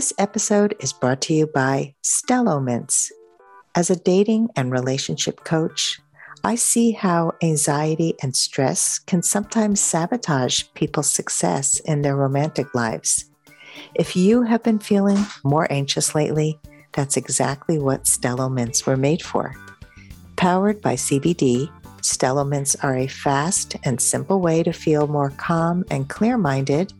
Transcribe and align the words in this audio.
This 0.00 0.14
episode 0.16 0.74
is 0.80 0.94
brought 0.94 1.20
to 1.20 1.34
you 1.34 1.46
by 1.46 1.94
Stello 2.02 2.58
Mints. 2.64 3.12
As 3.74 3.90
a 3.90 3.96
dating 3.96 4.48
and 4.56 4.72
relationship 4.72 5.44
coach, 5.44 6.00
I 6.42 6.54
see 6.54 6.92
how 6.92 7.32
anxiety 7.42 8.14
and 8.22 8.34
stress 8.34 8.98
can 8.98 9.22
sometimes 9.22 9.78
sabotage 9.78 10.64
people's 10.72 11.12
success 11.12 11.80
in 11.80 12.00
their 12.00 12.16
romantic 12.16 12.74
lives. 12.74 13.26
If 13.94 14.16
you 14.16 14.40
have 14.44 14.62
been 14.62 14.78
feeling 14.78 15.26
more 15.44 15.70
anxious 15.70 16.14
lately, 16.14 16.58
that's 16.92 17.18
exactly 17.18 17.78
what 17.78 18.04
Stello 18.04 18.50
Mints 18.50 18.86
were 18.86 18.96
made 18.96 19.20
for. 19.20 19.54
Powered 20.36 20.80
by 20.80 20.94
CBD, 20.94 21.70
Stello 22.00 22.48
Mints 22.48 22.74
are 22.76 22.96
a 22.96 23.06
fast 23.06 23.76
and 23.84 24.00
simple 24.00 24.40
way 24.40 24.62
to 24.62 24.72
feel 24.72 25.08
more 25.08 25.34
calm 25.36 25.84
and 25.90 26.08
clear 26.08 26.38
minded 26.38 26.94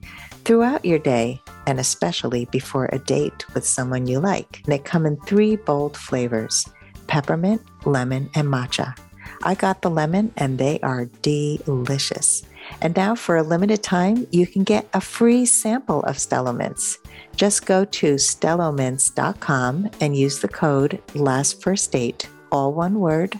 throughout 0.50 0.84
your 0.84 0.98
day, 0.98 1.40
and 1.68 1.78
especially 1.78 2.44
before 2.46 2.90
a 2.90 2.98
date 2.98 3.46
with 3.54 3.64
someone 3.64 4.08
you 4.08 4.18
like. 4.18 4.64
They 4.66 4.80
come 4.80 5.06
in 5.06 5.16
three 5.18 5.54
bold 5.54 5.96
flavors 5.96 6.68
peppermint, 7.06 7.62
lemon, 7.84 8.28
and 8.34 8.48
matcha. 8.48 8.98
I 9.44 9.54
got 9.54 9.80
the 9.80 9.90
lemon, 9.90 10.32
and 10.36 10.58
they 10.58 10.80
are 10.80 11.04
delicious. 11.22 12.42
And 12.80 12.96
now, 12.96 13.14
for 13.14 13.36
a 13.36 13.44
limited 13.44 13.84
time, 13.84 14.26
you 14.32 14.44
can 14.44 14.64
get 14.64 14.88
a 14.92 15.00
free 15.00 15.46
sample 15.46 16.02
of 16.02 16.16
Stello 16.16 16.52
Mints. 16.52 16.98
Just 17.36 17.64
go 17.64 17.84
to 17.84 18.16
stellomints.com 18.16 19.90
and 20.00 20.16
use 20.16 20.40
the 20.40 20.48
code 20.48 21.00
Last 21.14 21.62
First 21.62 21.92
Date, 21.92 22.28
all 22.50 22.74
one 22.74 22.98
word, 22.98 23.38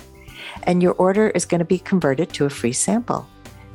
and 0.63 0.81
your 0.81 0.95
order 0.95 1.31
is 1.31 1.45
going 1.45 1.59
to 1.59 1.65
be 1.65 1.81
converted 1.81 2.33
to 2.35 2.45
a 2.45 2.51
free 2.51 2.73
sample. 2.73 3.27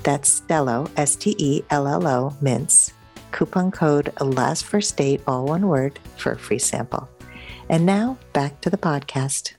That's 0.04 0.40
Stello, 0.40 0.90
S 0.96 1.18
T 1.18 1.36
E 1.38 1.64
L 1.70 1.86
L 1.86 2.08
O, 2.08 2.34
Mints. 2.40 2.95
Coupon 3.36 3.70
code 3.70 4.14
Last 4.22 4.64
First 4.64 4.96
Date, 4.96 5.20
all 5.28 5.46
one 5.46 5.68
word, 5.68 6.00
for 6.16 6.32
a 6.32 6.40
free 6.40 6.58
sample. 6.58 7.10
And 7.68 7.86
now, 7.86 8.18
back 8.32 8.62
to 8.62 8.70
the 8.70 8.78
podcast. 8.78 9.56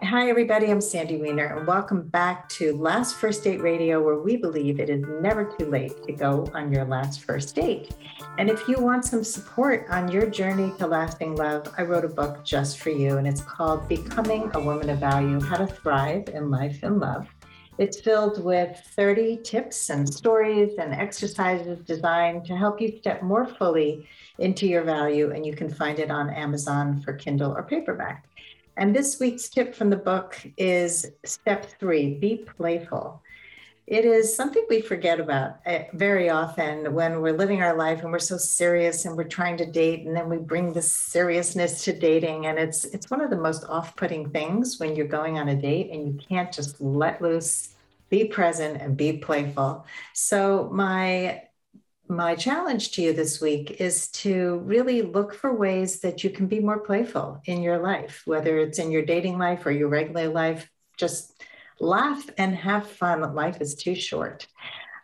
Hi, 0.00 0.30
everybody. 0.30 0.70
I'm 0.70 0.80
Sandy 0.80 1.16
Weiner, 1.16 1.56
and 1.56 1.66
welcome 1.66 2.06
back 2.06 2.48
to 2.50 2.72
Last 2.76 3.16
First 3.16 3.42
Date 3.42 3.60
Radio, 3.60 4.00
where 4.00 4.20
we 4.20 4.36
believe 4.36 4.78
it 4.78 4.88
is 4.88 5.04
never 5.20 5.56
too 5.58 5.66
late 5.66 6.04
to 6.04 6.12
go 6.12 6.48
on 6.54 6.72
your 6.72 6.84
last 6.84 7.24
first 7.24 7.56
date. 7.56 7.90
And 8.38 8.48
if 8.48 8.68
you 8.68 8.78
want 8.78 9.04
some 9.04 9.24
support 9.24 9.86
on 9.90 10.08
your 10.12 10.30
journey 10.30 10.72
to 10.78 10.86
lasting 10.86 11.34
love, 11.34 11.74
I 11.76 11.82
wrote 11.82 12.04
a 12.04 12.08
book 12.08 12.44
just 12.44 12.78
for 12.78 12.90
you, 12.90 13.18
and 13.18 13.26
it's 13.26 13.42
called 13.42 13.88
Becoming 13.88 14.52
a 14.54 14.60
Woman 14.60 14.88
of 14.88 14.98
Value 14.98 15.40
How 15.40 15.56
to 15.56 15.66
Thrive 15.66 16.28
in 16.28 16.48
Life 16.48 16.84
and 16.84 17.00
Love. 17.00 17.26
It's 17.80 17.98
filled 17.98 18.44
with 18.44 18.78
30 18.94 19.38
tips 19.38 19.88
and 19.88 20.06
stories 20.06 20.72
and 20.78 20.92
exercises 20.92 21.78
designed 21.86 22.44
to 22.44 22.54
help 22.54 22.78
you 22.78 22.98
step 22.98 23.22
more 23.22 23.46
fully 23.46 24.06
into 24.38 24.66
your 24.66 24.82
value, 24.82 25.32
and 25.32 25.46
you 25.46 25.56
can 25.56 25.72
find 25.72 25.98
it 25.98 26.10
on 26.10 26.28
Amazon 26.28 27.00
for 27.00 27.14
Kindle 27.14 27.52
or 27.56 27.62
paperback. 27.62 28.28
And 28.76 28.94
this 28.94 29.18
week's 29.18 29.48
tip 29.48 29.74
from 29.74 29.88
the 29.88 29.96
book 29.96 30.38
is 30.58 31.10
step 31.24 31.64
three 31.80 32.18
be 32.18 32.44
playful. 32.58 33.22
It 33.90 34.04
is 34.04 34.36
something 34.36 34.64
we 34.68 34.82
forget 34.82 35.18
about 35.18 35.56
eh, 35.66 35.86
very 35.94 36.30
often 36.30 36.94
when 36.94 37.20
we're 37.20 37.36
living 37.36 37.60
our 37.60 37.76
life 37.76 38.04
and 38.04 38.12
we're 38.12 38.20
so 38.20 38.36
serious 38.36 39.04
and 39.04 39.16
we're 39.16 39.24
trying 39.24 39.56
to 39.56 39.66
date 39.66 40.06
and 40.06 40.14
then 40.14 40.28
we 40.28 40.36
bring 40.36 40.72
this 40.72 40.92
seriousness 40.92 41.82
to 41.82 41.92
dating 41.92 42.46
and 42.46 42.56
it's 42.56 42.84
it's 42.84 43.10
one 43.10 43.20
of 43.20 43.30
the 43.30 43.36
most 43.36 43.64
off-putting 43.64 44.30
things 44.30 44.78
when 44.78 44.94
you're 44.94 45.08
going 45.08 45.38
on 45.38 45.48
a 45.48 45.60
date 45.60 45.90
and 45.90 46.06
you 46.06 46.20
can't 46.28 46.52
just 46.52 46.80
let 46.80 47.20
loose 47.20 47.74
be 48.10 48.26
present 48.26 48.80
and 48.80 48.96
be 48.96 49.14
playful. 49.14 49.84
So 50.14 50.70
my 50.72 51.42
my 52.06 52.36
challenge 52.36 52.92
to 52.92 53.02
you 53.02 53.12
this 53.12 53.40
week 53.40 53.80
is 53.80 54.06
to 54.22 54.58
really 54.58 55.02
look 55.02 55.34
for 55.34 55.52
ways 55.52 55.98
that 56.02 56.22
you 56.22 56.30
can 56.30 56.46
be 56.46 56.60
more 56.60 56.78
playful 56.78 57.40
in 57.46 57.60
your 57.60 57.78
life, 57.78 58.22
whether 58.24 58.56
it's 58.58 58.78
in 58.78 58.92
your 58.92 59.02
dating 59.04 59.36
life 59.36 59.66
or 59.66 59.72
your 59.72 59.88
regular 59.88 60.28
life. 60.28 60.70
Just 60.96 61.42
laugh 61.80 62.28
and 62.38 62.54
have 62.54 62.86
fun. 62.86 63.34
Life 63.34 63.60
is 63.60 63.74
too 63.74 63.94
short. 63.94 64.46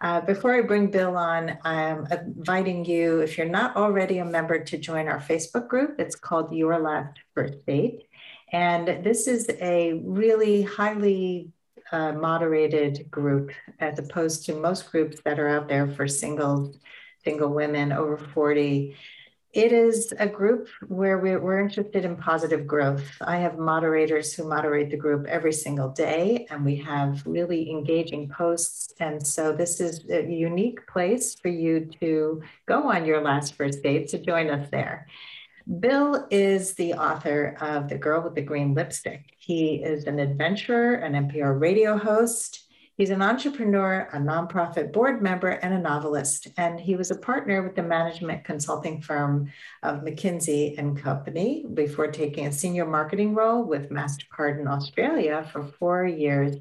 Uh, 0.00 0.20
before 0.20 0.54
I 0.54 0.60
bring 0.60 0.90
Bill 0.90 1.16
on, 1.16 1.58
I'm 1.64 2.06
inviting 2.06 2.84
you, 2.84 3.20
if 3.20 3.38
you're 3.38 3.48
not 3.48 3.76
already 3.76 4.18
a 4.18 4.24
member, 4.24 4.62
to 4.62 4.76
join 4.76 5.08
our 5.08 5.18
Facebook 5.18 5.68
group. 5.68 5.96
It's 5.98 6.14
called 6.14 6.52
Your 6.52 6.78
Last 6.78 7.18
First 7.34 7.64
Date. 7.66 8.06
And 8.52 9.02
this 9.02 9.26
is 9.26 9.48
a 9.60 9.94
really 10.04 10.62
highly 10.62 11.50
uh, 11.92 12.12
moderated 12.12 13.10
group 13.10 13.52
as 13.80 13.98
opposed 13.98 14.44
to 14.46 14.54
most 14.54 14.90
groups 14.90 15.20
that 15.24 15.38
are 15.38 15.48
out 15.48 15.68
there 15.68 15.88
for 15.88 16.06
single, 16.06 16.74
single 17.24 17.48
women 17.48 17.90
over 17.90 18.18
40. 18.18 18.94
It 19.56 19.72
is 19.72 20.12
a 20.18 20.26
group 20.26 20.68
where 20.86 21.16
we're, 21.16 21.60
interested 21.60 22.04
in 22.04 22.16
positive 22.16 22.66
growth. 22.66 23.02
I 23.22 23.38
have 23.38 23.56
moderators 23.56 24.34
who 24.34 24.46
moderate 24.46 24.90
the 24.90 24.98
group 24.98 25.26
every 25.26 25.54
single 25.54 25.88
day, 25.88 26.46
and 26.50 26.62
we 26.62 26.76
have 26.76 27.22
really 27.24 27.70
engaging 27.70 28.28
posts. 28.28 28.92
And 29.00 29.26
so, 29.26 29.54
this 29.54 29.80
is 29.80 30.04
a 30.10 30.30
unique 30.30 30.86
place 30.86 31.36
for 31.36 31.48
you 31.48 31.88
to 32.00 32.42
go 32.66 32.90
on 32.90 33.06
your 33.06 33.22
last 33.22 33.54
first 33.54 33.82
date. 33.82 34.08
to 34.08 34.18
join 34.18 34.50
us 34.50 34.68
there. 34.70 35.06
Bill 35.80 36.26
is 36.30 36.74
the 36.74 36.92
author 36.92 37.56
of 37.58 37.88
The 37.88 37.96
Girl 37.96 38.20
with 38.20 38.34
the 38.34 38.42
Green 38.42 38.74
Lipstick. 38.74 39.24
He 39.38 39.76
is 39.76 40.04
an 40.04 40.18
adventurer, 40.18 40.96
an 40.96 41.14
NPR 41.14 41.58
radio 41.58 41.96
host. 41.96 42.65
He's 42.96 43.10
an 43.10 43.20
entrepreneur, 43.20 44.08
a 44.14 44.16
nonprofit 44.16 44.90
board 44.90 45.20
member, 45.20 45.50
and 45.50 45.74
a 45.74 45.78
novelist. 45.78 46.48
And 46.56 46.80
he 46.80 46.96
was 46.96 47.10
a 47.10 47.18
partner 47.18 47.62
with 47.62 47.74
the 47.74 47.82
management 47.82 48.44
consulting 48.44 49.02
firm 49.02 49.52
of 49.82 50.00
McKinsey 50.00 50.78
and 50.78 50.96
Company 50.96 51.66
before 51.74 52.10
taking 52.10 52.46
a 52.46 52.52
senior 52.52 52.86
marketing 52.86 53.34
role 53.34 53.64
with 53.64 53.90
MasterCard 53.90 54.58
in 54.58 54.66
Australia 54.66 55.46
for 55.52 55.66
four 55.78 56.06
years. 56.06 56.56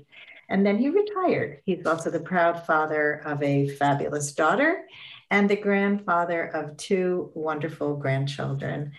And 0.49 0.65
then 0.65 0.77
he 0.77 0.89
retired. 0.89 1.61
He's 1.63 1.85
also 1.85 2.11
the 2.11 2.19
proud 2.19 2.65
father 2.65 3.21
of 3.23 3.41
a 3.41 3.69
fabulous 3.69 4.33
daughter 4.33 4.85
and 5.31 5.49
the 5.49 5.55
grandfather 5.55 6.43
of 6.43 6.75
two 6.75 7.31
wonderful 7.33 7.95
grandchildren. 7.95 8.91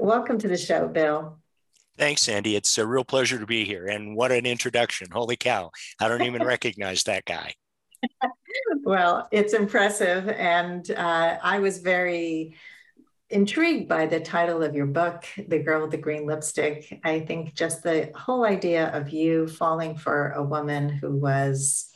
Welcome 0.00 0.38
to 0.40 0.48
the 0.48 0.58
show, 0.58 0.88
Bill. 0.88 1.38
Thanks, 2.00 2.22
Sandy. 2.22 2.56
It's 2.56 2.78
a 2.78 2.86
real 2.86 3.04
pleasure 3.04 3.38
to 3.38 3.44
be 3.44 3.66
here. 3.66 3.86
And 3.86 4.16
what 4.16 4.32
an 4.32 4.46
introduction. 4.46 5.08
Holy 5.12 5.36
cow. 5.36 5.70
I 6.00 6.08
don't 6.08 6.22
even 6.22 6.42
recognize 6.46 7.02
that 7.02 7.26
guy. 7.26 7.52
well, 8.84 9.28
it's 9.30 9.52
impressive. 9.52 10.26
And 10.30 10.90
uh, 10.92 11.36
I 11.42 11.58
was 11.58 11.76
very 11.76 12.56
intrigued 13.28 13.86
by 13.86 14.06
the 14.06 14.18
title 14.18 14.62
of 14.62 14.74
your 14.74 14.86
book, 14.86 15.26
The 15.46 15.58
Girl 15.58 15.82
with 15.82 15.90
the 15.90 15.98
Green 15.98 16.24
Lipstick. 16.24 17.00
I 17.04 17.20
think 17.20 17.52
just 17.54 17.82
the 17.82 18.10
whole 18.14 18.46
idea 18.46 18.88
of 18.96 19.10
you 19.10 19.46
falling 19.46 19.94
for 19.94 20.30
a 20.30 20.42
woman 20.42 20.88
who 20.88 21.14
was 21.14 21.92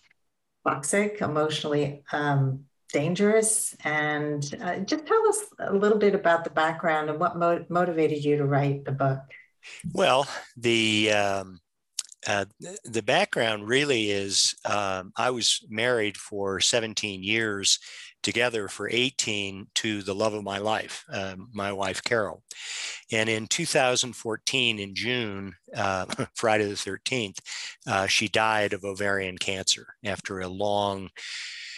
toxic, 0.68 1.22
emotionally 1.22 2.02
um, 2.12 2.64
dangerous. 2.92 3.74
And 3.82 4.44
uh, 4.62 4.80
just 4.80 5.06
tell 5.06 5.28
us 5.30 5.38
a 5.60 5.72
little 5.72 5.98
bit 5.98 6.14
about 6.14 6.44
the 6.44 6.50
background 6.50 7.08
and 7.08 7.18
what 7.18 7.38
mo- 7.38 7.64
motivated 7.70 8.22
you 8.22 8.36
to 8.36 8.44
write 8.44 8.84
the 8.84 8.92
book. 8.92 9.20
Well, 9.92 10.28
the 10.56 11.12
um, 11.12 11.60
uh, 12.26 12.46
the 12.84 13.02
background 13.02 13.68
really 13.68 14.10
is 14.10 14.54
um, 14.64 15.12
I 15.16 15.30
was 15.30 15.60
married 15.68 16.16
for 16.16 16.60
17 16.60 17.22
years, 17.22 17.78
together 18.22 18.68
for 18.68 18.88
18 18.90 19.66
to 19.76 20.02
the 20.02 20.14
love 20.14 20.32
of 20.34 20.42
my 20.42 20.58
life, 20.58 21.04
uh, 21.12 21.36
my 21.52 21.72
wife 21.72 22.02
Carol. 22.02 22.42
And 23.12 23.28
in 23.28 23.46
2014, 23.46 24.78
in 24.78 24.94
June, 24.94 25.52
uh, 25.76 26.06
Friday 26.34 26.64
the 26.64 26.74
13th, 26.74 27.38
uh, 27.86 28.06
she 28.06 28.28
died 28.28 28.72
of 28.72 28.84
ovarian 28.84 29.38
cancer 29.38 29.86
after 30.02 30.40
a 30.40 30.48
long 30.48 31.10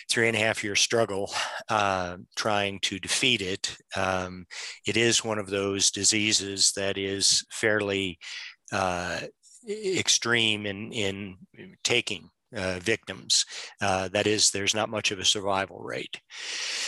three 0.09 0.29
and 0.29 0.37
a 0.37 0.41
half 0.41 0.63
year 0.63 0.77
struggle 0.77 1.33
uh, 1.69 2.17
trying 2.37 2.79
to 2.81 2.99
defeat 2.99 3.43
it. 3.43 3.77
Um, 3.97 4.47
it 4.87 4.97
is 4.97 5.25
one 5.25 5.39
of 5.39 5.51
those 5.51 5.91
diseases 5.91 6.73
that 6.77 6.97
is 6.97 7.45
fairly 7.51 8.19
uh, 8.73 9.21
extreme 9.69 10.67
in, 10.67 10.93
in 10.93 11.37
taking 11.83 12.31
uh, 12.57 12.79
victims. 12.81 13.45
Uh, 13.81 14.09
that 14.09 14.27
is, 14.27 14.51
there's 14.51 14.75
not 14.75 14.89
much 14.89 15.11
of 15.11 15.19
a 15.19 15.25
survival 15.25 15.79
rate. 15.81 16.21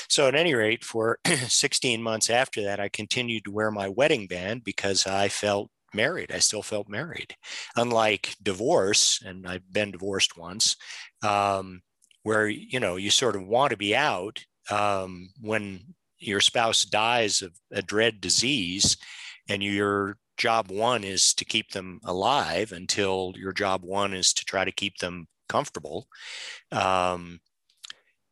So, 0.08 0.28
at 0.28 0.34
any 0.34 0.54
rate, 0.54 0.84
for 0.84 1.18
16 1.26 2.02
months 2.02 2.30
after 2.30 2.62
that, 2.64 2.80
I 2.80 2.88
continued 2.88 3.44
to 3.44 3.50
wear 3.52 3.70
my 3.70 3.88
wedding 3.88 4.26
band 4.26 4.64
because 4.64 5.06
I 5.06 5.28
felt 5.28 5.70
married. 5.94 6.32
I 6.32 6.38
still 6.38 6.62
felt 6.62 6.88
married. 6.88 7.34
Unlike 7.76 8.36
divorce, 8.42 9.20
and 9.24 9.46
I've 9.46 9.70
been 9.72 9.90
divorced 9.90 10.36
once, 10.36 10.76
um, 11.22 11.82
where 12.28 12.46
you 12.46 12.78
know 12.78 12.96
you 12.96 13.10
sort 13.10 13.36
of 13.36 13.46
want 13.46 13.70
to 13.70 13.76
be 13.78 13.96
out 13.96 14.44
um, 14.70 15.30
when 15.40 15.80
your 16.18 16.42
spouse 16.42 16.84
dies 16.84 17.40
of 17.40 17.52
a 17.72 17.80
dread 17.80 18.20
disease 18.20 18.98
and 19.48 19.62
your 19.62 20.18
job 20.36 20.70
one 20.70 21.04
is 21.04 21.32
to 21.32 21.46
keep 21.46 21.70
them 21.70 22.00
alive 22.04 22.70
until 22.70 23.32
your 23.36 23.54
job 23.54 23.82
one 23.82 24.12
is 24.12 24.34
to 24.34 24.44
try 24.44 24.62
to 24.62 24.70
keep 24.70 24.98
them 24.98 25.26
comfortable 25.48 26.06
um, 26.70 27.40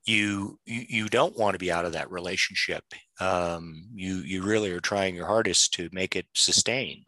you 0.05 0.59
you, 0.67 0.85
you 0.89 1.09
don't 1.09 1.39
want 1.39 1.55
to 1.55 1.59
be 1.59 1.73
out 1.73 1.87
of 1.87 1.95
that 1.95 2.11
relationship. 2.11 2.85
Um, 3.19 3.89
you 3.95 4.19
you 4.19 4.43
really 4.43 4.71
are 4.73 4.81
trying 4.81 5.17
your 5.17 5.27
hardest 5.27 5.75
to 5.75 5.89
make 5.91 6.15
it 6.15 6.27
sustain. 6.35 7.05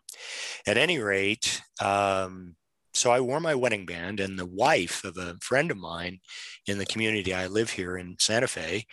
At 0.66 0.78
any 0.78 0.98
rate, 0.98 1.62
um, 1.80 2.56
so 2.92 3.10
I 3.10 3.20
wore 3.20 3.40
my 3.40 3.54
wedding 3.54 3.86
band, 3.86 4.20
and 4.20 4.38
the 4.38 4.46
wife 4.46 5.04
of 5.04 5.16
a 5.16 5.36
friend 5.40 5.70
of 5.70 5.76
mine 5.76 6.20
in 6.66 6.78
the 6.78 6.86
community 6.86 7.34
I 7.34 7.46
live 7.46 7.70
here 7.70 7.96
in 7.96 8.16
Santa 8.18 8.48
Fe 8.48 8.86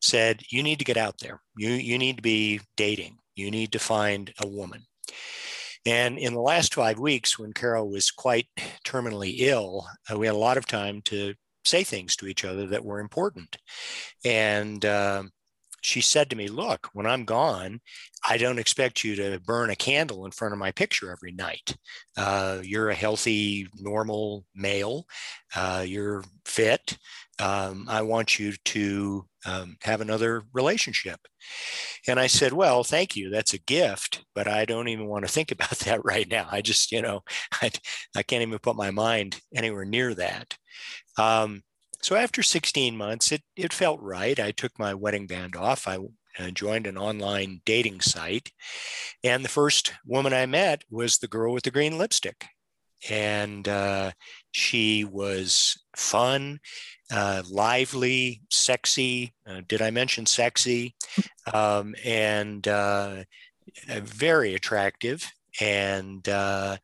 said, 0.00 0.42
"You 0.50 0.62
need 0.62 0.78
to 0.78 0.84
get 0.84 0.96
out 0.96 1.18
there. 1.18 1.40
You 1.56 1.70
you 1.70 1.98
need 1.98 2.16
to 2.16 2.22
be 2.22 2.60
dating. 2.76 3.18
You 3.34 3.50
need 3.50 3.72
to 3.72 3.78
find 3.78 4.32
a 4.40 4.46
woman." 4.46 4.84
And 5.84 6.18
in 6.18 6.32
the 6.34 6.40
last 6.40 6.74
five 6.74 6.98
weeks, 6.98 7.38
when 7.38 7.52
Carol 7.52 7.90
was 7.90 8.10
quite 8.10 8.46
terminally 8.84 9.34
ill, 9.38 9.86
uh, 10.10 10.18
we 10.18 10.26
had 10.26 10.36
a 10.36 10.38
lot 10.38 10.56
of 10.56 10.66
time 10.66 11.02
to 11.06 11.34
say 11.64 11.84
things 11.84 12.16
to 12.16 12.26
each 12.26 12.44
other 12.44 12.66
that 12.68 12.84
were 12.84 13.00
important. 13.00 13.56
And 14.24 14.84
uh, 14.84 15.24
she 15.82 16.00
said 16.00 16.30
to 16.30 16.36
me, 16.36 16.48
Look, 16.48 16.88
when 16.94 17.06
I'm 17.06 17.24
gone, 17.24 17.80
I 18.26 18.38
don't 18.38 18.58
expect 18.58 19.04
you 19.04 19.16
to 19.16 19.40
burn 19.40 19.68
a 19.68 19.76
candle 19.76 20.24
in 20.24 20.30
front 20.30 20.54
of 20.54 20.58
my 20.58 20.70
picture 20.70 21.10
every 21.10 21.32
night. 21.32 21.76
Uh, 22.16 22.60
you're 22.62 22.88
a 22.90 22.94
healthy, 22.94 23.68
normal 23.78 24.44
male. 24.54 25.06
Uh, 25.54 25.84
you're 25.86 26.24
fit. 26.46 26.96
Um, 27.40 27.86
I 27.88 28.02
want 28.02 28.38
you 28.38 28.54
to 28.66 29.26
um, 29.44 29.76
have 29.82 30.00
another 30.00 30.44
relationship. 30.52 31.18
And 32.06 32.20
I 32.20 32.28
said, 32.28 32.52
Well, 32.52 32.84
thank 32.84 33.16
you. 33.16 33.30
That's 33.30 33.54
a 33.54 33.58
gift, 33.58 34.24
but 34.34 34.46
I 34.46 34.64
don't 34.64 34.88
even 34.88 35.06
want 35.06 35.26
to 35.26 35.32
think 35.32 35.50
about 35.52 35.78
that 35.80 36.04
right 36.04 36.28
now. 36.30 36.46
I 36.50 36.62
just, 36.62 36.92
you 36.92 37.02
know, 37.02 37.22
I, 37.60 37.70
I 38.16 38.22
can't 38.22 38.42
even 38.42 38.58
put 38.58 38.76
my 38.76 38.92
mind 38.92 39.40
anywhere 39.54 39.84
near 39.84 40.14
that. 40.14 40.56
Um, 41.18 41.62
so 42.02 42.16
after 42.16 42.42
16 42.42 42.96
months, 42.96 43.32
it, 43.32 43.42
it 43.56 43.72
felt 43.72 44.00
right. 44.00 44.38
I 44.38 44.50
took 44.50 44.78
my 44.78 44.94
wedding 44.94 45.26
band 45.26 45.56
off. 45.56 45.86
I 45.86 45.98
joined 46.52 46.86
an 46.86 46.98
online 46.98 47.60
dating 47.64 48.00
site. 48.00 48.50
And 49.22 49.44
the 49.44 49.48
first 49.48 49.92
woman 50.04 50.32
I 50.32 50.46
met 50.46 50.82
was 50.90 51.18
the 51.18 51.28
girl 51.28 51.52
with 51.52 51.64
the 51.64 51.70
green 51.70 51.98
lipstick. 51.98 52.46
And 53.10 53.68
uh, 53.68 54.12
she 54.52 55.04
was 55.04 55.76
fun, 55.96 56.60
uh, 57.12 57.42
lively, 57.50 58.42
sexy. 58.50 59.34
Uh, 59.46 59.62
did 59.66 59.82
I 59.82 59.90
mention 59.90 60.26
sexy? 60.26 60.94
Um, 61.52 61.96
and 62.04 62.66
uh, 62.68 63.24
very 63.88 64.54
attractive 64.54 65.28
and 65.60 66.28
uh, 66.28 66.76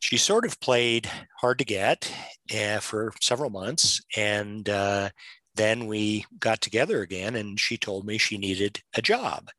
she 0.00 0.16
sort 0.16 0.44
of 0.44 0.60
played 0.60 1.10
hard 1.40 1.58
to 1.58 1.64
get 1.64 2.12
uh, 2.54 2.78
for 2.78 3.12
several 3.20 3.50
months 3.50 4.00
and 4.16 4.68
uh, 4.68 5.08
then 5.54 5.86
we 5.86 6.24
got 6.38 6.60
together 6.60 7.02
again 7.02 7.36
and 7.36 7.58
she 7.58 7.76
told 7.76 8.06
me 8.06 8.18
she 8.18 8.38
needed 8.38 8.80
a 8.94 9.02
job 9.02 9.50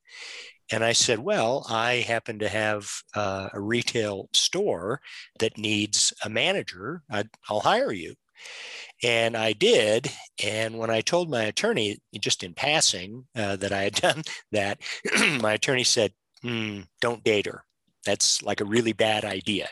and 0.71 0.83
i 0.83 0.93
said 0.93 1.19
well 1.19 1.65
i 1.69 1.95
happen 1.95 2.39
to 2.39 2.49
have 2.49 2.89
uh, 3.15 3.49
a 3.53 3.59
retail 3.59 4.29
store 4.33 5.01
that 5.39 5.57
needs 5.57 6.13
a 6.23 6.29
manager 6.29 7.03
i 7.11 7.23
will 7.49 7.61
hire 7.61 7.91
you 7.91 8.15
and 9.03 9.35
I 9.35 9.53
did. 9.53 10.11
And 10.43 10.77
when 10.77 10.89
I 10.89 11.01
told 11.01 11.29
my 11.29 11.43
attorney, 11.43 11.99
just 12.19 12.43
in 12.43 12.53
passing, 12.53 13.25
uh, 13.35 13.55
that 13.57 13.71
I 13.71 13.83
had 13.83 13.93
done 14.01 14.23
that, 14.51 14.79
my 15.41 15.53
attorney 15.53 15.83
said, 15.83 16.13
mm, 16.43 16.85
Don't 16.99 17.23
date 17.23 17.47
her. 17.47 17.63
That's 18.05 18.41
like 18.41 18.61
a 18.61 18.65
really 18.65 18.93
bad 18.93 19.25
idea. 19.25 19.69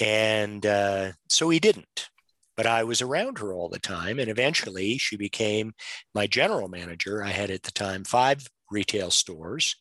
And 0.00 0.64
uh, 0.64 1.12
so 1.28 1.48
he 1.50 1.58
didn't. 1.58 2.08
But 2.56 2.66
I 2.66 2.84
was 2.84 3.00
around 3.00 3.38
her 3.38 3.52
all 3.52 3.68
the 3.68 3.78
time. 3.78 4.18
And 4.18 4.28
eventually 4.30 4.98
she 4.98 5.16
became 5.16 5.72
my 6.14 6.26
general 6.26 6.68
manager. 6.68 7.24
I 7.24 7.30
had 7.30 7.50
at 7.50 7.62
the 7.62 7.72
time 7.72 8.04
five 8.04 8.46
retail 8.70 9.10
stores. 9.10 9.76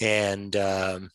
And 0.00 0.54
um, 0.56 1.10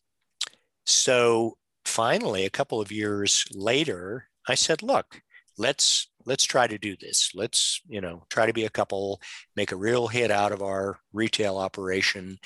so 0.86 1.58
finally, 1.86 2.46
a 2.46 2.50
couple 2.50 2.80
of 2.82 2.92
years 2.92 3.46
later, 3.54 4.26
I 4.48 4.56
said, 4.56 4.82
look, 4.82 5.22
let's 5.58 6.08
let's 6.26 6.44
try 6.44 6.68
to 6.68 6.78
do 6.78 6.96
this 7.00 7.32
let's 7.34 7.82
you 7.88 8.00
know 8.00 8.24
try 8.30 8.46
to 8.46 8.54
be 8.54 8.66
a 8.66 8.70
couple 8.70 9.20
make 9.56 9.72
a 9.72 9.78
real 9.78 10.08
hit 10.08 10.30
out 10.30 10.52
of 10.52 10.62
our 10.62 11.00
retail 11.14 11.58
operation 11.58 12.38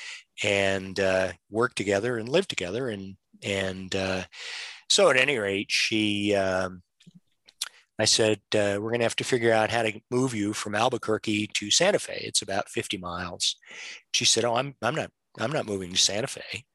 and 0.43 0.99
uh, 0.99 1.31
work 1.49 1.75
together 1.75 2.17
and 2.17 2.29
live 2.29 2.47
together 2.47 2.89
and 2.89 3.15
and 3.43 3.95
uh, 3.95 4.23
so 4.89 5.09
at 5.09 5.17
any 5.17 5.37
rate, 5.37 5.71
she, 5.71 6.35
um, 6.35 6.83
I 7.97 8.05
said, 8.05 8.41
uh, 8.53 8.75
we're 8.79 8.89
going 8.89 8.99
to 8.99 9.05
have 9.05 9.15
to 9.17 9.23
figure 9.23 9.53
out 9.53 9.71
how 9.71 9.83
to 9.83 10.01
move 10.09 10.33
you 10.33 10.53
from 10.53 10.75
Albuquerque 10.75 11.47
to 11.53 11.71
Santa 11.71 11.99
Fe. 11.99 12.23
It's 12.25 12.41
about 12.41 12.69
50 12.69 12.97
miles. 12.97 13.55
She 14.13 14.25
said, 14.25 14.43
oh, 14.43 14.55
I'm, 14.55 14.75
I'm 14.81 14.95
not, 14.95 15.11
I'm 15.39 15.51
not 15.51 15.67
moving 15.67 15.91
to 15.91 15.97
Santa 15.97 16.27
Fe. 16.27 16.65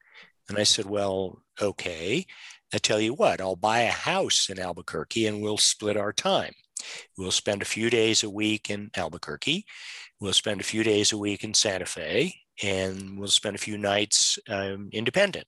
And 0.49 0.57
I 0.57 0.63
said, 0.63 0.85
well, 0.85 1.41
okay. 1.61 2.25
I 2.73 2.77
tell 2.77 2.99
you 2.99 3.13
what, 3.13 3.39
I'll 3.39 3.55
buy 3.55 3.81
a 3.81 3.91
house 3.91 4.49
in 4.49 4.59
Albuquerque 4.59 5.27
and 5.27 5.41
we'll 5.41 5.57
split 5.57 5.95
our 5.95 6.11
time. 6.11 6.53
We'll 7.17 7.31
spend 7.31 7.61
a 7.61 7.65
few 7.65 7.89
days 7.89 8.23
a 8.23 8.29
week 8.29 8.69
in 8.69 8.91
Albuquerque. 8.95 9.65
We'll 10.19 10.33
spend 10.33 10.61
a 10.61 10.65
few 10.65 10.83
days 10.83 11.11
a 11.11 11.17
week 11.17 11.43
in 11.43 11.53
Santa 11.53 11.85
Fe 11.85 12.33
and 12.63 13.19
we'll 13.19 13.27
spend 13.27 13.55
a 13.55 13.59
few 13.59 13.77
nights 13.77 14.39
um, 14.49 14.89
independent. 14.91 15.45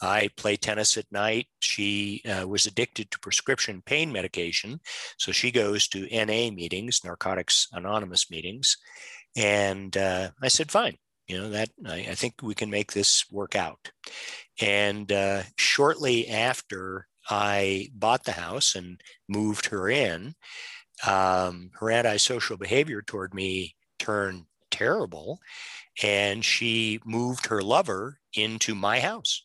I 0.00 0.28
play 0.36 0.56
tennis 0.56 0.96
at 0.96 1.10
night. 1.10 1.46
She 1.60 2.22
uh, 2.28 2.46
was 2.46 2.66
addicted 2.66 3.10
to 3.10 3.18
prescription 3.18 3.82
pain 3.84 4.12
medication. 4.12 4.80
So 5.18 5.32
she 5.32 5.50
goes 5.50 5.88
to 5.88 6.08
NA 6.12 6.50
meetings, 6.50 7.00
Narcotics 7.04 7.68
Anonymous 7.72 8.30
meetings. 8.30 8.76
And 9.36 9.96
uh, 9.96 10.30
I 10.42 10.48
said, 10.48 10.70
fine, 10.70 10.96
you 11.26 11.38
know, 11.38 11.50
that 11.50 11.70
I, 11.86 12.06
I, 12.10 12.14
think 12.14 12.34
we 12.40 12.54
can 12.54 12.70
make 12.70 12.92
this 12.92 13.24
work 13.30 13.56
out. 13.56 13.90
And 14.60 15.10
uh, 15.10 15.42
shortly 15.56 16.28
after 16.28 17.08
I 17.28 17.88
bought 17.92 18.24
the 18.24 18.32
house 18.32 18.76
and 18.76 19.00
moved 19.28 19.66
her 19.66 19.88
in, 19.88 20.34
um, 21.06 21.70
her 21.80 21.90
antisocial 21.90 22.56
behavior 22.56 23.02
toward 23.02 23.34
me 23.34 23.74
turned 23.98 24.44
terrible 24.70 25.40
and 26.02 26.44
she 26.44 27.00
moved 27.04 27.46
her 27.46 27.62
lover 27.62 28.18
into 28.34 28.74
my 28.74 29.00
house. 29.00 29.44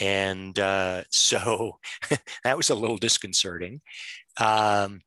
And 0.00 0.58
uh, 0.58 1.04
so 1.10 1.78
that 2.44 2.56
was 2.56 2.70
a 2.70 2.74
little 2.74 2.98
disconcerting. 2.98 3.80
Um, 4.38 5.02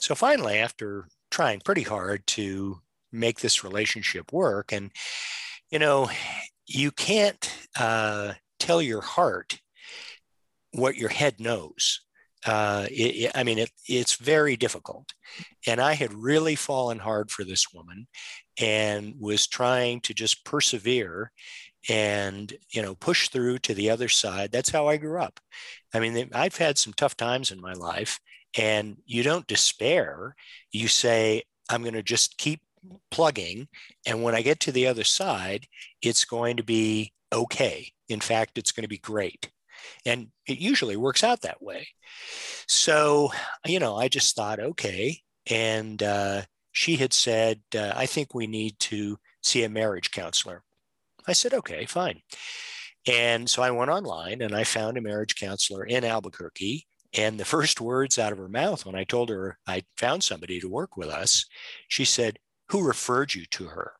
so 0.00 0.14
finally, 0.14 0.58
after 0.58 1.08
trying 1.30 1.60
pretty 1.60 1.82
hard 1.82 2.26
to 2.26 2.80
make 3.12 3.40
this 3.40 3.64
relationship 3.64 4.32
work, 4.32 4.72
and 4.72 4.90
you 5.70 5.78
know, 5.78 6.10
you 6.66 6.90
can't 6.90 7.52
uh, 7.78 8.34
tell 8.58 8.82
your 8.82 9.00
heart 9.00 9.60
what 10.72 10.96
your 10.96 11.08
head 11.08 11.40
knows. 11.40 12.00
Uh, 12.46 12.86
it, 12.90 13.32
I 13.34 13.44
mean, 13.44 13.58
it, 13.58 13.70
it's 13.86 14.16
very 14.16 14.56
difficult. 14.56 15.12
And 15.66 15.80
I 15.80 15.92
had 15.92 16.12
really 16.14 16.54
fallen 16.54 16.98
hard 16.98 17.30
for 17.30 17.44
this 17.44 17.72
woman 17.72 18.06
and 18.58 19.14
was 19.18 19.46
trying 19.46 20.00
to 20.02 20.14
just 20.14 20.44
persevere 20.44 21.32
and 21.88 22.52
you 22.72 22.82
know 22.82 22.94
push 22.94 23.28
through 23.28 23.58
to 23.58 23.74
the 23.74 23.90
other 23.90 24.08
side. 24.08 24.52
That's 24.52 24.70
how 24.70 24.88
i 24.88 24.96
grew 24.96 25.20
up. 25.20 25.40
I 25.94 26.00
mean 26.00 26.28
i've 26.34 26.56
had 26.56 26.78
some 26.78 26.92
tough 26.92 27.16
times 27.16 27.50
in 27.50 27.60
my 27.60 27.72
life 27.72 28.20
and 28.58 28.96
you 29.06 29.22
don't 29.22 29.46
despair. 29.46 30.34
You 30.72 30.88
say 30.88 31.42
i'm 31.70 31.82
going 31.82 31.94
to 31.94 32.02
just 32.02 32.36
keep 32.38 32.60
plugging. 33.10 33.68
And 34.06 34.22
when 34.22 34.34
i 34.34 34.42
get 34.42 34.60
to 34.60 34.72
the 34.72 34.86
other 34.86 35.04
side 35.04 35.66
it's 36.02 36.24
going 36.24 36.56
to 36.58 36.62
be 36.64 37.12
okay. 37.32 37.92
In 38.08 38.20
fact 38.20 38.58
it's 38.58 38.72
going 38.72 38.82
to 38.84 38.88
be 38.88 38.98
great 38.98 39.50
and 40.04 40.28
it 40.46 40.58
usually 40.58 40.96
works 40.96 41.24
out 41.24 41.42
that 41.42 41.62
way 41.62 41.88
so 42.66 43.30
you 43.66 43.78
know 43.78 43.96
i 43.96 44.08
just 44.08 44.36
thought 44.36 44.60
okay 44.60 45.20
and 45.50 46.02
uh, 46.02 46.42
she 46.72 46.96
had 46.96 47.12
said, 47.12 47.60
uh, 47.74 47.92
I 47.94 48.06
think 48.06 48.34
we 48.34 48.46
need 48.46 48.78
to 48.80 49.18
see 49.42 49.64
a 49.64 49.68
marriage 49.68 50.10
counselor. 50.10 50.62
I 51.26 51.32
said, 51.32 51.54
okay, 51.54 51.86
fine. 51.86 52.20
And 53.06 53.48
so 53.48 53.62
I 53.62 53.70
went 53.70 53.90
online 53.90 54.42
and 54.42 54.54
I 54.54 54.64
found 54.64 54.96
a 54.96 55.02
marriage 55.02 55.36
counselor 55.36 55.84
in 55.84 56.04
Albuquerque. 56.04 56.86
And 57.12 57.40
the 57.40 57.44
first 57.44 57.80
words 57.80 58.18
out 58.18 58.32
of 58.32 58.38
her 58.38 58.48
mouth 58.48 58.86
when 58.86 58.94
I 58.94 59.04
told 59.04 59.30
her 59.30 59.58
I 59.66 59.82
found 59.96 60.22
somebody 60.22 60.60
to 60.60 60.68
work 60.68 60.96
with 60.96 61.08
us, 61.08 61.44
she 61.88 62.04
said, 62.04 62.38
Who 62.68 62.86
referred 62.86 63.34
you 63.34 63.46
to 63.46 63.66
her? 63.66 63.94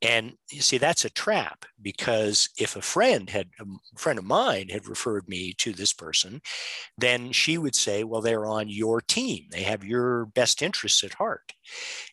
And 0.00 0.34
you 0.50 0.60
see, 0.60 0.78
that's 0.78 1.04
a 1.04 1.10
trap 1.10 1.64
because 1.82 2.50
if 2.56 2.76
a 2.76 2.82
friend 2.82 3.28
had 3.28 3.48
a 3.58 3.64
friend 3.98 4.18
of 4.18 4.24
mine 4.24 4.68
had 4.68 4.86
referred 4.86 5.28
me 5.28 5.54
to 5.58 5.72
this 5.72 5.92
person, 5.92 6.40
then 6.96 7.32
she 7.32 7.58
would 7.58 7.74
say, 7.74 8.04
Well, 8.04 8.20
they're 8.20 8.46
on 8.46 8.68
your 8.68 9.00
team. 9.00 9.46
They 9.50 9.62
have 9.62 9.84
your 9.84 10.26
best 10.26 10.62
interests 10.62 11.02
at 11.02 11.14
heart. 11.14 11.52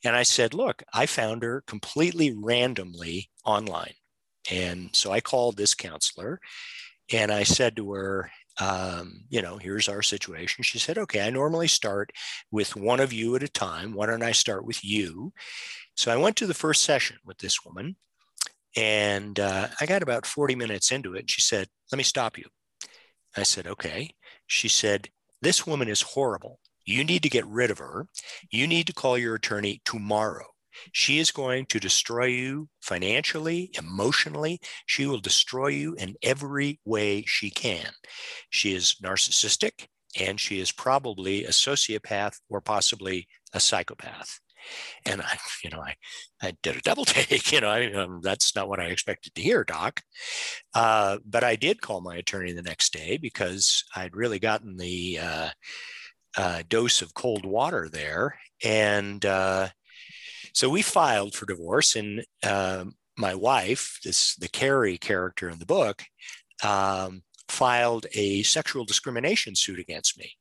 And 0.04 0.15
I 0.15 0.24
said, 0.24 0.54
Look, 0.56 0.84
I 0.94 1.06
found 1.06 1.44
her 1.44 1.63
completely 1.68 2.34
randomly 2.36 3.30
online. 3.46 3.94
And 4.51 4.89
so 4.94 5.12
I 5.12 5.22
called 5.22 5.58
this 5.58 5.74
counselor 5.75 6.39
and 7.12 7.32
I 7.32 7.44
said 7.44 7.75
to 7.77 7.92
her, 7.94 8.32
um, 8.60 9.25
you 9.30 9.42
know, 9.42 9.58
here's 9.58 9.89
our 9.89 10.01
situation. 10.01 10.63
She 10.63 10.80
said, 10.80 10.98
okay, 10.98 11.22
I 11.25 11.30
normally 11.30 11.68
start 11.68 12.12
with 12.51 12.75
one 12.75 13.00
of 13.00 13.12
you 13.12 13.36
at 13.36 13.44
a 13.44 13.50
time. 13.50 13.94
Why 13.94 14.06
don't 14.06 14.24
I 14.24 14.32
start 14.32 14.65
with 14.65 14.84
you? 14.84 15.34
So 15.96 16.12
I 16.12 16.18
went 16.18 16.36
to 16.38 16.48
the 16.48 16.54
first 16.54 16.84
session 16.84 17.18
with 17.25 17.38
this 17.38 17.64
woman 17.66 17.96
and 18.75 19.40
uh, 19.40 19.68
I 19.80 19.86
got 19.86 20.04
about 20.04 20.25
40 20.25 20.56
minutes 20.56 20.92
into 20.92 21.16
it. 21.16 21.20
And 21.20 21.32
she 21.32 21.42
said, 21.42 21.68
let 21.92 21.98
me 21.98 22.04
stop 22.04 22.38
you. 22.38 22.46
I 23.38 23.44
said, 23.44 23.68
okay. 23.68 24.12
She 24.48 24.68
said, 24.68 25.10
this 25.42 25.66
woman 25.66 25.88
is 25.88 26.02
horrible. 26.02 26.60
You 26.86 27.04
need 27.04 27.24
to 27.24 27.30
get 27.30 27.48
rid 27.48 27.72
of 27.72 27.80
her. 27.80 28.08
You 28.52 28.68
need 28.68 28.88
to 28.88 28.94
call 28.94 29.18
your 29.18 29.36
attorney 29.36 29.82
tomorrow. 29.86 30.46
She 30.92 31.20
is 31.20 31.32
going 31.32 31.68
to 31.68 31.80
destroy 31.80 32.25
you 32.25 32.68
financially, 32.82 33.72
emotionally. 33.78 34.60
She 34.86 35.06
will 35.06 35.20
destroy 35.20 35.68
you 35.68 35.96
in 35.96 36.16
every 36.22 36.80
way 36.86 37.24
she 37.25 37.50
can. 37.50 37.88
She 38.50 38.75
is 38.75 38.96
narcissistic 39.02 39.88
and 40.20 40.40
she 40.40 40.60
is 40.60 40.72
probably 40.72 41.46
a 41.46 41.50
sociopath 41.50 42.40
or 42.50 42.62
possibly 42.62 43.28
a 43.54 43.60
psychopath. 43.60 44.40
And 45.06 45.22
I, 45.22 45.38
you 45.64 45.70
know, 45.70 45.82
I, 45.82 45.96
I 46.42 46.54
did 46.62 46.78
a 46.78 46.82
double 46.82 47.06
take. 47.06 47.52
You 47.52 47.62
know, 47.62 47.70
I, 47.70 47.92
um, 47.94 48.22
that's 48.22 48.56
not 48.56 48.70
what 48.70 48.80
I 48.80 48.86
expected 48.86 49.36
to 49.36 49.42
hear, 49.42 49.64
Doc. 49.64 50.02
Uh, 50.74 51.18
but 51.26 51.44
I 51.44 51.56
did 51.56 51.82
call 51.82 52.02
my 52.02 52.16
attorney 52.16 52.54
the 52.54 52.62
next 52.62 52.94
day 52.94 53.18
because 53.18 53.84
I'd 53.96 54.16
really 54.16 54.40
gotten 54.40 54.78
the 54.78 55.20
uh, 55.22 55.50
uh, 56.38 56.64
dose 56.68 57.02
of 57.02 57.14
cold 57.14 57.46
water 57.46 57.90
there, 57.92 58.38
and 58.64 59.26
uh, 59.26 59.70
so 60.54 60.70
we 60.70 60.82
filed 60.82 61.36
for 61.36 61.46
divorce, 61.46 61.96
and 61.96 62.24
um, 62.44 62.96
my 63.18 63.36
wife, 63.36 64.00
this 64.04 64.36
the 64.36 64.50
Carrie 64.50 64.98
character 64.98 65.50
in 65.50 65.60
the 65.60 65.66
book, 65.66 66.04
um, 66.64 67.24
filed 67.48 68.06
a 68.14 68.44
sexual 68.44 68.86
discrimination 68.86 69.56
suit 69.56 69.80
against 69.80 70.18
me. 70.18 70.32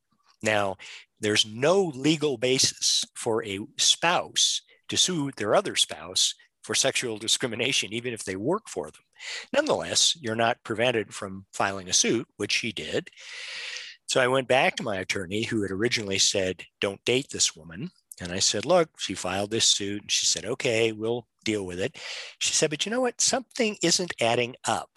Now, 0.41 0.77
there's 1.25 1.45
no 1.45 1.91
legal 1.95 2.37
basis 2.37 3.03
for 3.15 3.43
a 3.43 3.59
spouse 3.77 4.61
to 4.89 4.95
sue 4.95 5.31
their 5.35 5.55
other 5.55 5.75
spouse 5.75 6.35
for 6.61 6.75
sexual 6.75 7.17
discrimination, 7.17 7.91
even 7.91 8.13
if 8.13 8.23
they 8.23 8.35
work 8.35 8.69
for 8.69 8.91
them. 8.91 9.01
Nonetheless, 9.51 10.15
you're 10.21 10.35
not 10.35 10.63
prevented 10.63 11.13
from 11.15 11.45
filing 11.51 11.89
a 11.89 11.93
suit, 11.93 12.27
which 12.37 12.51
she 12.51 12.71
did. 12.71 13.09
So 14.05 14.21
I 14.21 14.27
went 14.27 14.47
back 14.47 14.75
to 14.75 14.83
my 14.83 14.97
attorney, 14.97 15.43
who 15.43 15.63
had 15.63 15.71
originally 15.71 16.19
said, 16.19 16.61
Don't 16.79 17.03
date 17.05 17.29
this 17.31 17.55
woman. 17.55 17.89
And 18.21 18.31
I 18.31 18.39
said, 18.39 18.65
look, 18.65 18.89
she 18.99 19.13
filed 19.13 19.51
this 19.51 19.65
suit. 19.65 20.03
And 20.03 20.11
she 20.11 20.25
said, 20.25 20.45
okay, 20.45 20.91
we'll 20.93 21.27
deal 21.43 21.65
with 21.65 21.79
it. 21.79 21.97
She 22.39 22.53
said, 22.53 22.69
but 22.69 22.85
you 22.85 22.91
know 22.91 23.01
what? 23.01 23.19
Something 23.19 23.77
isn't 23.83 24.13
adding 24.21 24.55
up. 24.65 24.89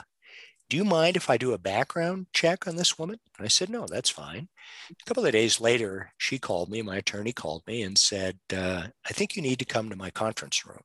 Do 0.68 0.76
you 0.76 0.84
mind 0.84 1.16
if 1.16 1.30
I 1.30 1.38
do 1.38 1.52
a 1.54 1.58
background 1.58 2.26
check 2.34 2.66
on 2.66 2.76
this 2.76 2.98
woman? 2.98 3.18
And 3.38 3.44
I 3.44 3.48
said, 3.48 3.70
no, 3.70 3.86
that's 3.86 4.10
fine. 4.10 4.48
A 4.90 5.04
couple 5.06 5.24
of 5.24 5.32
days 5.32 5.60
later, 5.60 6.10
she 6.18 6.38
called 6.38 6.68
me, 6.68 6.82
my 6.82 6.96
attorney 6.98 7.32
called 7.32 7.62
me 7.66 7.82
and 7.82 7.96
said, 7.96 8.38
uh, 8.54 8.88
I 9.06 9.12
think 9.12 9.34
you 9.34 9.40
need 9.40 9.58
to 9.60 9.64
come 9.64 9.88
to 9.88 9.96
my 9.96 10.10
conference 10.10 10.66
room. 10.66 10.82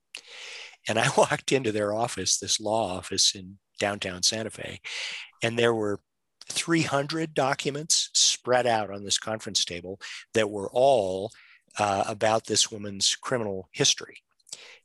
And 0.88 0.98
I 0.98 1.10
walked 1.18 1.52
into 1.52 1.74
their 1.74 1.94
office, 1.94 2.38
this 2.38 2.62
law 2.62 2.96
office 2.96 3.36
in 3.36 3.58
downtown 3.80 4.24
Santa 4.24 4.52
Fe, 4.52 4.80
and 5.42 5.60
there 5.60 5.74
were 5.74 6.00
300 6.50 7.34
documents 7.34 8.10
spread 8.13 8.66
out 8.68 8.90
on 8.90 9.04
this 9.04 9.18
conference 9.18 9.66
table 9.66 10.00
that 10.34 10.50
were 10.50 10.70
all 10.72 11.32
uh, 11.78 12.04
about 12.08 12.46
this 12.46 12.72
woman's 12.72 13.16
criminal 13.16 13.68
history. 13.72 14.23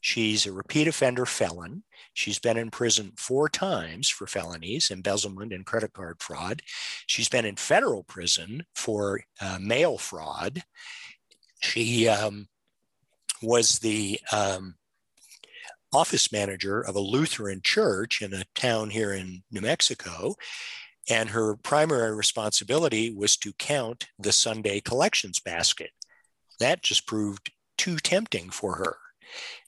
She's 0.00 0.46
a 0.46 0.52
repeat 0.52 0.88
offender 0.88 1.26
felon. 1.26 1.84
She's 2.14 2.38
been 2.38 2.56
in 2.56 2.70
prison 2.70 3.12
four 3.16 3.48
times 3.48 4.08
for 4.08 4.26
felonies, 4.26 4.90
embezzlement, 4.90 5.52
and 5.52 5.66
credit 5.66 5.92
card 5.92 6.16
fraud. 6.20 6.62
She's 7.06 7.28
been 7.28 7.44
in 7.44 7.56
federal 7.56 8.04
prison 8.04 8.64
for 8.74 9.20
uh, 9.40 9.58
mail 9.60 9.98
fraud. 9.98 10.62
She 11.60 12.08
um, 12.08 12.48
was 13.42 13.78
the 13.80 14.20
um, 14.32 14.76
office 15.92 16.32
manager 16.32 16.80
of 16.80 16.96
a 16.96 17.00
Lutheran 17.00 17.60
church 17.62 18.22
in 18.22 18.34
a 18.34 18.44
town 18.54 18.90
here 18.90 19.12
in 19.12 19.42
New 19.50 19.60
Mexico. 19.60 20.34
And 21.10 21.30
her 21.30 21.56
primary 21.56 22.14
responsibility 22.14 23.14
was 23.14 23.36
to 23.38 23.52
count 23.54 24.08
the 24.18 24.32
Sunday 24.32 24.80
collections 24.80 25.40
basket 25.40 25.90
that 26.58 26.82
just 26.82 27.06
proved 27.06 27.52
too 27.76 27.96
tempting 27.96 28.50
for 28.50 28.76
her. 28.76 28.96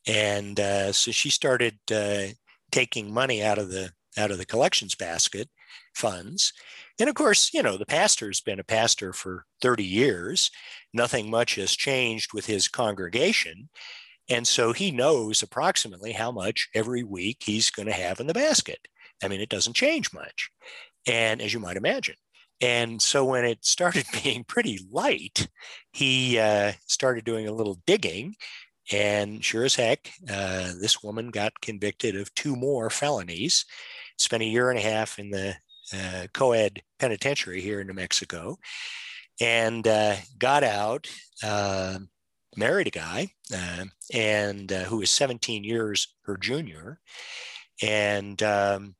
And 0.06 0.58
uh, 0.58 0.92
so 0.92 1.10
she 1.10 1.30
started 1.30 1.78
uh, 1.92 2.34
taking 2.70 3.12
money 3.12 3.42
out 3.42 3.58
of 3.58 3.70
the 3.70 3.92
out 4.18 4.30
of 4.30 4.38
the 4.38 4.46
collections 4.46 4.94
basket 4.94 5.48
funds. 5.94 6.52
And 6.98 7.08
of 7.08 7.14
course, 7.14 7.54
you 7.54 7.62
know, 7.62 7.76
the 7.76 7.86
pastor's 7.86 8.40
been 8.40 8.58
a 8.58 8.64
pastor 8.64 9.12
for 9.12 9.44
30 9.62 9.84
years. 9.84 10.50
Nothing 10.92 11.30
much 11.30 11.54
has 11.54 11.76
changed 11.76 12.32
with 12.34 12.46
his 12.46 12.68
congregation. 12.68 13.68
And 14.28 14.46
so 14.46 14.72
he 14.72 14.90
knows 14.90 15.42
approximately 15.42 16.12
how 16.12 16.30
much 16.32 16.68
every 16.74 17.02
week 17.02 17.38
he's 17.40 17.70
going 17.70 17.86
to 17.86 17.92
have 17.92 18.20
in 18.20 18.26
the 18.26 18.34
basket. 18.34 18.78
I 19.22 19.28
mean, 19.28 19.40
it 19.40 19.48
doesn't 19.48 19.74
change 19.74 20.12
much. 20.12 20.50
And 21.06 21.40
as 21.40 21.52
you 21.52 21.60
might 21.60 21.76
imagine, 21.76 22.16
and 22.60 23.00
so 23.00 23.24
when 23.24 23.44
it 23.44 23.64
started 23.64 24.04
being 24.22 24.44
pretty 24.44 24.80
light, 24.90 25.48
he 25.92 26.38
uh, 26.38 26.72
started 26.86 27.24
doing 27.24 27.48
a 27.48 27.52
little 27.52 27.80
digging. 27.86 28.34
And 28.92 29.44
sure 29.44 29.64
as 29.64 29.76
heck, 29.76 30.10
uh, 30.28 30.72
this 30.80 31.02
woman 31.02 31.30
got 31.30 31.60
convicted 31.60 32.16
of 32.16 32.34
two 32.34 32.56
more 32.56 32.90
felonies, 32.90 33.64
spent 34.18 34.42
a 34.42 34.46
year 34.46 34.70
and 34.70 34.78
a 34.78 34.82
half 34.82 35.18
in 35.18 35.30
the 35.30 35.54
uh, 35.94 36.26
co 36.32 36.52
ed 36.52 36.82
penitentiary 36.98 37.60
here 37.60 37.80
in 37.80 37.86
New 37.86 37.94
Mexico, 37.94 38.58
and 39.40 39.86
uh, 39.86 40.16
got 40.38 40.64
out, 40.64 41.08
um, 41.44 42.08
married 42.56 42.88
a 42.88 42.90
guy, 42.90 43.28
um, 43.54 43.92
and 44.12 44.72
uh, 44.72 44.84
who 44.84 44.98
was 44.98 45.10
17 45.10 45.62
years 45.64 46.14
her 46.24 46.36
junior. 46.36 47.00
And 47.82 48.42
um, 48.42 48.96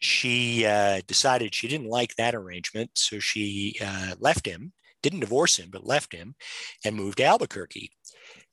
she 0.00 0.64
uh, 0.66 1.02
decided 1.06 1.54
she 1.54 1.68
didn't 1.68 1.88
like 1.88 2.16
that 2.16 2.34
arrangement. 2.34 2.90
So 2.94 3.18
she 3.18 3.76
uh, 3.80 4.14
left 4.18 4.46
him, 4.46 4.72
didn't 5.02 5.20
divorce 5.20 5.58
him, 5.58 5.68
but 5.70 5.86
left 5.86 6.12
him 6.12 6.34
and 6.84 6.96
moved 6.96 7.18
to 7.18 7.24
Albuquerque. 7.24 7.92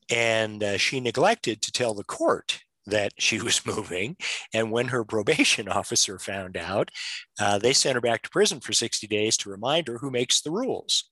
And 0.09 0.63
uh, 0.63 0.77
she 0.77 0.99
neglected 0.99 1.61
to 1.61 1.71
tell 1.71 1.93
the 1.93 2.03
court 2.03 2.59
that 2.85 3.13
she 3.19 3.41
was 3.41 3.65
moving. 3.65 4.17
And 4.53 4.71
when 4.71 4.87
her 4.87 5.03
probation 5.03 5.67
officer 5.69 6.17
found 6.19 6.57
out, 6.57 6.89
uh, 7.39 7.59
they 7.59 7.73
sent 7.73 7.95
her 7.95 8.01
back 8.01 8.23
to 8.23 8.29
prison 8.29 8.59
for 8.59 8.73
60 8.73 9.05
days 9.07 9.37
to 9.37 9.49
remind 9.49 9.87
her 9.87 9.97
who 9.99 10.09
makes 10.09 10.41
the 10.41 10.51
rules. 10.51 11.09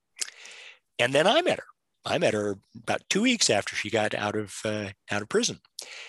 And 0.97 1.13
then 1.13 1.27
I 1.27 1.41
met 1.41 1.59
her. 1.59 1.65
I 2.05 2.19
met 2.19 2.33
her 2.33 2.59
about 2.83 3.01
two 3.09 3.23
weeks 3.23 3.49
after 3.49 3.75
she 3.75 3.89
got 3.89 4.13
out 4.13 4.35
of 4.35 4.55
uh, 4.63 4.89
out 5.09 5.23
of 5.23 5.29
prison, 5.29 5.59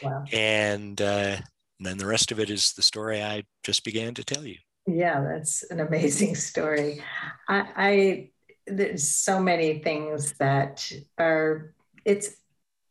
wow. 0.03 0.25
and 0.31 1.01
uh, 1.01 1.39
and 1.79 1.87
then 1.87 1.97
the 1.97 2.07
rest 2.07 2.31
of 2.31 2.39
it 2.39 2.51
is 2.51 2.75
the 2.75 2.83
story 2.83 3.23
I 3.23 3.45
just 3.63 3.83
began 3.83 4.13
to 4.15 4.25
tell 4.25 4.45
you. 4.45 4.57
Yeah, 4.87 5.23
that's 5.23 5.63
an 5.65 5.81
amazing 5.81 6.35
story. 6.51 7.03
I, 7.49 7.69
I 7.77 8.31
there's 8.67 9.09
so 9.09 9.41
many 9.41 9.79
things 9.79 10.35
that 10.35 10.91
are 11.19 11.73
it's 12.05 12.37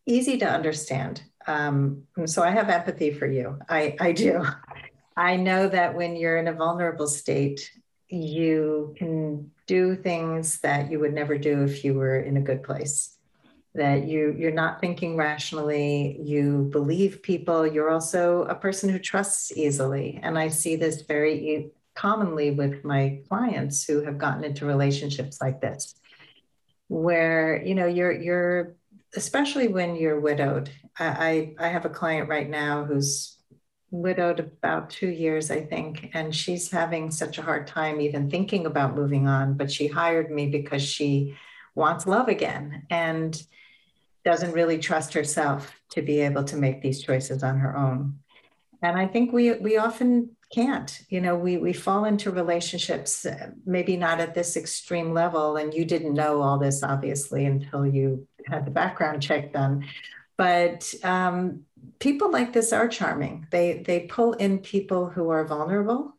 easy 0.06 0.38
to 0.38 0.46
understand. 0.50 1.24
Um, 1.48 2.04
so 2.26 2.44
I 2.44 2.52
have 2.52 2.70
empathy 2.70 3.14
for 3.14 3.28
you. 3.28 3.60
I, 3.70 3.96
I 4.00 4.12
do. 4.12 4.46
I 5.18 5.36
know 5.38 5.68
that 5.68 5.96
when 5.96 6.16
you're 6.16 6.38
in 6.38 6.48
a 6.48 6.54
vulnerable 6.54 7.08
state, 7.08 7.72
you 8.10 8.94
can 8.98 9.52
do 9.68 9.96
things 9.96 10.60
that 10.60 10.92
you 10.92 11.00
would 11.00 11.14
never 11.14 11.38
do 11.38 11.64
if 11.64 11.84
you 11.84 11.94
were 11.94 12.20
in 12.20 12.38
a 12.38 12.42
good 12.42 12.64
place 12.64 13.16
that 13.76 14.08
you 14.08 14.34
you're 14.38 14.52
not 14.52 14.80
thinking 14.80 15.18
rationally 15.18 16.18
you 16.24 16.70
believe 16.72 17.22
people 17.22 17.68
you're 17.68 17.90
also 17.90 18.44
a 18.44 18.56
person 18.56 18.90
who 18.90 18.98
trusts 18.98 19.52
easily 19.56 20.20
and 20.24 20.40
i 20.40 20.48
see 20.48 20.76
this 20.76 21.02
very 21.02 21.72
commonly 21.94 22.52
with 22.52 22.84
my 22.86 23.22
clients 23.28 23.84
who 23.84 24.02
have 24.02 24.18
gotten 24.18 24.44
into 24.44 24.66
relationships 24.66 25.42
like 25.42 25.60
this 25.60 25.96
where 26.88 27.62
you 27.66 27.76
know 27.76 27.86
you're 27.86 28.12
you're 28.12 28.76
especially 29.15 29.67
when 29.67 29.95
you're 29.95 30.19
widowed 30.19 30.69
i 31.00 31.55
i, 31.60 31.65
I 31.65 31.69
have 31.69 31.86
a 31.86 31.89
client 31.89 32.29
right 32.29 32.50
now 32.50 32.86
who's 32.86 33.38
widowed 33.91 34.39
about 34.39 34.89
two 34.89 35.10
years 35.10 35.51
i 35.51 35.62
think 35.62 36.12
and 36.13 36.36
she's 36.36 36.69
having 36.69 37.12
such 37.12 37.38
a 37.38 37.41
hard 37.41 37.67
time 37.67 38.01
even 38.01 38.29
thinking 38.29 38.65
about 38.65 38.95
moving 38.95 39.27
on 39.27 39.55
but 39.55 39.72
she 39.72 39.88
hired 39.88 40.31
me 40.31 40.48
because 40.48 40.81
she 40.81 41.36
wants 41.75 42.07
love 42.07 42.27
again 42.27 42.84
and 42.89 43.41
doesn't 44.25 44.53
really 44.53 44.79
trust 44.79 45.13
herself 45.13 45.72
to 45.91 46.01
be 46.01 46.19
able 46.22 46.43
to 46.43 46.57
make 46.57 46.81
these 46.81 47.01
choices 47.01 47.43
on 47.43 47.60
her 47.60 47.77
own. 47.77 48.19
And 48.81 48.98
I 48.98 49.07
think 49.07 49.31
we 49.31 49.53
we 49.53 49.77
often 49.77 50.35
can't. 50.54 51.02
You 51.10 51.22
know, 51.22 51.36
we 51.36 51.58
we 51.58 51.74
fall 51.74 52.06
into 52.06 52.32
relationships 52.32 53.25
maybe 53.66 53.98
not 53.98 54.20
at 54.20 54.36
this 54.36 54.56
extreme 54.56 55.14
level 55.14 55.58
and 55.58 55.74
you 55.74 55.86
didn't 55.86 56.14
know 56.14 56.42
all 56.42 56.58
this 56.58 56.84
obviously 56.84 57.46
until 57.46 57.86
you 57.86 58.28
had 58.48 58.66
the 58.66 58.72
background 58.72 59.22
check 59.22 59.54
done. 59.54 59.86
But 60.38 60.94
um, 61.04 61.62
people 62.00 62.32
like 62.32 62.54
this 62.54 62.74
are 62.74 62.88
charming. 62.88 63.48
They 63.52 63.84
they 63.86 64.02
pull 64.02 64.34
in 64.34 64.60
people 64.60 65.10
who 65.10 65.30
are 65.30 65.46
vulnerable 65.46 66.16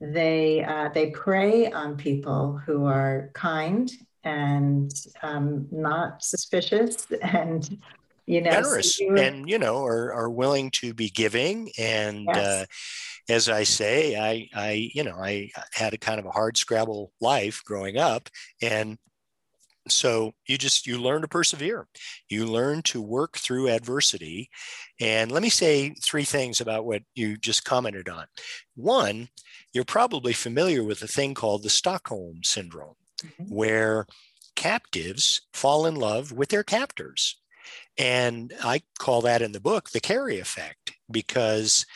They 0.00 0.64
uh, 0.64 0.90
they 0.92 1.10
prey 1.10 1.70
on 1.70 1.96
people 1.96 2.60
who 2.66 2.86
are 2.86 3.30
kind 3.34 3.90
and 4.24 4.92
um, 5.22 5.68
not 5.70 6.22
suspicious 6.22 7.06
and 7.22 7.78
you 8.26 8.40
know 8.40 8.50
generous 8.50 8.96
so 8.96 9.04
you 9.04 9.16
and 9.16 9.48
you 9.48 9.58
know 9.58 9.84
are, 9.84 10.12
are 10.12 10.30
willing 10.30 10.70
to 10.70 10.94
be 10.94 11.10
giving 11.10 11.70
and 11.78 12.24
yes. 12.26 12.36
uh, 12.36 12.64
as 13.28 13.48
i 13.48 13.62
say 13.62 14.16
i 14.16 14.48
i 14.54 14.90
you 14.94 15.02
know 15.02 15.16
i 15.16 15.50
had 15.72 15.94
a 15.94 15.98
kind 15.98 16.18
of 16.18 16.26
a 16.26 16.30
hard 16.30 16.56
scrabble 16.56 17.12
life 17.20 17.62
growing 17.64 17.96
up 17.96 18.28
and 18.62 18.98
so 19.88 20.32
you 20.46 20.56
just 20.56 20.86
you 20.86 20.98
learn 20.98 21.22
to 21.22 21.28
persevere. 21.28 21.86
You 22.28 22.46
learn 22.46 22.82
to 22.82 23.02
work 23.02 23.36
through 23.36 23.68
adversity. 23.68 24.50
And 25.00 25.30
let 25.30 25.42
me 25.42 25.50
say 25.50 25.94
three 26.02 26.24
things 26.24 26.60
about 26.60 26.86
what 26.86 27.02
you 27.14 27.36
just 27.36 27.64
commented 27.64 28.08
on. 28.08 28.26
One 28.74 29.28
you're 29.72 29.84
probably 29.84 30.32
familiar 30.32 30.84
with 30.84 31.02
a 31.02 31.08
thing 31.08 31.34
called 31.34 31.64
the 31.64 31.70
stockholm 31.70 32.40
syndrome 32.44 32.94
mm-hmm. 33.22 33.52
where 33.52 34.06
captives 34.54 35.42
fall 35.52 35.84
in 35.84 35.96
love 35.96 36.30
with 36.32 36.48
their 36.48 36.62
captors. 36.62 37.36
And 37.98 38.52
i 38.62 38.82
call 38.98 39.20
that 39.22 39.42
in 39.42 39.52
the 39.52 39.60
book 39.60 39.90
the 39.90 40.00
Carrie 40.00 40.40
effect 40.40 40.92
because 41.10 41.86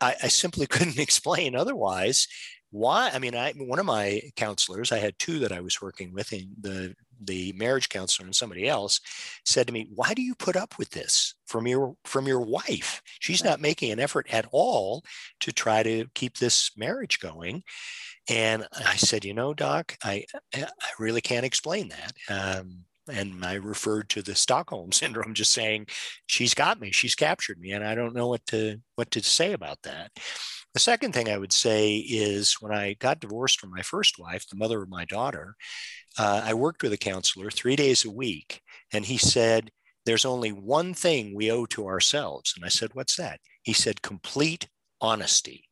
I, 0.00 0.14
I 0.24 0.28
simply 0.28 0.66
couldn't 0.68 0.98
explain 0.98 1.54
otherwise 1.54 2.26
why 2.70 3.10
i 3.14 3.18
mean 3.18 3.34
i 3.34 3.52
one 3.52 3.78
of 3.78 3.86
my 3.86 4.20
counselors 4.34 4.90
i 4.90 4.98
had 4.98 5.16
two 5.18 5.38
that 5.38 5.52
i 5.52 5.60
was 5.60 5.80
working 5.80 6.12
with 6.12 6.32
in 6.32 6.50
the 6.60 6.94
the 7.24 7.52
marriage 7.52 7.88
counselor 7.88 8.26
and 8.26 8.34
somebody 8.34 8.68
else 8.68 9.00
said 9.44 9.66
to 9.66 9.72
me 9.72 9.88
why 9.94 10.14
do 10.14 10.22
you 10.22 10.34
put 10.34 10.56
up 10.56 10.78
with 10.78 10.90
this 10.90 11.34
from 11.46 11.66
your 11.66 11.96
from 12.04 12.26
your 12.26 12.40
wife? 12.40 13.00
She's 13.20 13.44
not 13.44 13.60
making 13.60 13.92
an 13.92 14.00
effort 14.00 14.26
at 14.30 14.46
all 14.52 15.02
to 15.40 15.52
try 15.52 15.82
to 15.82 16.06
keep 16.14 16.36
this 16.36 16.70
marriage 16.76 17.20
going. 17.20 17.62
And 18.28 18.66
i 18.72 18.96
said 18.96 19.24
you 19.24 19.34
know 19.34 19.54
doc 19.54 19.96
i 20.02 20.24
i 20.54 20.66
really 20.98 21.20
can't 21.20 21.46
explain 21.46 21.90
that. 21.90 22.12
Um, 22.28 22.84
and 23.08 23.44
I 23.44 23.54
referred 23.54 24.08
to 24.10 24.22
the 24.22 24.34
Stockholm 24.34 24.92
syndrome, 24.92 25.34
just 25.34 25.52
saying, 25.52 25.86
"She's 26.26 26.54
got 26.54 26.80
me. 26.80 26.90
She's 26.90 27.14
captured 27.14 27.58
me," 27.60 27.72
and 27.72 27.84
I 27.84 27.94
don't 27.94 28.14
know 28.14 28.28
what 28.28 28.44
to 28.46 28.78
what 28.96 29.10
to 29.12 29.22
say 29.22 29.52
about 29.52 29.82
that. 29.82 30.12
The 30.74 30.80
second 30.80 31.12
thing 31.12 31.30
I 31.30 31.38
would 31.38 31.52
say 31.52 31.96
is 31.96 32.56
when 32.60 32.72
I 32.72 32.94
got 32.94 33.20
divorced 33.20 33.60
from 33.60 33.70
my 33.70 33.82
first 33.82 34.18
wife, 34.18 34.46
the 34.46 34.56
mother 34.56 34.82
of 34.82 34.90
my 34.90 35.06
daughter, 35.06 35.54
uh, 36.18 36.42
I 36.44 36.54
worked 36.54 36.82
with 36.82 36.92
a 36.92 36.98
counselor 36.98 37.50
three 37.50 37.76
days 37.76 38.04
a 38.04 38.10
week, 38.10 38.60
and 38.92 39.04
he 39.06 39.18
said, 39.18 39.70
There's 40.04 40.24
only 40.24 40.52
one 40.52 40.94
thing 40.94 41.34
we 41.34 41.50
owe 41.50 41.66
to 41.66 41.86
ourselves. 41.86 42.52
And 42.56 42.64
I 42.64 42.68
said, 42.68 42.90
What's 42.94 43.16
that? 43.16 43.40
He 43.62 43.72
said, 43.72 44.02
Complete 44.02 44.68
honesty. 45.00 45.64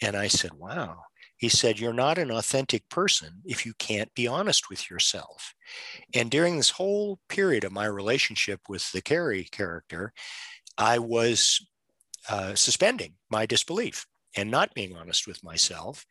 And 0.00 0.16
I 0.16 0.28
said, 0.28 0.52
Wow. 0.54 1.02
He 1.42 1.48
said, 1.48 1.80
You're 1.80 1.92
not 1.92 2.18
an 2.18 2.30
authentic 2.30 2.88
person 2.88 3.42
if 3.44 3.66
you 3.66 3.74
can't 3.80 4.14
be 4.14 4.28
honest 4.28 4.70
with 4.70 4.88
yourself. 4.88 5.54
And 6.14 6.30
during 6.30 6.56
this 6.56 6.70
whole 6.70 7.18
period 7.28 7.64
of 7.64 7.72
my 7.72 7.84
relationship 7.86 8.60
with 8.68 8.92
the 8.92 9.02
Carrie 9.02 9.48
character, 9.50 10.12
I 10.78 11.00
was 11.00 11.66
uh, 12.30 12.54
suspending 12.54 13.14
my 13.28 13.44
disbelief 13.44 14.06
and 14.36 14.52
not 14.52 14.72
being 14.72 14.96
honest 14.96 15.26
with 15.26 15.42
myself 15.42 16.06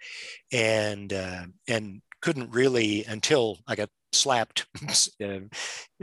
and 0.51 1.13
uh, 1.13 1.45
and 1.65 2.01
couldn't 2.21 2.51
really 2.51 3.05
until 3.05 3.59
I 3.65 3.75
got 3.75 3.88
slapped 4.13 4.65
uh, 5.21 5.25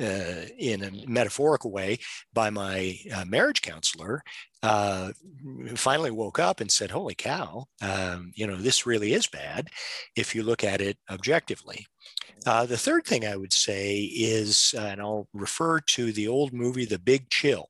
uh, 0.00 0.44
in 0.58 0.82
a 0.82 1.06
metaphorical 1.06 1.70
way 1.70 1.98
by 2.32 2.50
my 2.50 2.96
uh, 3.14 3.24
marriage 3.26 3.62
counselor 3.62 4.22
uh, 4.62 5.12
finally 5.74 6.10
woke 6.10 6.38
up 6.38 6.60
and 6.60 6.70
said 6.70 6.90
holy 6.90 7.14
cow 7.14 7.64
um, 7.82 8.32
you 8.34 8.46
know 8.46 8.56
this 8.56 8.86
really 8.86 9.12
is 9.12 9.26
bad 9.26 9.68
if 10.16 10.34
you 10.34 10.42
look 10.42 10.64
at 10.64 10.80
it 10.80 10.98
objectively 11.10 11.86
uh, 12.46 12.66
the 12.66 12.76
third 12.76 13.04
thing 13.04 13.26
i 13.26 13.36
would 13.36 13.52
say 13.52 14.00
is 14.00 14.74
uh, 14.76 14.82
and 14.82 15.00
i'll 15.00 15.28
refer 15.32 15.80
to 15.80 16.12
the 16.12 16.26
old 16.28 16.52
movie 16.52 16.84
the 16.84 16.98
big 16.98 17.28
chill 17.30 17.68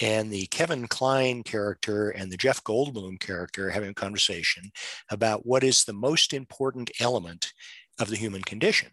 and 0.00 0.30
the 0.30 0.46
Kevin 0.46 0.86
Kline 0.86 1.42
character 1.42 2.10
and 2.10 2.30
the 2.30 2.36
Jeff 2.36 2.62
Goldblum 2.64 3.18
character 3.18 3.70
having 3.70 3.90
a 3.90 3.94
conversation 3.94 4.70
about 5.10 5.46
what 5.46 5.64
is 5.64 5.84
the 5.84 5.92
most 5.92 6.32
important 6.32 6.90
element 7.00 7.52
of 7.98 8.08
the 8.08 8.16
human 8.16 8.42
condition. 8.42 8.90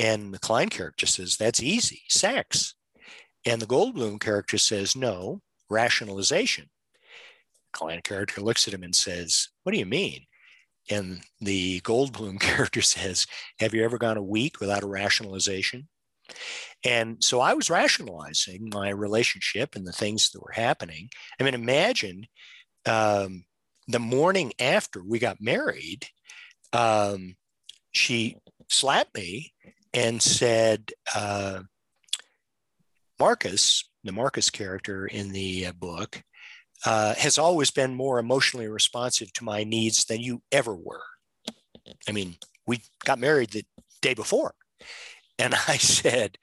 And 0.00 0.32
the 0.32 0.38
Kline 0.38 0.70
character 0.70 1.04
says, 1.04 1.36
that's 1.36 1.62
easy, 1.62 2.02
sex. 2.08 2.74
And 3.44 3.60
the 3.60 3.66
Goldblum 3.66 4.18
character 4.18 4.56
says, 4.56 4.96
no, 4.96 5.42
rationalization. 5.68 6.70
Kline 7.74 8.00
character 8.02 8.40
looks 8.40 8.66
at 8.66 8.72
him 8.72 8.82
and 8.82 8.96
says, 8.96 9.48
what 9.62 9.72
do 9.72 9.78
you 9.78 9.84
mean? 9.84 10.24
And 10.90 11.20
the 11.38 11.82
Goldblum 11.82 12.40
character 12.40 12.80
says, 12.80 13.26
have 13.58 13.74
you 13.74 13.84
ever 13.84 13.98
gone 13.98 14.16
a 14.16 14.22
week 14.22 14.58
without 14.58 14.82
a 14.82 14.88
rationalization? 14.88 15.86
And 16.82 17.22
so 17.22 17.40
I 17.40 17.52
was 17.52 17.68
rationalizing 17.68 18.70
my 18.72 18.88
relationship 18.88 19.76
and 19.76 19.86
the 19.86 19.92
things 19.92 20.30
that 20.30 20.40
were 20.40 20.52
happening. 20.52 21.10
I 21.38 21.44
mean, 21.44 21.52
imagine 21.52 22.26
um, 22.86 23.44
the 23.86 23.98
morning 23.98 24.54
after 24.58 25.02
we 25.04 25.18
got 25.18 25.42
married, 25.42 26.06
um, 26.72 27.36
she 27.92 28.36
slapped 28.70 29.14
me 29.14 29.52
and 29.92 30.22
said, 30.22 30.92
uh, 31.14 31.60
Marcus, 33.18 33.84
the 34.04 34.12
Marcus 34.12 34.50
character 34.50 35.06
in 35.06 35.32
the 35.32 35.66
uh, 35.66 35.72
book, 35.72 36.22
uh, 36.86 37.14
has 37.14 37.38
always 37.38 37.70
been 37.70 37.94
more 37.94 38.18
emotionally 38.18 38.68
responsive 38.68 39.32
to 39.34 39.44
my 39.44 39.64
needs 39.64 40.06
than 40.06 40.20
you 40.20 40.42
ever 40.50 40.74
were. 40.74 41.02
I 42.08 42.12
mean, 42.12 42.36
we 42.66 42.80
got 43.04 43.18
married 43.18 43.50
the 43.50 43.64
day 44.00 44.14
before. 44.14 44.54
And 45.38 45.54
I 45.68 45.76
said, 45.78 46.38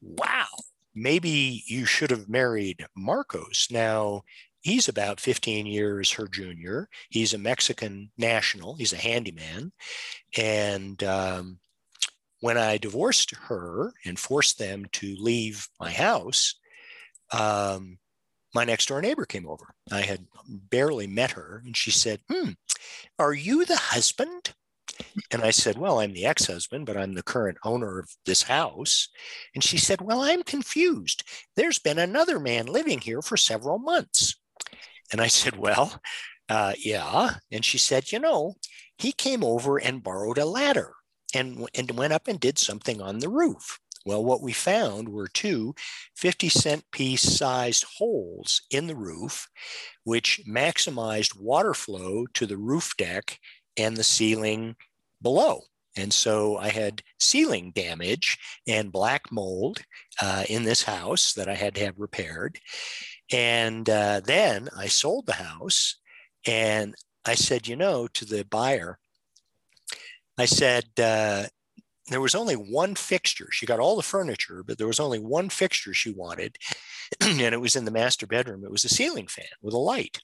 wow, 0.00 0.46
maybe 0.94 1.62
you 1.66 1.86
should 1.86 2.10
have 2.10 2.28
married 2.28 2.86
Marcos. 2.96 3.68
Now, 3.70 4.22
he's 4.60 4.88
about 4.88 5.20
15 5.20 5.66
years 5.66 6.12
her 6.12 6.28
junior. 6.28 6.88
He's 7.08 7.32
a 7.32 7.38
Mexican 7.38 8.10
national, 8.18 8.74
he's 8.74 8.92
a 8.92 8.98
handyman. 8.98 9.72
And 10.36 11.02
um, 11.02 11.58
when 12.40 12.56
I 12.56 12.78
divorced 12.78 13.34
her 13.48 13.92
and 14.04 14.18
forced 14.18 14.58
them 14.58 14.86
to 14.92 15.16
leave 15.18 15.68
my 15.78 15.90
house, 15.90 16.54
um, 17.32 17.98
my 18.54 18.64
next 18.64 18.86
door 18.86 19.00
neighbor 19.00 19.26
came 19.26 19.48
over. 19.48 19.66
I 19.92 20.00
had 20.00 20.26
barely 20.48 21.06
met 21.06 21.32
her, 21.32 21.62
and 21.64 21.76
she 21.76 21.90
said, 21.90 22.20
Hmm, 22.30 22.50
are 23.18 23.32
you 23.32 23.64
the 23.64 23.76
husband? 23.76 24.54
And 25.30 25.42
I 25.42 25.50
said, 25.50 25.78
Well, 25.78 26.00
I'm 26.00 26.12
the 26.12 26.26
ex 26.26 26.46
husband, 26.46 26.86
but 26.86 26.96
I'm 26.96 27.14
the 27.14 27.22
current 27.22 27.58
owner 27.64 28.00
of 28.00 28.10
this 28.26 28.42
house. 28.42 29.08
And 29.54 29.62
she 29.62 29.78
said, 29.78 30.00
Well, 30.00 30.22
I'm 30.22 30.42
confused. 30.42 31.22
There's 31.56 31.78
been 31.78 31.98
another 31.98 32.40
man 32.40 32.66
living 32.66 33.00
here 33.00 33.22
for 33.22 33.36
several 33.36 33.78
months. 33.78 34.34
And 35.12 35.20
I 35.20 35.28
said, 35.28 35.56
Well, 35.56 36.00
uh, 36.48 36.74
yeah. 36.78 37.36
And 37.52 37.64
she 37.64 37.78
said, 37.78 38.12
You 38.12 38.18
know, 38.18 38.54
he 38.98 39.12
came 39.12 39.44
over 39.44 39.78
and 39.78 40.02
borrowed 40.02 40.38
a 40.38 40.44
ladder 40.44 40.92
and, 41.34 41.68
and 41.74 41.90
went 41.92 42.12
up 42.12 42.28
and 42.28 42.40
did 42.40 42.58
something 42.58 43.00
on 43.00 43.18
the 43.18 43.28
roof. 43.28 43.78
Well, 44.06 44.24
what 44.24 44.40
we 44.40 44.52
found 44.52 45.10
were 45.10 45.28
two 45.28 45.74
50 46.16 46.48
cent 46.48 46.84
piece 46.90 47.22
sized 47.22 47.84
holes 47.98 48.62
in 48.70 48.86
the 48.86 48.96
roof, 48.96 49.46
which 50.04 50.40
maximized 50.48 51.38
water 51.38 51.74
flow 51.74 52.26
to 52.34 52.46
the 52.46 52.56
roof 52.56 52.96
deck 52.96 53.38
and 53.76 53.96
the 53.96 54.04
ceiling 54.04 54.76
below. 55.20 55.62
And 55.96 56.12
so 56.12 56.56
I 56.56 56.68
had 56.68 57.02
ceiling 57.18 57.72
damage 57.72 58.38
and 58.66 58.92
black 58.92 59.30
mold 59.30 59.80
uh, 60.22 60.44
in 60.48 60.62
this 60.62 60.84
house 60.84 61.34
that 61.34 61.48
I 61.48 61.54
had 61.54 61.74
to 61.74 61.84
have 61.84 61.98
repaired. 61.98 62.58
And 63.32 63.88
uh, 63.90 64.20
then 64.24 64.68
I 64.76 64.86
sold 64.86 65.26
the 65.26 65.34
house 65.34 65.96
and 66.46 66.94
I 67.24 67.34
said, 67.34 67.68
you 67.68 67.76
know, 67.76 68.06
to 68.08 68.24
the 68.24 68.44
buyer, 68.44 68.98
I 70.40 70.46
said, 70.46 70.84
uh, 70.98 71.44
there 72.08 72.20
was 72.20 72.34
only 72.34 72.54
one 72.54 72.94
fixture. 72.94 73.48
She 73.50 73.66
got 73.66 73.78
all 73.78 73.96
the 73.96 74.02
furniture, 74.02 74.64
but 74.66 74.78
there 74.78 74.86
was 74.86 75.00
only 75.00 75.18
one 75.18 75.48
fixture 75.48 75.94
she 75.94 76.10
wanted. 76.10 76.56
and 77.20 77.40
it 77.40 77.60
was 77.60 77.76
in 77.76 77.84
the 77.84 77.90
master 77.90 78.26
bedroom. 78.26 78.64
It 78.64 78.70
was 78.70 78.84
a 78.84 78.88
ceiling 78.88 79.28
fan 79.28 79.46
with 79.62 79.74
a 79.74 79.78
light. 79.78 80.18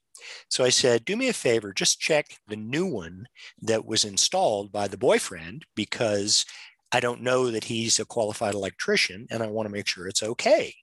So 0.49 0.65
I 0.65 0.71
said, 0.71 1.05
do 1.05 1.17
me 1.17 1.29
a 1.29 1.33
favor, 1.33 1.73
just 1.73 2.01
check 2.01 2.39
the 2.49 2.57
new 2.57 2.87
one 2.87 3.27
that 3.63 3.85
was 3.85 4.05
installed 4.05 4.73
by 4.73 4.89
the 4.89 4.99
boyfriend 4.99 5.65
because 5.75 6.45
I 6.91 7.01
don't 7.01 7.23
know 7.23 7.51
that 7.51 7.65
he's 7.65 7.99
a 7.99 8.05
qualified 8.05 8.55
electrician 8.55 9.27
and 9.31 9.43
I 9.43 9.47
want 9.49 9.67
to 9.67 9.73
make 9.73 9.87
sure 9.87 10.09
it's 10.09 10.23
okay. 10.23 10.75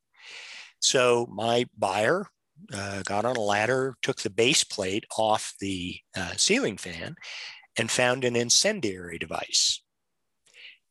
So 0.80 1.28
my 1.32 1.65
buyer 1.78 2.28
uh, 2.74 3.02
got 3.04 3.26
on 3.26 3.36
a 3.36 3.41
ladder, 3.41 3.96
took 4.02 4.22
the 4.22 4.30
base 4.30 4.63
plate 4.63 5.06
off 5.17 5.54
the 5.60 5.98
uh, 6.15 6.34
ceiling 6.38 6.78
fan, 6.78 7.15
and 7.77 7.89
found 7.89 8.23
an 8.23 8.36
incendiary 8.36 9.17
device. 9.17 9.81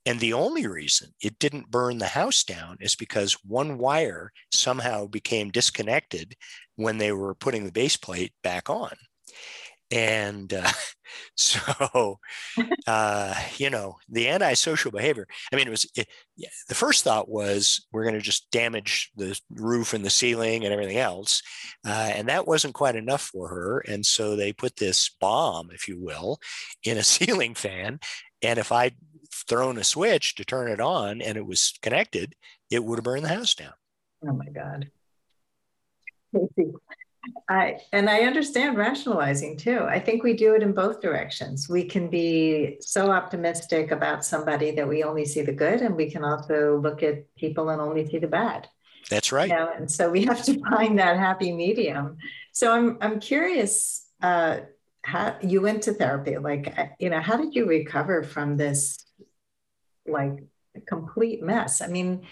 And 0.04 0.18
the 0.18 0.32
only 0.32 0.66
reason 0.66 1.14
it 1.20 1.38
didn't 1.38 1.70
burn 1.70 1.98
the 1.98 2.08
house 2.08 2.42
down 2.42 2.78
is 2.80 2.96
because 2.96 3.34
one 3.44 3.78
wire 3.78 4.32
somehow 4.50 5.06
became 5.06 5.50
disconnected 5.50 6.34
when 6.74 6.98
they 6.98 7.12
were 7.12 7.34
putting 7.34 7.64
the 7.64 7.72
base 7.72 7.96
plate 7.96 8.32
back 8.42 8.68
on. 8.68 8.92
And 9.92 10.52
uh, 10.52 10.70
so, 11.36 12.18
uh, 12.86 13.34
you 13.56 13.70
know, 13.70 13.96
the 14.08 14.28
antisocial 14.28 14.90
behavior, 14.90 15.26
I 15.52 15.56
mean, 15.56 15.66
it 15.66 15.70
was 15.70 15.88
it, 15.96 16.08
the 16.68 16.74
first 16.74 17.04
thought 17.04 17.28
was 17.28 17.86
we're 17.92 18.04
going 18.04 18.14
to 18.14 18.20
just 18.20 18.50
damage 18.50 19.10
the 19.16 19.38
roof 19.50 19.92
and 19.92 20.04
the 20.04 20.10
ceiling 20.10 20.64
and 20.64 20.72
everything 20.72 20.98
else. 20.98 21.42
Uh, 21.86 22.10
and 22.14 22.28
that 22.28 22.46
wasn't 22.46 22.74
quite 22.74 22.96
enough 22.96 23.22
for 23.22 23.48
her. 23.48 23.80
And 23.80 24.04
so 24.04 24.34
they 24.34 24.52
put 24.52 24.76
this 24.76 25.10
bomb, 25.20 25.70
if 25.72 25.86
you 25.86 26.00
will, 26.00 26.38
in 26.84 26.98
a 26.98 27.02
ceiling 27.04 27.54
fan. 27.54 28.00
And 28.42 28.58
if 28.58 28.72
I'd 28.72 28.96
thrown 29.48 29.78
a 29.78 29.84
switch 29.84 30.34
to 30.36 30.44
turn 30.44 30.70
it 30.70 30.80
on 30.80 31.20
and 31.20 31.36
it 31.36 31.46
was 31.46 31.74
connected, 31.82 32.34
it 32.70 32.82
would 32.82 32.98
have 32.98 33.04
burned 33.04 33.24
the 33.24 33.28
house 33.28 33.54
down. 33.54 33.72
Oh 34.26 34.32
my 34.32 34.48
God. 34.48 34.90
I 37.48 37.78
and 37.92 38.10
I 38.10 38.20
understand 38.20 38.76
rationalizing 38.76 39.56
too. 39.56 39.84
I 39.84 40.00
think 40.00 40.22
we 40.22 40.34
do 40.34 40.54
it 40.54 40.62
in 40.62 40.72
both 40.72 41.00
directions. 41.00 41.68
We 41.68 41.84
can 41.84 42.08
be 42.08 42.78
so 42.80 43.10
optimistic 43.10 43.92
about 43.92 44.24
somebody 44.24 44.72
that 44.72 44.88
we 44.88 45.04
only 45.04 45.24
see 45.24 45.42
the 45.42 45.52
good, 45.52 45.82
and 45.82 45.94
we 45.94 46.10
can 46.10 46.24
also 46.24 46.80
look 46.82 47.02
at 47.02 47.32
people 47.36 47.68
and 47.68 47.80
only 47.80 48.08
see 48.08 48.18
the 48.18 48.26
bad. 48.26 48.68
That's 49.08 49.30
right. 49.30 49.48
You 49.48 49.56
know? 49.56 49.72
And 49.76 49.90
so 49.90 50.10
we 50.10 50.24
have 50.26 50.42
to 50.44 50.60
find 50.70 50.98
that 50.98 51.16
happy 51.16 51.52
medium. 51.52 52.16
So 52.52 52.72
I'm 52.72 52.98
I'm 53.00 53.20
curious. 53.20 54.06
Uh, 54.20 54.60
how 55.04 55.36
you 55.42 55.60
went 55.60 55.82
to 55.82 55.94
therapy? 55.94 56.38
Like, 56.38 56.78
uh, 56.78 56.86
you 56.98 57.10
know, 57.10 57.20
how 57.20 57.36
did 57.36 57.54
you 57.54 57.66
recover 57.66 58.22
from 58.22 58.56
this, 58.56 59.04
like, 60.06 60.44
complete 60.86 61.42
mess? 61.42 61.80
I 61.80 61.88
mean, 61.88 62.22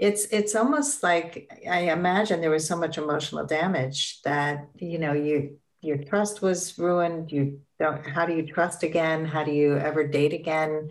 it's 0.00 0.24
it's 0.32 0.54
almost 0.54 1.02
like 1.02 1.52
I 1.70 1.90
imagine 1.90 2.40
there 2.40 2.50
was 2.50 2.66
so 2.66 2.74
much 2.76 2.96
emotional 2.96 3.44
damage 3.44 4.22
that 4.22 4.70
you 4.78 4.98
know 4.98 5.12
you 5.12 5.58
your 5.82 5.98
trust 5.98 6.40
was 6.40 6.78
ruined. 6.78 7.30
You 7.30 7.60
don't. 7.78 8.04
How 8.06 8.24
do 8.24 8.34
you 8.34 8.46
trust 8.46 8.82
again? 8.82 9.26
How 9.26 9.44
do 9.44 9.52
you 9.52 9.76
ever 9.76 10.08
date 10.08 10.32
again? 10.32 10.88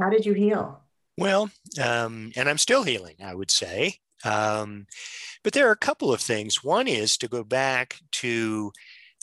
How 0.00 0.10
did 0.10 0.26
you 0.26 0.32
heal? 0.32 0.80
Well, 1.16 1.50
um, 1.80 2.32
and 2.34 2.48
I'm 2.48 2.58
still 2.58 2.82
healing, 2.82 3.16
I 3.22 3.32
would 3.32 3.50
say. 3.50 3.94
Um, 4.24 4.86
but 5.44 5.52
there 5.52 5.68
are 5.68 5.72
a 5.72 5.76
couple 5.76 6.12
of 6.12 6.20
things. 6.20 6.64
One 6.64 6.88
is 6.88 7.16
to 7.18 7.28
go 7.28 7.44
back 7.44 8.00
to 8.12 8.72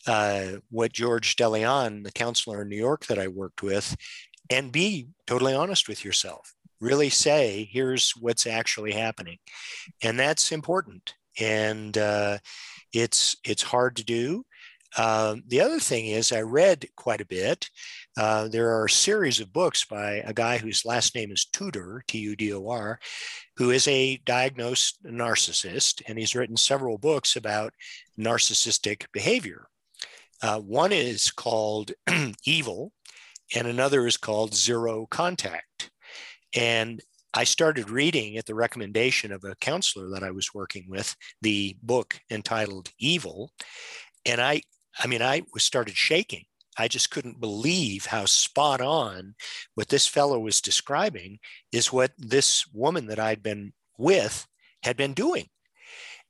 uh, 0.08 0.48
what 0.70 0.94
George 0.94 1.36
DeLeon, 1.36 2.06
the 2.06 2.12
counselor 2.12 2.62
in 2.62 2.70
New 2.70 2.78
York 2.78 3.08
that 3.08 3.20
I 3.20 3.28
worked 3.28 3.64
with, 3.64 3.98
and 4.50 4.72
be 4.72 5.10
totally 5.28 5.54
honest 5.54 5.90
with 5.90 6.06
yourself 6.06 6.54
really 6.80 7.10
say, 7.10 7.70
here's 7.72 8.12
what's 8.12 8.48
actually 8.48 8.94
happening. 8.94 9.38
And 10.02 10.20
that's 10.20 10.52
important. 10.52 11.16
And 11.40 11.98
uh, 11.98 12.40
it's, 12.94 13.38
it's 13.44 13.64
hard 13.64 13.96
to 13.98 14.04
do. 14.04 14.46
Uh, 14.98 15.36
the 15.48 15.62
other 15.62 15.80
thing 15.80 16.08
is, 16.08 16.32
I 16.32 16.42
read 16.42 16.88
quite 16.96 17.22
a 17.22 17.26
bit. 17.26 17.70
Uh, 18.18 18.48
there 18.48 18.72
are 18.72 18.86
a 18.86 18.90
series 18.90 19.40
of 19.40 19.54
books 19.54 19.86
by 19.86 20.24
a 20.26 20.34
guy 20.34 20.58
whose 20.58 20.86
last 20.86 21.16
name 21.16 21.32
is 21.32 21.46
Tudor, 21.46 22.04
T 22.08 22.18
U 22.20 22.36
D 22.36 22.54
O 22.54 22.68
R, 22.68 23.00
who 23.58 23.70
is 23.70 23.88
a 23.88 24.18
diagnosed 24.26 25.04
narcissist, 25.04 26.02
and 26.08 26.18
he's 26.18 26.36
written 26.36 26.58
several 26.58 26.98
books 26.98 27.36
about 27.36 27.74
narcissistic 28.18 29.06
behavior. 29.14 29.68
Uh, 30.42 30.60
one 30.60 30.92
is 30.92 31.32
called 31.32 31.92
Evil, 32.46 32.92
and 33.56 33.68
another 33.68 34.08
is 34.08 34.18
called 34.18 34.56
Zero 34.56 35.06
Contact. 35.10 35.92
And 36.56 37.02
I 37.34 37.44
started 37.44 37.90
reading 37.90 38.38
at 38.38 38.46
the 38.46 38.56
recommendation 38.56 39.32
of 39.32 39.44
a 39.44 39.56
counselor 39.56 40.10
that 40.10 40.24
I 40.24 40.32
was 40.32 40.54
working 40.54 40.86
with 40.90 41.16
the 41.42 41.78
book 41.84 42.20
entitled 42.32 42.90
Evil. 42.98 43.52
And 44.26 44.42
I, 44.42 44.64
I 44.98 45.08
mean, 45.08 45.22
I 45.22 45.44
was 45.54 45.64
started 45.64 45.96
shaking. 45.96 46.46
I 46.78 46.88
just 46.88 47.12
couldn't 47.12 47.42
believe 47.42 48.06
how 48.06 48.26
spot 48.26 48.82
on 48.82 49.36
what 49.76 49.90
this 49.90 50.08
fellow 50.08 50.40
was 50.40 50.62
describing 50.62 51.40
is 51.72 51.94
what 51.94 52.12
this 52.18 52.66
woman 52.74 53.08
that 53.08 53.20
I'd 53.20 53.44
been 53.44 53.74
with 53.98 54.48
had 54.84 54.96
been 54.96 55.14
doing. 55.14 55.48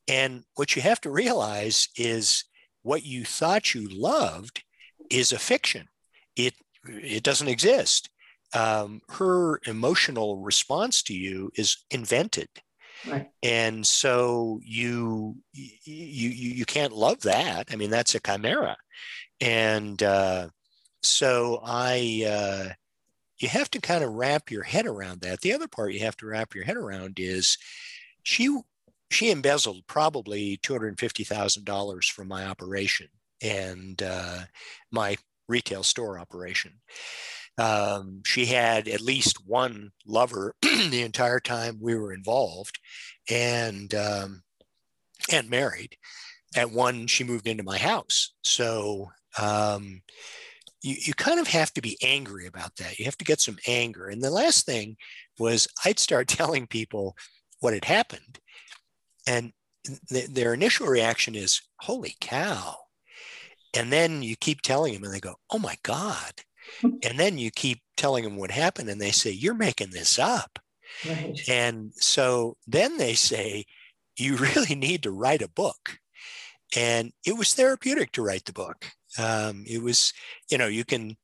And 0.07 0.43
what 0.55 0.75
you 0.75 0.81
have 0.81 0.99
to 1.01 1.11
realize 1.11 1.87
is 1.95 2.45
what 2.81 3.05
you 3.05 3.25
thought 3.25 3.75
you 3.75 3.87
loved 3.87 4.63
is 5.11 5.31
a 5.31 5.39
fiction. 5.39 5.87
It 6.35 6.55
it 6.85 7.23
doesn't 7.23 7.47
exist 7.47 8.09
um, 8.53 9.01
her 9.09 9.59
emotional 9.65 10.37
response 10.37 11.03
to 11.03 11.13
you 11.13 11.51
is 11.55 11.77
invented. 11.91 12.49
Right. 13.07 13.29
And 13.43 13.87
so 13.87 14.59
you, 14.63 15.37
you 15.53 16.29
you 16.29 16.65
can't 16.65 16.91
love 16.91 17.21
that. 17.21 17.69
I 17.71 17.75
mean, 17.77 17.89
that's 17.89 18.15
a 18.15 18.19
chimera. 18.19 18.75
And 19.39 20.01
uh, 20.03 20.49
so 21.01 21.61
I 21.63 22.25
uh, 22.27 22.73
you 23.37 23.47
have 23.47 23.71
to 23.71 23.79
kind 23.79 24.03
of 24.03 24.13
wrap 24.13 24.51
your 24.51 24.63
head 24.63 24.85
around 24.85 25.21
that. 25.21 25.39
The 25.41 25.53
other 25.53 25.67
part 25.67 25.93
you 25.93 26.01
have 26.01 26.17
to 26.17 26.25
wrap 26.25 26.53
your 26.53 26.65
head 26.65 26.75
around 26.75 27.19
is 27.19 27.57
she 28.23 28.59
she 29.09 29.31
embezzled 29.31 29.87
probably 29.87 30.57
two 30.57 30.73
hundred 30.73 30.99
fifty 30.99 31.23
thousand 31.23 31.63
dollars 31.65 32.07
from 32.07 32.27
my 32.27 32.45
operation 32.45 33.07
and 33.41 34.03
uh, 34.03 34.41
my 34.91 35.15
retail 35.47 35.83
store 35.83 36.19
operation. 36.19 36.73
Um, 37.59 38.21
she 38.25 38.45
had 38.45 38.87
at 38.87 39.01
least 39.01 39.45
one 39.45 39.91
lover 40.05 40.55
the 40.61 41.01
entire 41.03 41.41
time 41.41 41.77
we 41.81 41.95
were 41.95 42.13
involved, 42.13 42.79
and 43.29 43.93
um, 43.93 44.43
and 45.31 45.49
married. 45.49 45.97
At 46.55 46.71
one, 46.71 47.05
she 47.07 47.23
moved 47.23 47.47
into 47.47 47.63
my 47.63 47.77
house. 47.77 48.33
So 48.43 49.11
um, 49.37 50.01
you, 50.81 50.95
you 51.05 51.13
kind 51.13 51.39
of 51.39 51.47
have 51.47 51.73
to 51.73 51.81
be 51.81 51.97
angry 52.01 52.47
about 52.47 52.75
that. 52.77 52.97
You 52.97 53.05
have 53.05 53.17
to 53.17 53.25
get 53.25 53.41
some 53.41 53.57
anger. 53.67 54.07
And 54.07 54.21
the 54.23 54.31
last 54.31 54.65
thing 54.65 54.95
was 55.37 55.67
I'd 55.85 55.99
start 55.99 56.27
telling 56.29 56.65
people 56.65 57.15
what 57.59 57.73
had 57.73 57.85
happened, 57.85 58.39
and 59.27 59.51
th- 60.09 60.29
their 60.29 60.53
initial 60.53 60.87
reaction 60.87 61.35
is, 61.35 61.61
"Holy 61.81 62.15
cow!" 62.21 62.77
And 63.75 63.91
then 63.91 64.23
you 64.23 64.35
keep 64.37 64.61
telling 64.61 64.93
them, 64.93 65.03
and 65.03 65.13
they 65.13 65.19
go, 65.19 65.35
"Oh 65.51 65.59
my 65.59 65.77
god!" 65.83 66.41
and 66.83 67.19
then 67.19 67.37
you 67.37 67.51
keep 67.51 67.81
telling 67.97 68.23
them 68.23 68.37
what 68.37 68.51
happened 68.51 68.89
and 68.89 68.99
they 68.99 69.11
say 69.11 69.31
you're 69.31 69.53
making 69.53 69.91
this 69.91 70.19
up. 70.19 70.59
Right. 71.07 71.39
and 71.47 71.93
so 71.95 72.57
then 72.65 72.97
they 72.97 73.13
say 73.13 73.65
you 74.17 74.35
really 74.55 74.75
need 74.75 75.03
to 75.03 75.11
write 75.11 75.41
a 75.41 75.49
book. 75.49 75.99
And 76.75 77.11
it 77.25 77.37
was 77.37 77.53
therapeutic 77.53 78.11
to 78.13 78.21
write 78.21 78.45
the 78.45 78.53
book. 78.53 78.85
Um, 79.17 79.63
it 79.67 79.81
was 79.81 80.13
you 80.51 80.57
know 80.57 80.67
you 80.67 80.85
can 80.85 81.15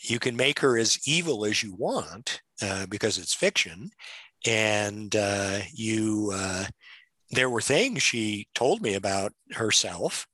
you 0.00 0.18
can 0.18 0.36
make 0.36 0.60
her 0.60 0.78
as 0.78 1.00
evil 1.06 1.44
as 1.44 1.62
you 1.62 1.74
want 1.74 2.40
uh, 2.62 2.86
because 2.86 3.18
it's 3.18 3.34
fiction. 3.34 3.90
And 4.46 5.14
uh, 5.16 5.60
you 5.72 6.30
uh, 6.32 6.66
there 7.30 7.50
were 7.50 7.60
things 7.60 8.02
she 8.02 8.46
told 8.54 8.82
me 8.82 8.94
about 8.94 9.32
herself. 9.52 10.26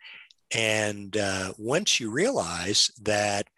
And 0.55 1.17
uh, 1.17 1.53
once 1.59 1.99
you 1.99 2.11
realize 2.11 2.91
that 3.03 3.49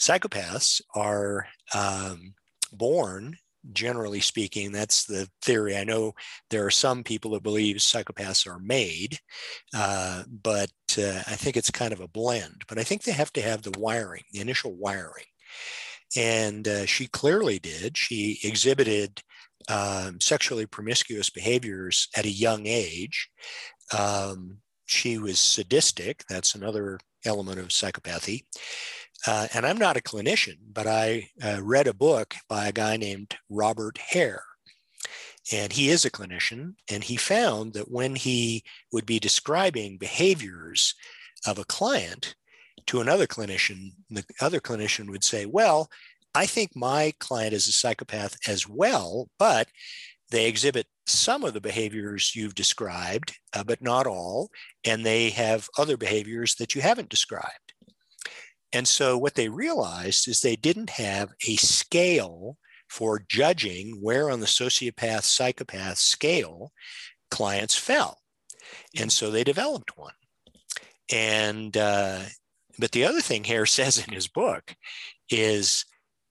psychopaths 0.00 0.80
are 0.94 1.46
um, 1.74 2.34
born 2.72 3.36
generally 3.72 4.20
speaking 4.20 4.72
that's 4.72 5.04
the 5.04 5.28
theory. 5.42 5.76
I 5.76 5.84
know 5.84 6.14
there 6.48 6.64
are 6.64 6.70
some 6.70 7.04
people 7.04 7.32
that 7.32 7.42
believe 7.42 7.76
psychopaths 7.76 8.46
are 8.46 8.58
made 8.58 9.18
uh, 9.74 10.22
but 10.42 10.70
uh, 10.96 11.22
i 11.26 11.36
think 11.36 11.56
it's 11.58 11.70
kind 11.70 11.92
of 11.92 12.00
a 12.00 12.08
blend 12.08 12.62
but 12.68 12.78
i 12.78 12.82
think 12.82 13.02
they 13.02 13.12
have 13.12 13.32
to 13.34 13.42
have 13.42 13.60
the 13.60 13.78
wiring 13.78 14.22
the 14.32 14.40
initial 14.40 14.74
wiring. 14.74 15.26
And 16.16 16.66
uh, 16.66 16.86
she 16.86 17.06
clearly 17.06 17.58
did. 17.58 17.96
She 17.96 18.40
exhibited 18.42 19.22
um, 19.68 20.20
sexually 20.20 20.66
promiscuous 20.66 21.30
behaviors 21.30 22.08
at 22.16 22.24
a 22.24 22.30
young 22.30 22.66
age. 22.66 23.28
Um, 23.96 24.58
she 24.86 25.18
was 25.18 25.38
sadistic. 25.38 26.24
That's 26.28 26.54
another 26.54 26.98
element 27.24 27.60
of 27.60 27.68
psychopathy 27.68 28.42
uh, 29.26 29.48
and 29.54 29.66
I'm 29.66 29.78
not 29.78 29.96
a 29.96 30.02
clinician, 30.02 30.56
but 30.72 30.86
I 30.86 31.28
uh, 31.42 31.60
read 31.62 31.86
a 31.86 31.94
book 31.94 32.34
by 32.48 32.68
a 32.68 32.72
guy 32.72 32.96
named 32.96 33.36
Robert 33.48 33.98
Hare. 33.98 34.44
And 35.52 35.72
he 35.72 35.88
is 35.88 36.04
a 36.04 36.10
clinician. 36.10 36.74
And 36.90 37.04
he 37.04 37.16
found 37.16 37.74
that 37.74 37.90
when 37.90 38.14
he 38.14 38.62
would 38.92 39.06
be 39.06 39.18
describing 39.18 39.98
behaviors 39.98 40.94
of 41.46 41.58
a 41.58 41.64
client 41.64 42.34
to 42.86 43.00
another 43.00 43.26
clinician, 43.26 43.90
the 44.08 44.24
other 44.40 44.60
clinician 44.60 45.10
would 45.10 45.24
say, 45.24 45.46
Well, 45.46 45.88
I 46.34 46.46
think 46.46 46.76
my 46.76 47.12
client 47.18 47.52
is 47.52 47.68
a 47.68 47.72
psychopath 47.72 48.36
as 48.46 48.68
well, 48.68 49.28
but 49.38 49.68
they 50.30 50.46
exhibit 50.46 50.86
some 51.06 51.42
of 51.42 51.54
the 51.54 51.60
behaviors 51.60 52.36
you've 52.36 52.54
described, 52.54 53.36
uh, 53.52 53.64
but 53.64 53.82
not 53.82 54.06
all. 54.06 54.50
And 54.84 55.04
they 55.04 55.30
have 55.30 55.68
other 55.76 55.96
behaviors 55.96 56.54
that 56.56 56.74
you 56.74 56.80
haven't 56.80 57.08
described. 57.08 57.69
And 58.72 58.86
so 58.86 59.18
what 59.18 59.34
they 59.34 59.48
realized 59.48 60.28
is 60.28 60.40
they 60.40 60.56
didn't 60.56 60.90
have 60.90 61.30
a 61.46 61.56
scale 61.56 62.56
for 62.88 63.24
judging 63.28 63.98
where 64.00 64.30
on 64.30 64.40
the 64.40 64.46
sociopath 64.46 65.22
psychopath 65.22 65.98
scale 65.98 66.72
clients 67.30 67.76
fell. 67.76 68.18
And 68.96 69.12
so 69.12 69.30
they 69.30 69.44
developed 69.44 69.96
one. 69.96 70.14
And 71.12 71.76
uh, 71.76 72.20
but 72.78 72.92
the 72.92 73.04
other 73.04 73.20
thing 73.20 73.44
Hare 73.44 73.66
says 73.66 73.98
in 73.98 74.12
his 74.12 74.28
book 74.28 74.74
is 75.28 75.84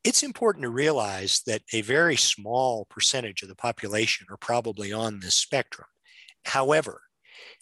it's 0.03 0.23
important 0.23 0.63
to 0.63 0.69
realize 0.69 1.41
that 1.45 1.61
a 1.73 1.81
very 1.81 2.15
small 2.15 2.85
percentage 2.89 3.41
of 3.41 3.49
the 3.49 3.55
population 3.55 4.27
are 4.29 4.37
probably 4.37 4.93
on 4.93 5.19
this 5.19 5.35
spectrum. 5.35 5.87
However, 6.45 7.01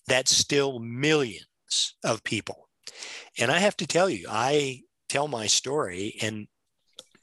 that's 0.08 0.32
still 0.36 0.80
millions 0.80 1.96
of 2.04 2.24
people. 2.24 2.67
And 3.38 3.52
I 3.52 3.60
have 3.60 3.78
to 3.78 3.88
tell 3.88 4.10
you, 4.10 4.28
I 4.30 4.82
tell 5.10 5.28
my 5.28 5.48
story, 5.48 6.18
and 6.22 6.48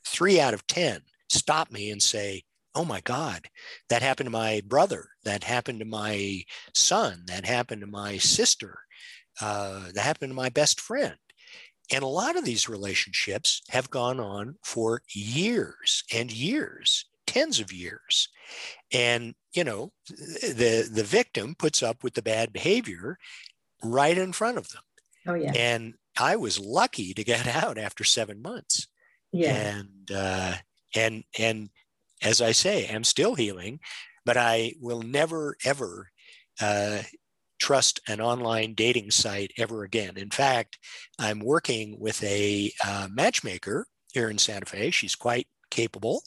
three 0.07 0.41
out 0.41 0.55
of 0.55 0.67
10 0.67 1.01
stop 1.29 1.71
me 1.71 1.91
and 1.91 2.03
say, 2.03 2.43
Oh 2.77 2.85
my 2.85 3.01
God, 3.01 3.49
that 3.89 4.03
happened 4.03 4.27
to 4.27 4.33
my 4.33 4.61
brother. 4.67 5.07
That 5.25 5.45
happened 5.45 5.79
to 5.79 5.85
my 5.85 6.43
son. 6.75 7.23
That 7.27 7.47
happened 7.47 7.83
to 7.83 7.87
my 7.87 8.19
sister. 8.19 8.81
Uh, 9.41 9.93
that 9.93 10.05
happened 10.05 10.31
to 10.31 10.37
my 10.37 10.49
best 10.49 10.81
friend. 10.81 11.15
And 11.93 12.03
a 12.03 12.09
lot 12.09 12.37
of 12.37 12.45
these 12.45 12.69
relationships 12.69 13.63
have 13.69 13.91
gone 13.91 14.19
on 14.19 14.57
for 14.65 15.03
years 15.13 16.03
and 16.13 16.33
years, 16.33 17.05
tens 17.27 17.61
of 17.61 17.73
years. 17.73 18.29
And, 18.93 19.35
you 19.53 19.63
know, 19.63 19.93
the, 20.09 20.89
the 20.91 21.05
victim 21.05 21.55
puts 21.57 21.83
up 21.83 22.03
with 22.03 22.15
the 22.15 22.23
bad 22.23 22.53
behavior 22.53 23.19
right 23.85 24.17
in 24.17 24.33
front 24.33 24.59
of 24.59 24.69
them. 24.71 24.83
Oh, 25.27 25.35
yeah. 25.35 25.53
And 25.55 25.95
I 26.19 26.37
was 26.37 26.61
lucky 26.61 27.15
to 27.15 27.25
get 27.25 27.47
out 27.65 27.79
after 27.79 28.05
seven 28.05 28.43
months. 28.43 28.89
Yeah. 29.33 29.79
And, 29.79 30.11
uh, 30.15 30.55
and, 30.95 31.25
and 31.39 31.71
as 32.23 32.41
I 32.41 32.53
say, 32.53 32.89
I'm 32.89 33.05
still 33.05 33.35
healing, 33.35 33.81
but 34.25 34.37
I 34.37 34.75
will 34.81 35.03
never, 35.03 35.57
ever 35.65 36.09
uh, 36.61 37.03
trust 37.59 38.01
an 38.09 38.21
online 38.21 38.75
dating 38.75 39.11
site 39.11 39.53
ever 39.59 39.85
again. 39.85 40.17
In 40.17 40.31
fact, 40.31 40.79
I'm 41.19 41.41
working 41.41 41.99
with 41.99 42.23
a 42.23 42.73
uh, 42.85 43.09
matchmaker 43.11 43.87
here 44.13 44.31
in 44.31 44.39
Santa 44.39 44.67
Fe. 44.67 44.91
She's 44.91 45.15
quite 45.15 45.49
capable 45.71 46.23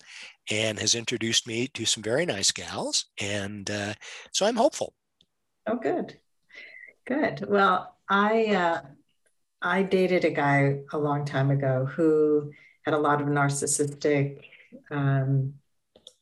and 0.52 0.80
has 0.80 0.96
introduced 0.96 1.48
me 1.48 1.68
to 1.68 1.86
some 1.86 2.04
very 2.04 2.26
nice 2.26 2.52
gals. 2.52 3.06
And 3.20 3.70
uh, 3.70 3.94
so 4.32 4.46
I'm 4.46 4.56
hopeful. 4.56 4.94
Oh, 5.66 5.78
good. 5.78 6.18
Good. 7.06 7.46
Well, 7.48 7.97
I, 8.10 8.56
uh, 8.56 8.82
I 9.62 9.84
dated 9.84 10.26
a 10.26 10.30
guy 10.30 10.80
a 10.92 10.98
long 10.98 11.26
time 11.26 11.52
ago 11.52 11.86
who 11.86 12.52
had 12.84 12.94
a 12.94 13.00
lot 13.00 13.22
of 13.22 13.28
narcissistic, 13.28 14.44
um, 14.92 15.56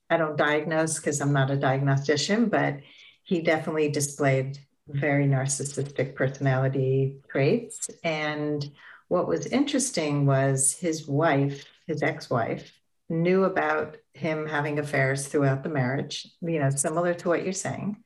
I 0.10 0.18
don't 0.18 0.38
diagnose 0.38 0.98
because 0.98 1.22
I'm 1.22 1.34
not 1.34 1.52
a 1.52 1.58
diagnostician, 1.58 2.50
but 2.50 2.80
he 3.24 3.42
definitely 3.42 3.90
displayed 3.90 4.60
very 4.88 5.26
narcissistic 5.26 6.16
personality 6.16 7.18
traits. 7.30 7.90
And 8.04 8.70
what 9.08 9.28
was 9.28 9.48
interesting 9.48 10.26
was 10.26 10.74
his 10.74 11.08
wife, 11.08 11.66
his 11.88 12.04
ex 12.04 12.30
wife, 12.30 12.72
knew 13.10 13.44
about 13.44 13.98
him 14.14 14.48
having 14.48 14.80
affairs 14.80 15.28
throughout 15.28 15.64
the 15.64 15.70
marriage, 15.70 16.28
you 16.42 16.60
know, 16.60 16.70
similar 16.70 17.14
to 17.14 17.30
what 17.30 17.44
you're 17.44 17.54
saying. 17.54 17.98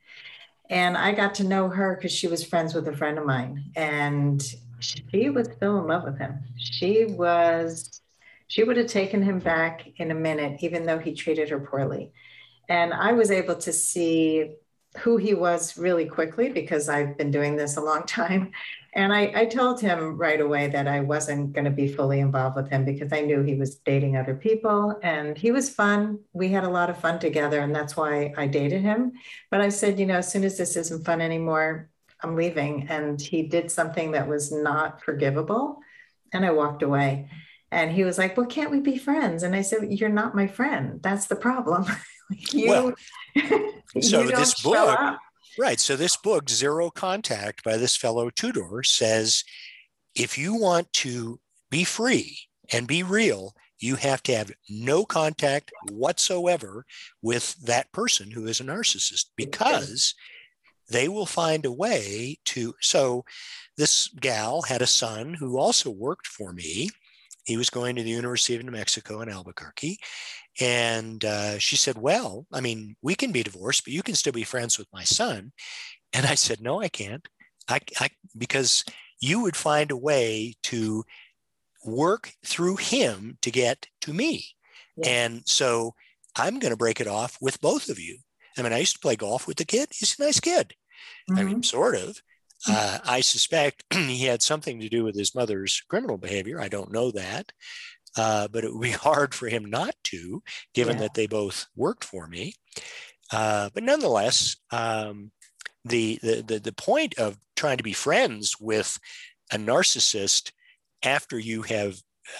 And 0.70 0.96
I 0.96 1.12
got 1.12 1.34
to 1.36 1.44
know 1.44 1.68
her 1.68 1.96
because 1.96 2.12
she 2.12 2.28
was 2.28 2.44
friends 2.44 2.74
with 2.74 2.86
a 2.86 2.96
friend 2.96 3.18
of 3.18 3.26
mine. 3.26 3.72
And 3.74 4.42
she 4.78 5.28
was 5.28 5.48
still 5.52 5.78
in 5.80 5.88
love 5.88 6.04
with 6.04 6.16
him. 6.18 6.38
She 6.56 7.06
was, 7.06 8.00
she 8.46 8.62
would 8.62 8.76
have 8.76 8.86
taken 8.86 9.20
him 9.20 9.40
back 9.40 9.88
in 9.96 10.12
a 10.12 10.14
minute, 10.14 10.62
even 10.62 10.86
though 10.86 10.98
he 10.98 11.12
treated 11.12 11.50
her 11.50 11.58
poorly. 11.58 12.12
And 12.68 12.94
I 12.94 13.12
was 13.12 13.32
able 13.32 13.56
to 13.56 13.72
see 13.72 14.52
who 14.98 15.16
he 15.16 15.34
was 15.34 15.78
really 15.78 16.04
quickly 16.04 16.48
because 16.48 16.88
I've 16.88 17.16
been 17.16 17.30
doing 17.30 17.56
this 17.56 17.76
a 17.76 17.80
long 17.80 18.02
time. 18.06 18.52
And 18.92 19.12
I, 19.12 19.30
I 19.34 19.44
told 19.44 19.80
him 19.80 20.16
right 20.16 20.40
away 20.40 20.66
that 20.66 20.88
I 20.88 20.98
wasn't 20.98 21.52
going 21.52 21.64
to 21.64 21.70
be 21.70 21.86
fully 21.86 22.18
involved 22.18 22.56
with 22.56 22.68
him 22.68 22.84
because 22.84 23.12
I 23.12 23.20
knew 23.20 23.40
he 23.42 23.54
was 23.54 23.76
dating 23.76 24.16
other 24.16 24.34
people 24.34 24.98
and 25.02 25.38
he 25.38 25.52
was 25.52 25.70
fun. 25.70 26.18
We 26.32 26.48
had 26.48 26.64
a 26.64 26.68
lot 26.68 26.90
of 26.90 26.98
fun 26.98 27.20
together, 27.20 27.60
and 27.60 27.72
that's 27.72 27.96
why 27.96 28.34
I 28.36 28.48
dated 28.48 28.82
him. 28.82 29.12
But 29.48 29.60
I 29.60 29.68
said, 29.68 30.00
you 30.00 30.06
know, 30.06 30.16
as 30.16 30.30
soon 30.30 30.42
as 30.42 30.58
this 30.58 30.76
isn't 30.76 31.04
fun 31.04 31.20
anymore, 31.20 31.88
I'm 32.22 32.34
leaving. 32.34 32.88
And 32.88 33.20
he 33.20 33.42
did 33.42 33.70
something 33.70 34.12
that 34.12 34.28
was 34.28 34.50
not 34.50 35.02
forgivable. 35.02 35.78
And 36.32 36.44
I 36.44 36.50
walked 36.50 36.82
away. 36.82 37.28
And 37.72 37.92
he 37.92 38.04
was 38.04 38.18
like, 38.18 38.36
Well, 38.36 38.46
can't 38.46 38.70
we 38.70 38.80
be 38.80 38.98
friends? 38.98 39.42
And 39.42 39.54
I 39.54 39.62
said, 39.62 39.92
You're 39.92 40.08
not 40.08 40.34
my 40.34 40.46
friend. 40.46 41.00
That's 41.02 41.26
the 41.26 41.36
problem. 41.36 41.86
you, 42.30 42.68
well, 42.68 42.92
so 44.00 44.24
this 44.24 44.62
book, 44.62 44.98
right? 45.58 45.80
So 45.80 45.96
this 45.96 46.16
book, 46.16 46.48
Zero 46.48 46.90
Contact, 46.90 47.64
by 47.64 47.76
this 47.76 47.96
fellow 47.96 48.30
Tudor, 48.30 48.82
says 48.82 49.44
if 50.14 50.36
you 50.36 50.54
want 50.54 50.92
to 50.94 51.40
be 51.70 51.84
free 51.84 52.38
and 52.72 52.86
be 52.86 53.02
real, 53.02 53.54
you 53.78 53.96
have 53.96 54.22
to 54.24 54.36
have 54.36 54.52
no 54.68 55.04
contact 55.04 55.72
whatsoever 55.90 56.84
with 57.22 57.56
that 57.64 57.90
person 57.92 58.30
who 58.30 58.46
is 58.46 58.60
a 58.60 58.64
narcissist 58.64 59.26
because 59.36 60.14
they 60.90 61.08
will 61.08 61.26
find 61.26 61.64
a 61.64 61.72
way 61.72 62.38
to. 62.46 62.74
So, 62.80 63.24
this 63.76 64.08
gal 64.08 64.62
had 64.62 64.82
a 64.82 64.86
son 64.86 65.34
who 65.34 65.58
also 65.58 65.88
worked 65.90 66.26
for 66.26 66.52
me. 66.52 66.90
He 67.44 67.56
was 67.56 67.70
going 67.70 67.96
to 67.96 68.02
the 68.02 68.10
University 68.10 68.56
of 68.56 68.64
New 68.64 68.72
Mexico 68.72 69.22
in 69.22 69.30
Albuquerque. 69.30 69.98
And 70.60 71.24
uh, 71.24 71.58
she 71.58 71.76
said, 71.76 71.98
Well, 71.98 72.46
I 72.52 72.60
mean, 72.60 72.96
we 73.02 73.14
can 73.14 73.32
be 73.32 73.42
divorced, 73.42 73.84
but 73.84 73.92
you 73.92 74.02
can 74.02 74.14
still 74.14 74.32
be 74.32 74.44
friends 74.44 74.78
with 74.78 74.88
my 74.92 75.04
son. 75.04 75.52
And 76.12 76.26
I 76.26 76.34
said, 76.34 76.60
No, 76.60 76.80
I 76.80 76.88
can't. 76.88 77.24
I, 77.68 77.78
I 78.00 78.08
because 78.36 78.84
you 79.20 79.42
would 79.42 79.54
find 79.54 79.92
a 79.92 79.96
way 79.96 80.54
to 80.64 81.04
work 81.84 82.32
through 82.44 82.76
him 82.76 83.38
to 83.42 83.50
get 83.52 83.86
to 84.00 84.12
me. 84.12 84.44
Yeah. 84.96 85.08
And 85.08 85.42
so 85.46 85.94
I'm 86.36 86.58
going 86.58 86.72
to 86.72 86.76
break 86.76 87.00
it 87.00 87.06
off 87.06 87.38
with 87.40 87.60
both 87.60 87.88
of 87.88 88.00
you. 88.00 88.18
I 88.58 88.62
mean, 88.62 88.72
I 88.72 88.78
used 88.78 88.94
to 88.94 89.00
play 89.00 89.16
golf 89.16 89.46
with 89.46 89.56
the 89.56 89.64
kid. 89.64 89.88
He's 89.92 90.18
a 90.18 90.22
nice 90.24 90.40
kid. 90.40 90.74
Mm-hmm. 91.30 91.38
I 91.38 91.42
mean, 91.44 91.54
mm-hmm. 91.54 91.62
sort 91.62 91.94
of. 91.94 92.20
Mm-hmm. 92.66 92.72
Uh, 92.72 92.98
I 93.04 93.20
suspect 93.20 93.84
he 93.92 94.24
had 94.24 94.42
something 94.42 94.80
to 94.80 94.88
do 94.88 95.04
with 95.04 95.16
his 95.16 95.34
mother's 95.34 95.82
criminal 95.88 96.18
behavior. 96.18 96.60
I 96.60 96.68
don't 96.68 96.92
know 96.92 97.10
that. 97.12 97.52
Uh, 98.20 98.46
but 98.48 98.64
it 98.64 98.72
would 98.72 98.82
be 98.82 98.90
hard 99.08 99.34
for 99.34 99.48
him 99.48 99.64
not 99.64 99.94
to, 100.04 100.42
given 100.74 100.96
yeah. 100.96 101.02
that 101.02 101.14
they 101.14 101.26
both 101.26 101.66
worked 101.74 102.04
for 102.04 102.26
me. 102.26 102.52
Uh, 103.32 103.70
but 103.72 103.82
nonetheless, 103.82 104.56
um, 104.72 105.30
the, 105.86 106.18
the, 106.22 106.44
the 106.46 106.58
the 106.58 106.72
point 106.72 107.14
of 107.18 107.38
trying 107.56 107.78
to 107.78 107.82
be 107.82 107.94
friends 107.94 108.56
with 108.60 108.98
a 109.50 109.56
narcissist 109.56 110.52
after 111.02 111.38
you 111.38 111.62
have 111.62 111.96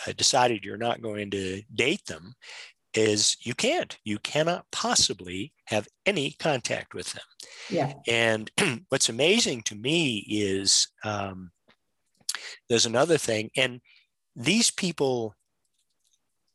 uh, 0.07 0.13
decided 0.13 0.65
you're 0.65 0.77
not 0.77 1.01
going 1.01 1.31
to 1.31 1.63
date 1.75 2.05
them 2.07 2.35
is 2.93 3.39
you 3.41 3.55
can't 3.55 3.97
you 4.05 4.19
cannot 4.19 4.67
possibly 4.73 5.55
have 5.65 5.89
any 6.05 6.33
contact 6.41 6.93
with 6.93 7.13
them 7.13 7.25
yeah 7.71 7.93
and 8.09 8.51
what's 8.91 9.09
amazing 9.09 9.63
to 9.63 9.77
me 9.77 10.27
is 10.29 10.89
um, 11.05 11.51
there's 12.69 12.87
another 12.87 13.17
thing 13.17 13.49
and 13.57 13.81
these 14.37 14.71
people 14.71 15.35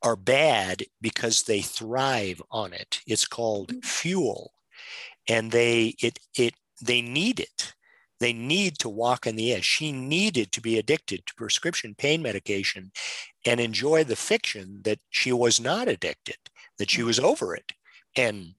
are 0.05 0.15
bad 0.15 0.83
because 1.01 1.43
they 1.43 1.61
thrive 1.61 2.41
on 2.51 2.71
it. 2.71 3.01
It's 3.07 3.25
called 3.25 3.69
mm-hmm. 3.69 3.79
fuel. 3.79 4.53
And 5.27 5.51
they 5.51 5.95
it 5.99 6.19
it 6.37 6.53
they 6.81 7.01
need 7.01 7.39
it. 7.39 7.73
They 8.19 8.31
need 8.31 8.77
to 8.79 8.89
walk 8.89 9.27
in 9.27 9.35
the 9.35 9.51
edge. 9.51 9.65
She 9.65 9.91
needed 9.91 10.51
to 10.53 10.61
be 10.61 10.77
addicted 10.77 11.25
to 11.25 11.35
prescription 11.35 11.95
pain 11.95 12.21
medication 12.21 12.91
and 13.45 13.59
enjoy 13.59 14.03
the 14.03 14.15
fiction 14.15 14.81
that 14.83 14.99
she 15.09 15.33
was 15.33 15.59
not 15.59 15.87
addicted, 15.87 16.37
that 16.77 16.89
she 16.89 17.03
was 17.03 17.19
over 17.19 17.55
it. 17.55 17.73
And 18.15 18.53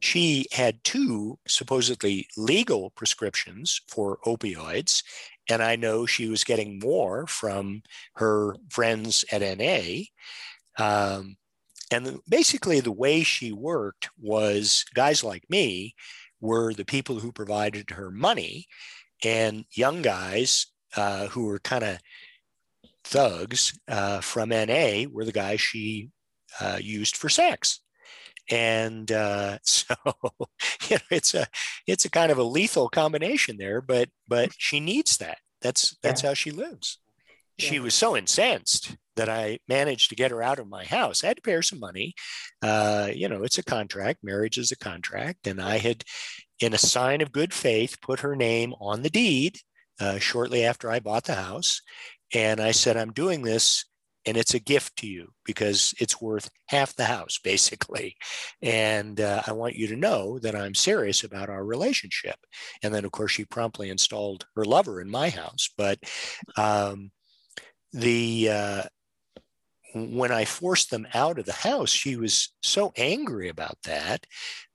she 0.00 0.46
had 0.52 0.82
two 0.82 1.38
supposedly 1.46 2.26
legal 2.36 2.90
prescriptions 2.90 3.80
for 3.86 4.18
opioids. 4.26 5.02
And 5.48 5.62
I 5.62 5.76
know 5.76 6.06
she 6.06 6.28
was 6.28 6.42
getting 6.42 6.80
more 6.80 7.26
from 7.26 7.82
her 8.16 8.56
friends 8.70 9.24
at 9.30 9.42
NA. 9.42 10.04
Um, 10.78 11.36
and 11.90 12.20
basically, 12.28 12.80
the 12.80 12.92
way 12.92 13.22
she 13.22 13.52
worked 13.52 14.08
was 14.18 14.84
guys 14.94 15.22
like 15.22 15.44
me 15.48 15.94
were 16.40 16.74
the 16.74 16.84
people 16.84 17.20
who 17.20 17.32
provided 17.32 17.90
her 17.90 18.10
money, 18.10 18.66
and 19.24 19.64
young 19.72 20.02
guys 20.02 20.66
uh, 20.96 21.28
who 21.28 21.46
were 21.46 21.58
kind 21.60 21.84
of 21.84 21.98
thugs 23.04 23.78
uh, 23.88 24.20
from 24.20 24.48
NA 24.48 25.04
were 25.10 25.24
the 25.24 25.32
guys 25.32 25.60
she 25.60 26.10
uh, 26.60 26.78
used 26.80 27.16
for 27.16 27.28
sex. 27.28 27.80
And 28.50 29.10
uh, 29.10 29.58
so, 29.62 29.94
you 30.88 30.96
know, 30.96 31.02
it's 31.10 31.34
a 31.34 31.46
it's 31.86 32.04
a 32.04 32.10
kind 32.10 32.32
of 32.32 32.38
a 32.38 32.42
lethal 32.44 32.88
combination 32.88 33.56
there, 33.58 33.80
but 33.80 34.08
but 34.28 34.50
she 34.56 34.80
needs 34.80 35.18
that. 35.18 35.38
That's 35.62 35.96
that's 36.02 36.22
yeah. 36.22 36.30
how 36.30 36.34
she 36.34 36.50
lives. 36.50 36.98
Yeah. 37.58 37.68
She 37.68 37.80
was 37.80 37.94
so 37.94 38.16
incensed 38.16 38.96
that 39.16 39.28
I 39.28 39.58
managed 39.68 40.10
to 40.10 40.16
get 40.16 40.30
her 40.30 40.42
out 40.42 40.58
of 40.58 40.68
my 40.68 40.84
house. 40.84 41.22
I 41.22 41.28
had 41.28 41.36
to 41.36 41.42
pay 41.42 41.52
her 41.52 41.62
some 41.62 41.80
money. 41.80 42.14
Uh, 42.62 43.10
you 43.12 43.28
know, 43.28 43.42
it's 43.42 43.58
a 43.58 43.64
contract. 43.64 44.20
Marriage 44.22 44.58
is 44.58 44.72
a 44.72 44.76
contract. 44.76 45.46
And 45.46 45.60
I 45.60 45.78
had, 45.78 46.04
in 46.60 46.74
a 46.74 46.78
sign 46.78 47.20
of 47.20 47.32
good 47.32 47.52
faith, 47.52 48.00
put 48.00 48.20
her 48.20 48.36
name 48.36 48.74
on 48.80 49.02
the 49.02 49.10
deed 49.10 49.58
uh, 50.00 50.18
shortly 50.18 50.64
after 50.64 50.90
I 50.90 51.00
bought 51.00 51.24
the 51.24 51.34
house. 51.34 51.80
And 52.34 52.60
I 52.60 52.72
said, 52.72 52.96
I'm 52.96 53.12
doing 53.12 53.42
this 53.42 53.84
and 54.26 54.36
it's 54.36 54.54
a 54.54 54.58
gift 54.58 54.96
to 54.96 55.06
you 55.06 55.28
because 55.44 55.94
it's 56.00 56.20
worth 56.20 56.50
half 56.68 56.94
the 56.96 57.04
house 57.04 57.38
basically 57.44 58.16
and 58.60 59.20
uh, 59.20 59.42
i 59.46 59.52
want 59.52 59.76
you 59.76 59.86
to 59.86 59.96
know 59.96 60.38
that 60.40 60.54
i'm 60.54 60.74
serious 60.74 61.24
about 61.24 61.48
our 61.48 61.64
relationship 61.64 62.36
and 62.82 62.92
then 62.92 63.04
of 63.04 63.12
course 63.12 63.32
she 63.32 63.44
promptly 63.44 63.88
installed 63.88 64.46
her 64.56 64.64
lover 64.64 65.00
in 65.00 65.10
my 65.10 65.30
house 65.30 65.70
but 65.78 65.98
um, 66.56 67.10
the 67.92 68.48
uh, 68.50 68.82
when 69.96 70.32
I 70.32 70.44
forced 70.44 70.90
them 70.90 71.06
out 71.14 71.38
of 71.38 71.46
the 71.46 71.52
house, 71.52 71.90
she 71.90 72.16
was 72.16 72.52
so 72.62 72.92
angry 72.96 73.48
about 73.48 73.78
that 73.84 74.26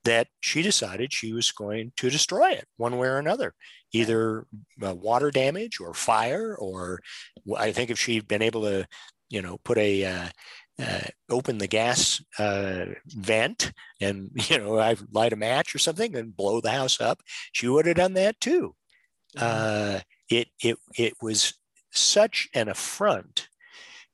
that 0.04 0.28
she 0.40 0.62
decided 0.62 1.12
she 1.12 1.32
was 1.32 1.52
going 1.52 1.92
to 1.96 2.10
destroy 2.10 2.50
it 2.50 2.66
one 2.76 2.98
way 2.98 3.08
or 3.08 3.18
another, 3.18 3.54
either 3.92 4.46
uh, 4.84 4.94
water 4.94 5.30
damage 5.30 5.80
or 5.80 5.94
fire, 5.94 6.56
or 6.58 7.00
I 7.56 7.72
think 7.72 7.90
if 7.90 7.98
she'd 7.98 8.26
been 8.26 8.42
able 8.42 8.62
to, 8.62 8.86
you 9.30 9.42
know, 9.42 9.58
put 9.64 9.78
a 9.78 10.04
uh, 10.04 10.28
uh, 10.82 11.06
open 11.30 11.58
the 11.58 11.66
gas 11.66 12.22
uh, 12.38 12.86
vent 13.06 13.72
and 14.00 14.30
you 14.48 14.58
know 14.58 14.78
I 14.78 14.96
light 15.10 15.32
a 15.32 15.36
match 15.36 15.74
or 15.74 15.78
something 15.78 16.16
and 16.16 16.36
blow 16.36 16.60
the 16.60 16.70
house 16.70 17.00
up, 17.00 17.20
she 17.52 17.68
would 17.68 17.86
have 17.86 17.96
done 17.96 18.14
that 18.14 18.40
too. 18.40 18.74
Uh, 19.36 20.00
it 20.28 20.48
it 20.62 20.76
it 20.96 21.14
was 21.22 21.54
such 21.92 22.48
an 22.54 22.68
affront 22.68 23.48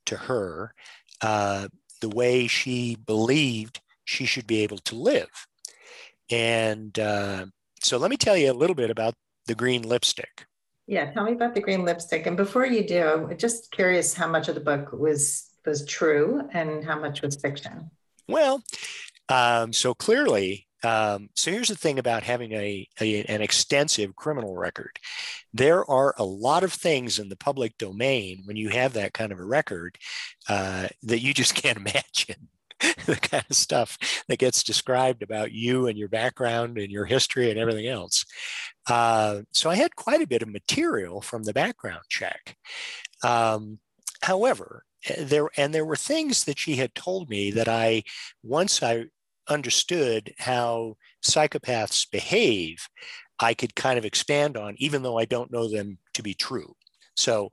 to 0.07 0.17
her 0.17 0.75
uh, 1.21 1.69
the 2.01 2.09
way 2.09 2.47
she 2.47 2.97
believed 2.97 3.81
she 4.05 4.25
should 4.25 4.47
be 4.47 4.63
able 4.63 4.79
to 4.79 4.95
live. 4.95 5.47
And 6.31 6.99
uh, 6.99 7.47
so 7.83 7.99
let 7.99 8.11
me 8.11 8.17
tell 8.17 8.37
you 8.37 8.51
a 8.51 8.55
little 8.55 8.77
bit 8.77 8.91
about 8.91 9.15
the 9.47 9.55
green 9.55 9.83
lipstick. 9.83 10.47
Yeah, 10.87 11.11
tell 11.11 11.25
me 11.25 11.33
about 11.33 11.55
the 11.55 11.61
green 11.61 11.85
lipstick. 11.85 12.27
And 12.27 12.37
before 12.37 12.67
you 12.67 12.87
do, 12.87 13.29
I'm 13.31 13.39
just 13.39 13.71
curious 13.73 14.15
how 14.15 14.27
much 14.29 14.49
of 14.49 14.55
the 14.55 14.61
book 14.61 14.93
was 14.93 15.45
was 15.67 15.85
true 15.85 16.49
and 16.53 16.83
how 16.85 16.99
much 16.99 17.21
was 17.21 17.37
fiction. 17.37 17.91
Well, 18.27 18.63
um, 19.29 19.73
so 19.73 19.93
clearly 19.93 20.68
um, 20.85 21.29
so 21.35 21.51
here's 21.51 21.69
the 21.69 21.77
thing 21.77 21.99
about 21.99 22.23
having 22.23 22.53
a, 22.53 22.87
a, 23.01 23.25
an 23.25 23.43
extensive 23.43 24.15
criminal 24.15 24.57
record. 24.57 24.99
There 25.53 25.89
are 25.91 26.15
a 26.19 26.25
lot 26.25 26.63
of 26.63 26.73
things 26.73 27.19
in 27.19 27.29
the 27.29 27.37
public 27.37 27.77
domain 27.79 28.43
when 28.45 28.57
you 28.57 28.69
have 28.69 28.93
that 28.93 29.13
kind 29.13 29.33
of 29.33 29.41
a 29.41 29.45
record 29.45 29.99
uh, 30.49 30.89
that 31.03 31.21
you 31.21 31.35
just 31.35 31.55
can't 31.63 31.79
imagine. 31.79 32.49
the 33.07 33.17
kind 33.17 33.45
of 33.51 33.57
stuff 33.57 33.99
that 34.29 34.39
gets 34.39 34.63
described 34.63 35.25
about 35.25 35.51
you 35.51 35.89
and 35.89 35.99
your 35.99 36.09
background 36.09 36.79
and 36.79 36.93
your 36.93 37.05
history 37.05 37.51
and 37.51 37.59
everything 37.59 37.89
else. 37.89 38.25
Uh, 38.89 39.41
so 39.53 39.69
I 39.69 39.75
had 39.75 39.97
quite 39.97 40.23
a 40.23 40.29
bit 40.29 40.43
of 40.43 40.49
material 40.49 41.21
from 41.21 41.43
the 41.43 41.53
background 41.53 42.03
check. 42.09 42.57
Um, 43.25 43.81
however, 44.23 44.85
eh, 45.07 45.25
there 45.25 45.49
and 45.57 45.75
there 45.75 45.85
were 45.85 45.97
things 45.97 46.45
that 46.45 46.59
she 46.59 46.77
had 46.77 46.95
told 46.95 47.29
me 47.29 47.51
that 47.51 47.67
I 47.67 48.05
once 48.45 48.81
I 48.81 49.07
understood 49.49 50.35
how 50.39 50.97
psychopaths 51.25 52.11
behave, 52.11 52.89
I 53.41 53.55
could 53.55 53.75
kind 53.75 53.99
of 53.99 54.05
expand 54.05 54.57
on, 54.57 54.75
even 54.79 55.03
though 55.03 55.19
I 55.19 55.25
don't 55.25 55.53
know 55.53 55.69
them 55.69 55.99
to 56.15 56.23
be 56.23 56.35
true. 56.35 56.75
So, 57.17 57.51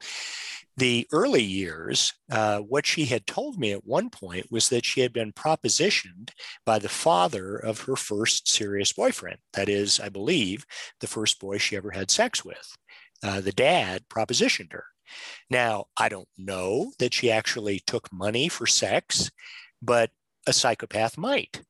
the 0.78 1.08
early 1.14 1.44
years, 1.44 2.14
uh, 2.30 2.60
what 2.60 2.86
she 2.86 3.06
had 3.06 3.26
told 3.26 3.58
me 3.58 3.72
at 3.72 3.86
one 3.86 4.10
point 4.10 4.52
was 4.52 4.68
that 4.70 4.86
she 4.86 5.00
had 5.00 5.14
been 5.14 5.32
propositioned 5.32 6.32
by 6.66 6.80
the 6.80 6.90
father 6.90 7.56
of 7.56 7.82
her 7.82 7.96
first 7.96 8.50
serious 8.50 8.92
boyfriend. 8.92 9.38
That 9.54 9.70
is, 9.70 10.02
I 10.02 10.10
believe, 10.10 10.66
the 11.00 11.08
first 11.08 11.40
boy 11.40 11.60
she 11.60 11.78
ever 11.78 11.92
had 11.92 12.12
sex 12.12 12.44
with. 12.44 12.76
Uh, 13.24 13.40
the 13.40 13.54
dad 13.54 14.04
propositioned 14.10 14.74
her. 14.74 14.84
Now, 15.50 15.86
I 15.96 16.10
don't 16.10 16.28
know 16.38 16.92
that 17.00 17.14
she 17.14 17.32
actually 17.32 17.80
took 17.80 18.12
money 18.12 18.50
for 18.50 18.68
sex, 18.68 19.32
but 19.82 20.12
a 20.46 20.52
psychopath 20.54 21.18
might. 21.18 21.62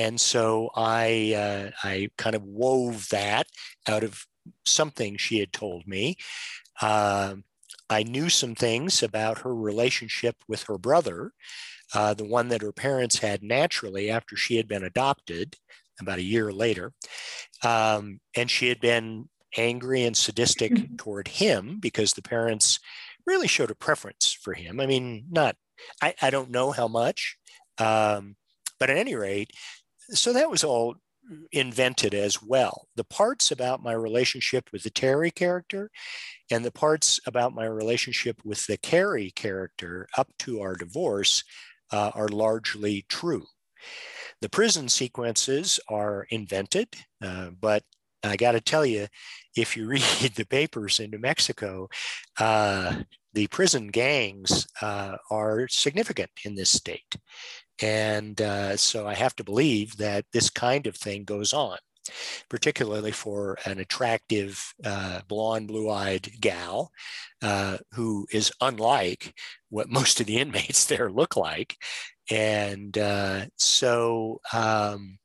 And 0.00 0.18
so 0.18 0.70
I, 0.74 1.34
uh, 1.36 1.86
I 1.86 2.08
kind 2.16 2.34
of 2.34 2.42
wove 2.42 3.08
that 3.10 3.46
out 3.86 4.02
of 4.02 4.24
something 4.64 5.18
she 5.18 5.40
had 5.40 5.52
told 5.52 5.86
me. 5.86 6.16
Uh, 6.80 7.34
I 7.90 8.02
knew 8.04 8.30
some 8.30 8.54
things 8.54 9.02
about 9.02 9.40
her 9.40 9.54
relationship 9.54 10.36
with 10.48 10.62
her 10.64 10.78
brother, 10.78 11.32
uh, 11.94 12.14
the 12.14 12.24
one 12.24 12.48
that 12.48 12.62
her 12.62 12.72
parents 12.72 13.18
had 13.18 13.42
naturally 13.42 14.08
after 14.08 14.36
she 14.36 14.56
had 14.56 14.66
been 14.66 14.84
adopted 14.84 15.56
about 16.00 16.18
a 16.18 16.22
year 16.22 16.50
later. 16.50 16.94
Um, 17.62 18.20
and 18.34 18.50
she 18.50 18.68
had 18.68 18.80
been 18.80 19.28
angry 19.58 20.04
and 20.04 20.16
sadistic 20.16 20.72
mm-hmm. 20.72 20.96
toward 20.96 21.28
him 21.28 21.78
because 21.78 22.14
the 22.14 22.22
parents 22.22 22.80
really 23.26 23.48
showed 23.48 23.70
a 23.70 23.74
preference 23.74 24.32
for 24.32 24.54
him. 24.54 24.80
I 24.80 24.86
mean, 24.86 25.26
not, 25.30 25.56
I, 26.00 26.14
I 26.22 26.30
don't 26.30 26.50
know 26.50 26.70
how 26.70 26.88
much, 26.88 27.36
um, 27.76 28.36
but 28.78 28.88
at 28.88 28.96
any 28.96 29.14
rate, 29.14 29.50
so 30.12 30.32
that 30.32 30.50
was 30.50 30.64
all 30.64 30.96
invented 31.52 32.14
as 32.14 32.42
well. 32.42 32.88
The 32.96 33.04
parts 33.04 33.50
about 33.50 33.82
my 33.82 33.92
relationship 33.92 34.70
with 34.72 34.82
the 34.82 34.90
Terry 34.90 35.30
character 35.30 35.90
and 36.50 36.64
the 36.64 36.72
parts 36.72 37.20
about 37.26 37.54
my 37.54 37.66
relationship 37.66 38.40
with 38.44 38.66
the 38.66 38.76
Carrie 38.76 39.30
character 39.30 40.08
up 40.16 40.28
to 40.40 40.60
our 40.60 40.74
divorce 40.74 41.44
uh, 41.92 42.10
are 42.14 42.28
largely 42.28 43.04
true. 43.08 43.44
The 44.40 44.48
prison 44.48 44.88
sequences 44.88 45.78
are 45.88 46.26
invented, 46.30 46.88
uh, 47.22 47.50
but 47.60 47.84
I 48.22 48.36
got 48.36 48.52
to 48.52 48.60
tell 48.60 48.84
you, 48.84 49.06
if 49.56 49.76
you 49.76 49.86
read 49.88 50.32
the 50.34 50.46
papers 50.48 51.00
in 51.00 51.10
New 51.10 51.18
Mexico, 51.18 51.88
uh, 52.38 53.02
the 53.32 53.46
prison 53.48 53.88
gangs 53.88 54.66
uh, 54.82 55.16
are 55.30 55.68
significant 55.68 56.30
in 56.44 56.54
this 56.54 56.70
state. 56.70 57.16
And 57.82 58.40
uh, 58.40 58.76
so 58.76 59.06
I 59.06 59.14
have 59.14 59.34
to 59.36 59.44
believe 59.44 59.96
that 59.96 60.26
this 60.32 60.50
kind 60.50 60.86
of 60.86 60.96
thing 60.96 61.24
goes 61.24 61.52
on, 61.52 61.78
particularly 62.48 63.12
for 63.12 63.58
an 63.64 63.78
attractive 63.78 64.74
uh, 64.84 65.20
blonde, 65.28 65.68
blue 65.68 65.90
eyed 65.90 66.28
gal 66.40 66.90
uh, 67.42 67.78
who 67.94 68.26
is 68.30 68.52
unlike 68.60 69.34
what 69.70 69.88
most 69.90 70.20
of 70.20 70.26
the 70.26 70.38
inmates 70.38 70.84
there 70.86 71.10
look 71.10 71.36
like. 71.36 71.76
And 72.30 72.96
uh, 72.96 73.46
so, 73.56 74.40
um, 74.52 75.18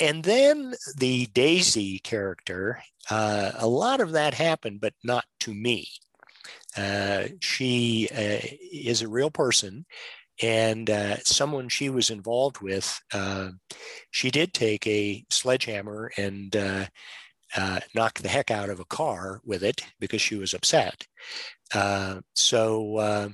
and 0.00 0.24
then 0.24 0.74
the 0.96 1.26
Daisy 1.26 1.98
character, 2.00 2.82
uh, 3.10 3.52
a 3.56 3.66
lot 3.66 4.00
of 4.00 4.12
that 4.12 4.34
happened, 4.34 4.80
but 4.80 4.94
not 5.04 5.24
to 5.40 5.54
me. 5.54 5.88
Uh, 6.76 7.28
she 7.40 8.08
is 8.10 9.02
a 9.02 9.08
real 9.08 9.30
person 9.30 9.86
and 10.42 10.90
uh, 10.90 11.16
someone 11.18 11.68
she 11.68 11.88
was 11.88 12.10
involved 12.10 12.60
with, 12.60 13.00
uh, 13.12 13.50
she 14.10 14.30
did 14.30 14.52
take 14.52 14.86
a 14.86 15.24
sledgehammer 15.30 16.10
and 16.16 16.56
uh, 16.56 16.86
uh 17.56 17.80
knock 17.94 18.18
the 18.18 18.28
heck 18.28 18.50
out 18.50 18.68
of 18.68 18.80
a 18.80 18.84
car 18.86 19.40
with 19.44 19.62
it 19.62 19.82
because 20.00 20.20
she 20.20 20.34
was 20.34 20.54
upset. 20.54 21.06
Uh, 21.72 22.20
so 22.34 22.96
uh, 22.96 23.28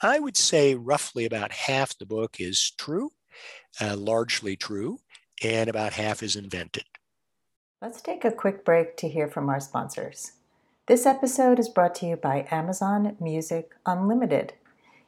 I 0.00 0.18
would 0.18 0.36
say 0.36 0.74
roughly 0.74 1.24
about 1.24 1.52
half 1.52 1.96
the 1.98 2.06
book 2.06 2.36
is 2.40 2.72
true, 2.76 3.10
largely 3.80 4.56
true, 4.56 4.98
and 5.42 5.68
about 5.68 5.92
half 5.92 6.22
is 6.22 6.36
invented. 6.36 6.84
Let's 7.80 8.00
take 8.00 8.24
a 8.24 8.30
quick 8.30 8.64
break 8.64 8.96
to 8.98 9.08
hear 9.08 9.28
from 9.28 9.48
our 9.48 9.58
sponsors. 9.58 10.32
This 10.86 11.06
episode 11.06 11.58
is 11.58 11.68
brought 11.68 11.94
to 11.96 12.06
you 12.06 12.16
by 12.16 12.46
Amazon 12.50 13.16
Music 13.20 13.70
Unlimited 13.86 14.52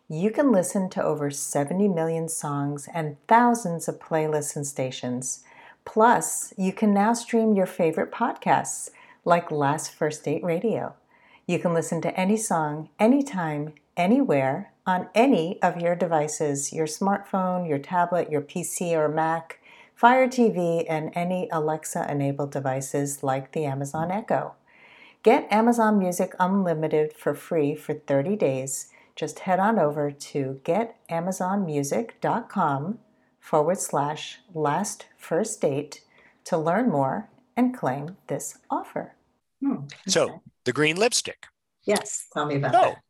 you 0.09 0.31
can 0.31 0.53
listen 0.53 0.91
to 0.91 1.03
over 1.03 1.31
70 1.31 1.89
million 1.89 2.29
songs 2.29 2.89
and 2.93 3.17
thousands 3.27 3.89
of 3.89 3.99
playlists 3.99 4.55
and 4.55 4.67
stations. 4.67 5.43
Plus, 5.85 6.53
you 6.59 6.73
can 6.73 6.93
now 6.93 7.15
stream 7.15 7.55
your 7.55 7.67
favorite 7.67 8.13
podcasts 8.13 8.91
like 9.25 9.51
Last 9.51 9.91
First 9.93 10.25
Date 10.25 10.45
Radio. 10.45 10.95
You 11.47 11.59
can 11.59 11.73
listen 11.73 12.01
to 12.03 12.21
any 12.21 12.37
song, 12.37 12.91
anytime, 12.99 13.75
anywhere, 13.97 14.73
on 14.87 15.09
any 15.15 15.61
of 15.63 15.81
your 15.81 15.95
devices 15.95 16.73
your 16.73 16.87
smartphone, 16.87 17.67
your 17.67 17.79
tablet, 17.79 18.31
your 18.31 18.43
PC 18.43 18.93
or 18.93 19.09
Mac, 19.09 19.59
Fire 19.95 20.29
TV, 20.29 20.85
and 20.89 21.11
any 21.15 21.49
Alexa 21.51 22.07
enabled 22.11 22.51
devices 22.53 23.23
like 23.23 23.53
the 23.53 23.65
Amazon 23.65 24.11
Echo. 24.11 24.55
Get 25.23 25.51
Amazon 25.51 25.99
Music 25.99 26.35
Unlimited 26.39 27.15
for 27.15 27.35
free 27.35 27.75
for 27.75 27.95
30 27.95 28.37
days 28.37 28.91
just 29.17 29.41
head 29.41 29.59
on 29.61 29.79
over 29.79 30.11
to 30.11 30.61
getamazonmusic.com 30.65 32.99
forward 33.39 33.79
slash 33.79 34.39
last 34.53 35.07
first 35.17 35.61
date 35.61 36.01
to 36.45 36.59
learn 36.59 36.91
more 36.91 37.31
and 37.57 37.77
claim 37.77 38.17
this 38.27 38.59
offer. 38.71 39.15
Hmm, 39.61 39.73
okay. 39.73 39.97
So 40.09 40.41
the 40.65 40.73
green 40.73 40.97
lipstick. 40.97 41.47
Yes, 41.85 42.27
tell 42.33 42.47
me 42.47 42.57
about 42.57 42.73
that. 42.73 43.03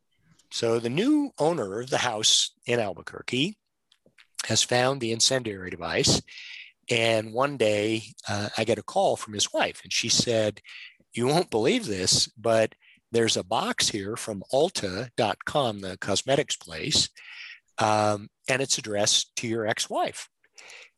So 0.51 0.79
the 0.79 0.89
new 0.89 1.31
owner 1.39 1.81
of 1.81 1.89
the 1.89 1.97
house 1.97 2.51
in 2.65 2.79
Albuquerque 2.79 3.57
has 4.45 4.63
found 4.63 5.01
the 5.01 5.11
incendiary 5.11 5.69
device. 5.69 6.21
And 6.89 7.33
one 7.33 7.57
day 7.57 8.03
uh, 8.29 8.49
I 8.57 8.63
get 8.63 8.77
a 8.77 8.83
call 8.83 9.15
from 9.15 9.33
his 9.33 9.51
wife, 9.51 9.81
and 9.83 9.91
she 9.91 10.07
said, 10.07 10.61
You 11.13 11.27
won't 11.27 11.49
believe 11.49 11.87
this, 11.87 12.27
but 12.27 12.75
there's 13.15 13.37
a 13.37 13.43
box 13.43 13.87
here 13.87 14.17
from 14.17 14.43
Ulta.com, 14.51 15.79
the 15.79 15.97
cosmetics 15.99 16.57
place, 16.57 17.07
um, 17.77 18.27
and 18.49 18.61
it's 18.61 18.77
addressed 18.77 19.33
to 19.37 19.47
your 19.47 19.65
ex-wife. 19.65 20.27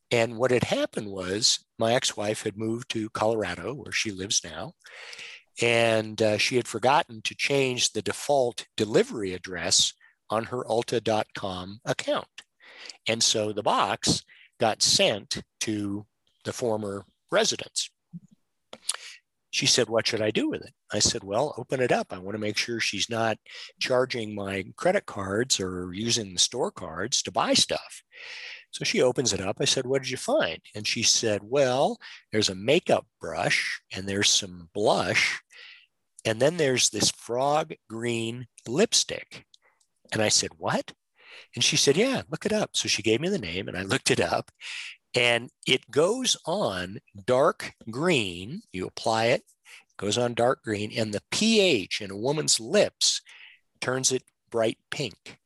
And 0.10 0.38
what 0.38 0.50
had 0.50 0.64
happened 0.64 1.12
was 1.12 1.64
my 1.78 1.94
ex-wife 1.94 2.42
had 2.42 2.58
moved 2.58 2.90
to 2.92 3.12
Colorado, 3.12 3.76
where 3.76 3.92
she 3.92 4.10
lives 4.10 4.42
now, 4.44 4.74
and 5.62 6.20
uh, 6.20 6.40
she 6.40 6.56
had 6.56 6.68
forgotten 6.68 7.22
to 7.22 7.36
change 7.36 7.92
the 7.92 8.02
default 8.02 8.66
delivery 8.76 9.34
address 9.34 9.94
on 10.32 10.46
her 10.46 10.64
Ulta.com 10.64 11.82
account. 11.86 12.28
And 13.08 13.22
so 13.22 13.54
the 13.54 13.64
box 13.64 14.24
got 14.60 14.82
sent 14.82 15.44
to 15.62 16.08
the 16.46 16.54
former 16.54 17.06
residence. 17.32 17.92
She 19.58 19.66
said, 19.66 19.90
What 19.90 20.06
should 20.06 20.22
I 20.22 20.30
do 20.30 20.48
with 20.52 20.62
it? 20.62 20.74
I 20.94 21.00
said, 21.00 21.24
Well, 21.24 21.56
open 21.58 21.80
it 21.80 21.92
up. 21.92 22.14
I 22.14 22.20
want 22.20 22.36
to 22.36 22.40
make 22.40 22.58
sure 22.58 22.80
she's 22.80 23.10
not 23.10 23.40
charging 23.80 24.36
my 24.36 24.66
credit 24.76 25.08
cards 25.08 25.60
or 25.60 25.92
using 25.96 26.32
the 26.32 26.40
store 26.40 26.70
cards 26.70 27.24
to 27.24 27.32
buy 27.32 27.56
stuff. 27.56 28.04
So 28.70 28.86
she 28.86 29.02
opens 29.02 29.34
it 29.34 29.42
up. 29.42 29.58
I 29.60 29.66
said, 29.66 29.88
What 29.88 30.04
did 30.04 30.12
you 30.12 30.18
find? 30.18 30.60
And 30.76 30.86
she 30.86 31.02
said, 31.02 31.42
Well, 31.42 31.98
there's 32.32 32.50
a 32.50 32.56
makeup 32.56 33.08
brush 33.20 33.82
and 33.92 34.08
there's 34.08 34.30
some 34.30 34.70
blush. 34.76 35.42
And 36.24 36.40
then 36.40 36.58
there's 36.58 36.92
this 36.92 37.10
frog 37.10 37.74
green 37.90 38.46
lipstick. 38.68 39.44
And 40.14 40.22
I 40.22 40.30
said, 40.30 40.52
What? 40.60 40.94
And 41.56 41.64
she 41.64 41.78
said, 41.78 41.98
Yeah, 41.98 42.22
look 42.30 42.46
it 42.46 42.54
up. 42.54 42.72
So 42.74 42.88
she 42.88 43.02
gave 43.02 43.22
me 43.22 43.30
the 43.30 43.40
name 43.40 43.68
and 43.68 43.76
I 43.76 43.82
looked 43.82 44.12
it 44.12 44.20
up. 44.20 44.52
And 45.18 45.50
it 45.66 45.90
goes 45.90 46.38
on 46.46 47.00
dark 47.26 47.74
green. 47.90 48.62
You 48.72 48.86
apply 48.86 49.26
it, 49.26 49.42
goes 49.98 50.16
on 50.16 50.36
dark 50.36 50.64
green, 50.64 50.92
and 50.96 51.12
the 51.12 51.24
pH 51.32 52.02
in 52.02 52.12
a 52.12 52.18
woman's 52.18 52.60
lips 52.60 53.22
turns 53.82 54.12
it 54.12 54.22
bright 54.52 54.78
pink. 54.92 55.40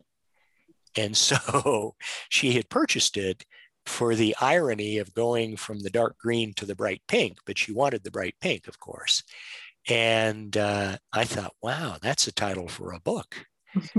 And 0.97 1.15
so 1.15 1.95
she 2.29 2.51
had 2.51 2.69
purchased 2.69 3.15
it 3.15 3.45
for 3.85 4.13
the 4.13 4.35
irony 4.41 4.97
of 4.97 5.13
going 5.13 5.55
from 5.55 5.79
the 5.79 5.89
dark 5.89 6.17
green 6.17 6.53
to 6.55 6.65
the 6.65 6.75
bright 6.75 7.01
pink, 7.07 7.37
but 7.45 7.57
she 7.57 7.71
wanted 7.71 8.03
the 8.03 8.11
bright 8.11 8.35
pink, 8.41 8.67
of 8.67 8.77
course. 8.79 9.23
And 9.87 10.55
uh, 10.57 10.97
I 11.13 11.23
thought, 11.23 11.53
wow, 11.63 11.95
that's 12.01 12.27
a 12.27 12.33
title 12.33 12.67
for 12.67 12.91
a 12.91 12.99
book. 12.99 13.45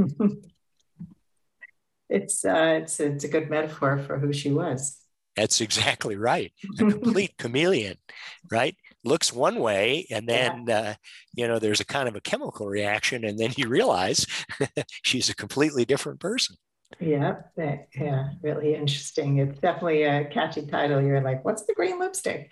it's 2.10 2.44
uh, 2.44 2.80
it's 2.82 3.00
it's 3.00 3.24
a 3.24 3.28
good 3.28 3.48
metaphor 3.48 3.98
for 4.06 4.18
who 4.18 4.34
she 4.34 4.52
was. 4.52 5.01
That's 5.36 5.60
exactly 5.60 6.16
right. 6.16 6.52
A 6.74 6.84
complete 6.84 7.36
chameleon, 7.38 7.96
right? 8.50 8.76
Looks 9.04 9.32
one 9.32 9.58
way, 9.58 10.06
and 10.10 10.28
then 10.28 10.64
yeah. 10.68 10.78
uh, 10.78 10.94
you 11.34 11.48
know 11.48 11.58
there's 11.58 11.80
a 11.80 11.84
kind 11.84 12.08
of 12.08 12.14
a 12.14 12.20
chemical 12.20 12.66
reaction, 12.66 13.24
and 13.24 13.38
then 13.38 13.52
you 13.56 13.68
realize 13.68 14.26
she's 15.02 15.28
a 15.28 15.34
completely 15.34 15.84
different 15.84 16.20
person. 16.20 16.56
Yeah, 17.00 17.36
yeah, 17.56 18.28
really 18.42 18.74
interesting. 18.74 19.38
It's 19.38 19.58
definitely 19.58 20.02
a 20.02 20.26
catchy 20.26 20.66
title. 20.66 21.00
You're 21.00 21.22
like, 21.22 21.44
what's 21.44 21.64
the 21.64 21.74
green 21.74 21.98
lipstick? 21.98 22.50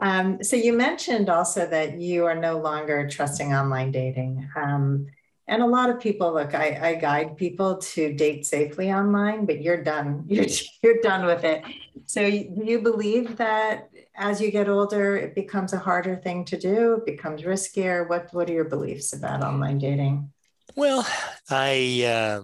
Um, 0.00 0.42
so 0.42 0.56
you 0.56 0.72
mentioned 0.72 1.30
also 1.30 1.66
that 1.66 1.98
you 1.98 2.26
are 2.26 2.34
no 2.34 2.58
longer 2.58 3.08
trusting 3.08 3.54
online 3.54 3.92
dating. 3.92 4.48
Um, 4.56 5.06
and 5.52 5.62
a 5.62 5.66
lot 5.66 5.90
of 5.90 6.00
people 6.00 6.32
look 6.32 6.54
I, 6.54 6.78
I, 6.82 6.94
guide 6.94 7.36
people 7.36 7.76
to 7.76 8.14
date 8.14 8.46
safely 8.46 8.90
online 8.90 9.44
but 9.44 9.60
you're 9.60 9.82
done. 9.82 10.24
You're, 10.28 10.46
you're 10.82 11.02
done 11.02 11.26
with 11.26 11.44
it. 11.44 11.62
So 12.06 12.20
you 12.22 12.80
believe 12.80 13.36
that 13.36 13.90
as 14.16 14.40
you 14.40 14.50
get 14.50 14.68
older 14.68 15.16
it 15.16 15.34
becomes 15.34 15.74
a 15.74 15.78
harder 15.78 16.16
thing 16.16 16.46
to 16.46 16.58
do? 16.58 16.94
It 16.94 17.06
becomes 17.06 17.42
riskier? 17.42 18.08
What 18.08 18.32
what 18.32 18.48
are 18.48 18.52
your 18.54 18.64
beliefs 18.64 19.12
about 19.12 19.42
online 19.42 19.78
dating? 19.78 20.32
Well 20.74 21.06
i 21.50 22.02
uh, 22.06 22.42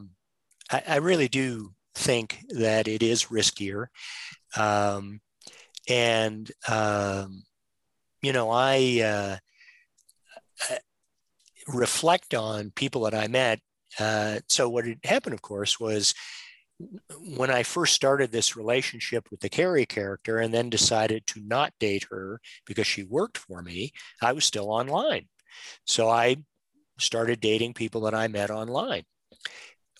I, 0.70 0.82
I, 0.86 0.96
really 0.96 1.28
do 1.28 1.72
think 1.94 2.44
that 2.50 2.88
it 2.88 3.02
is 3.02 3.26
riskier. 3.26 3.86
Um, 4.54 5.20
and 5.88 6.50
um, 6.68 7.44
you 8.22 8.34
know 8.34 8.50
i 8.50 9.00
uh, 9.02 9.36
reflect 11.68 12.34
on 12.34 12.72
people 12.74 13.02
that 13.02 13.14
I 13.14 13.28
met. 13.28 13.60
Uh, 13.98 14.40
so 14.48 14.68
what 14.68 14.86
had 14.86 14.98
happened, 15.04 15.34
of 15.34 15.42
course, 15.42 15.78
was 15.78 16.14
when 17.36 17.50
I 17.50 17.62
first 17.62 17.94
started 17.94 18.30
this 18.30 18.56
relationship 18.56 19.28
with 19.30 19.40
the 19.40 19.48
Carrie 19.48 19.86
character 19.86 20.38
and 20.38 20.54
then 20.54 20.70
decided 20.70 21.26
to 21.28 21.40
not 21.40 21.72
date 21.80 22.06
her 22.10 22.40
because 22.66 22.86
she 22.86 23.02
worked 23.02 23.38
for 23.38 23.62
me, 23.62 23.92
I 24.22 24.32
was 24.32 24.44
still 24.44 24.70
online. 24.70 25.26
So 25.86 26.08
I 26.08 26.36
started 26.98 27.40
dating 27.40 27.74
people 27.74 28.02
that 28.02 28.14
I 28.14 28.28
met 28.28 28.50
online 28.50 29.04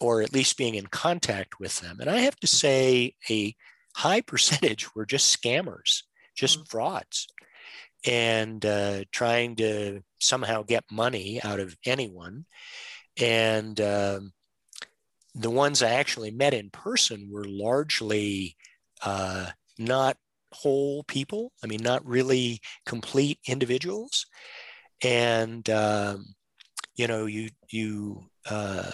or 0.01 0.23
at 0.23 0.33
least 0.33 0.57
being 0.57 0.77
in 0.77 0.87
contact 0.87 1.59
with 1.59 1.81
them. 1.81 1.99
And 2.01 2.09
I 2.09 2.19
have 2.19 2.37
to 2.41 2.47
say, 2.47 3.15
a 3.29 3.55
high 3.97 4.21
percentage 4.27 4.95
were 4.95 5.07
just 5.07 5.43
scammers, 5.43 6.03
just 6.37 6.59
mm-hmm. 6.59 6.67
frauds 6.67 7.27
and 8.07 8.65
uh, 8.65 9.05
trying 9.13 9.57
to 9.57 10.03
somehow 10.21 10.63
get 10.63 10.85
money 10.91 11.41
out 11.43 11.61
of 11.61 11.77
anyone. 11.85 12.45
And 13.21 13.81
um, 13.81 14.33
the 15.35 15.51
ones 15.51 15.83
I 15.83 15.91
actually 15.91 16.31
met 16.31 16.55
in 16.55 16.71
person 16.71 17.29
were 17.31 17.45
largely 17.45 18.57
uh, 19.03 19.51
not 19.79 20.17
whole 20.53 21.05
people. 21.05 21.53
I 21.63 21.67
mean, 21.67 21.83
not 21.83 22.07
really 22.07 22.61
complete 22.87 23.39
individuals. 23.47 24.27
And 25.03 25.69
um, 25.71 26.35
you 26.97 27.07
know, 27.07 27.27
you 27.27 27.51
you 27.71 28.25
uh, 28.49 28.91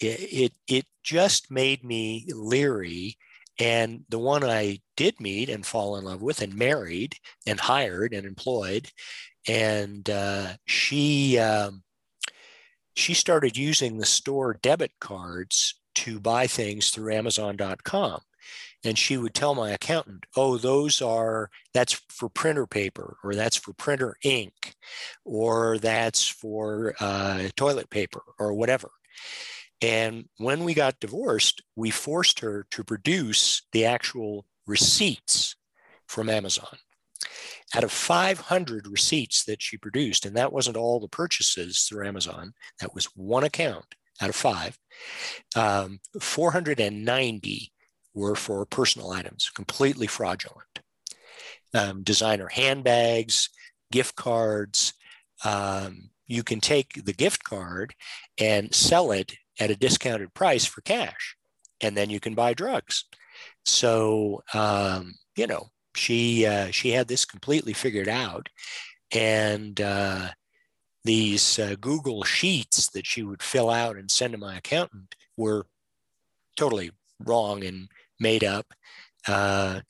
it, 0.00 0.20
it 0.32 0.52
it 0.68 0.86
just 1.02 1.50
made 1.50 1.82
me 1.84 2.26
leery 2.28 3.16
and 3.58 4.04
the 4.08 4.18
one 4.18 4.44
I 4.44 4.80
did 4.96 5.20
meet 5.20 5.48
and 5.48 5.64
fall 5.64 5.96
in 5.96 6.04
love 6.04 6.22
with 6.22 6.42
and 6.42 6.54
married 6.54 7.16
and 7.46 7.60
hired 7.60 8.12
and 8.14 8.26
employed, 8.26 8.88
and 9.48 10.08
uh, 10.08 10.54
she 10.66 11.38
um, 11.38 11.82
she 12.94 13.14
started 13.14 13.56
using 13.56 13.96
the 13.96 14.06
store 14.06 14.58
debit 14.62 14.92
cards 15.00 15.74
to 15.94 16.20
buy 16.20 16.46
things 16.46 16.90
through 16.90 17.14
Amazon.com. 17.14 18.20
And 18.84 18.98
she 18.98 19.16
would 19.16 19.34
tell 19.34 19.54
my 19.54 19.70
accountant, 19.70 20.24
oh, 20.36 20.58
those 20.58 21.00
are, 21.00 21.50
that's 21.72 22.00
for 22.08 22.28
printer 22.28 22.66
paper, 22.66 23.16
or 23.22 23.34
that's 23.34 23.56
for 23.56 23.72
printer 23.72 24.16
ink, 24.24 24.74
or 25.24 25.78
that's 25.78 26.26
for 26.26 26.94
uh, 26.98 27.48
toilet 27.54 27.90
paper, 27.90 28.22
or 28.40 28.52
whatever. 28.54 28.90
And 29.82 30.28
when 30.38 30.62
we 30.62 30.74
got 30.74 31.00
divorced, 31.00 31.60
we 31.74 31.90
forced 31.90 32.38
her 32.40 32.66
to 32.70 32.84
produce 32.84 33.62
the 33.72 33.84
actual 33.84 34.46
receipts 34.66 35.56
from 36.06 36.28
Amazon. 36.28 36.78
Out 37.74 37.84
of 37.84 37.90
500 37.90 38.86
receipts 38.86 39.44
that 39.44 39.60
she 39.60 39.76
produced, 39.76 40.24
and 40.24 40.36
that 40.36 40.52
wasn't 40.52 40.76
all 40.76 41.00
the 41.00 41.08
purchases 41.08 41.82
through 41.82 42.06
Amazon, 42.06 42.52
that 42.80 42.94
was 42.94 43.06
one 43.16 43.44
account 43.44 43.96
out 44.20 44.28
of 44.28 44.36
five, 44.36 44.78
um, 45.56 45.98
490 46.20 47.72
were 48.14 48.36
for 48.36 48.64
personal 48.66 49.10
items, 49.10 49.50
completely 49.50 50.06
fraudulent. 50.06 50.80
Um, 51.74 52.02
designer 52.02 52.48
handbags, 52.48 53.48
gift 53.90 54.14
cards. 54.14 54.92
Um, 55.44 56.10
you 56.26 56.42
can 56.42 56.60
take 56.60 57.04
the 57.04 57.14
gift 57.14 57.42
card 57.42 57.94
and 58.38 58.74
sell 58.74 59.12
it 59.12 59.32
at 59.60 59.70
a 59.70 59.76
discounted 59.76 60.34
price 60.34 60.64
for 60.64 60.80
cash, 60.82 61.36
and 61.80 61.96
then 61.96 62.10
you 62.10 62.20
can 62.20 62.34
buy 62.34 62.54
drugs. 62.54 63.04
So 63.64 64.42
um, 64.54 65.14
you 65.36 65.46
know, 65.46 65.68
she 65.94 66.46
uh, 66.46 66.70
she 66.70 66.90
had 66.90 67.08
this 67.08 67.24
completely 67.24 67.72
figured 67.72 68.08
out, 68.08 68.48
and 69.12 69.80
uh, 69.80 70.28
these 71.04 71.58
uh, 71.58 71.76
Google 71.80 72.22
sheets 72.24 72.90
that 72.90 73.06
she 73.06 73.22
would 73.22 73.42
fill 73.42 73.70
out 73.70 73.96
and 73.96 74.10
send 74.10 74.32
to 74.32 74.38
my 74.38 74.56
accountant 74.56 75.14
were 75.36 75.66
totally 76.56 76.90
wrong 77.18 77.64
and 77.64 77.88
made 78.20 78.44
up 78.44 78.72
uh, 79.26 79.80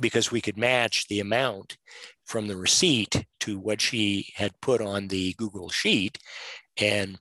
because 0.00 0.30
we 0.30 0.40
could 0.40 0.56
match 0.56 1.06
the 1.08 1.20
amount 1.20 1.76
from 2.24 2.46
the 2.46 2.56
receipt 2.56 3.24
to 3.40 3.58
what 3.58 3.80
she 3.80 4.32
had 4.36 4.60
put 4.60 4.80
on 4.80 5.08
the 5.08 5.34
Google 5.34 5.70
sheet, 5.70 6.18
and 6.78 7.18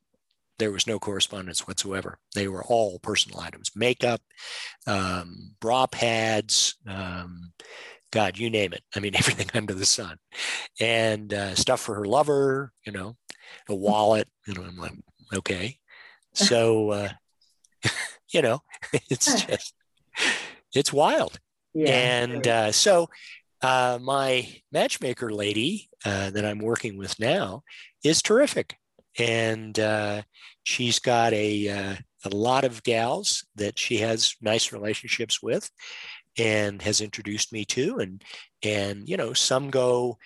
there 0.59 0.71
was 0.71 0.87
no 0.87 0.99
correspondence 0.99 1.67
whatsoever. 1.67 2.19
They 2.33 2.47
were 2.47 2.63
all 2.63 2.99
personal 2.99 3.39
items, 3.39 3.71
makeup, 3.75 4.21
um, 4.85 5.55
bra 5.59 5.87
pads, 5.87 6.75
um, 6.87 7.53
God, 8.11 8.37
you 8.37 8.49
name 8.49 8.73
it. 8.73 8.83
I 8.95 8.99
mean, 8.99 9.15
everything 9.17 9.49
under 9.53 9.73
the 9.73 9.85
sun, 9.85 10.17
and 10.79 11.33
uh, 11.33 11.55
stuff 11.55 11.81
for 11.81 11.95
her 11.95 12.05
lover. 12.05 12.71
You 12.85 12.91
know, 12.91 13.17
a 13.69 13.75
wallet. 13.75 14.27
You 14.45 14.53
know, 14.53 14.63
I'm 14.63 14.77
like, 14.77 14.93
okay. 15.33 15.77
So, 16.33 16.91
uh, 16.91 17.09
you 18.29 18.43
know, 18.43 18.61
it's 19.09 19.41
just, 19.41 19.73
it's 20.71 20.93
wild. 20.93 21.39
Yeah, 21.73 21.89
and 21.89 22.47
uh, 22.47 22.71
so, 22.71 23.09
uh, 23.63 23.97
my 23.99 24.47
matchmaker 24.71 25.31
lady 25.31 25.89
uh, 26.05 26.29
that 26.29 26.45
I'm 26.45 26.59
working 26.59 26.95
with 26.95 27.19
now 27.19 27.63
is 28.03 28.21
terrific 28.21 28.77
and 29.17 29.79
uh, 29.79 30.21
she's 30.63 30.99
got 30.99 31.33
a, 31.33 31.69
uh, 31.69 31.95
a 32.25 32.35
lot 32.35 32.63
of 32.63 32.83
gals 32.83 33.45
that 33.55 33.77
she 33.77 33.97
has 33.97 34.35
nice 34.41 34.71
relationships 34.71 35.41
with 35.41 35.69
and 36.37 36.81
has 36.81 37.01
introduced 37.01 37.51
me 37.51 37.65
to 37.65 37.97
and 37.97 38.23
and 38.63 39.09
you 39.09 39.17
know 39.17 39.33
some 39.33 39.69
go 39.69 40.17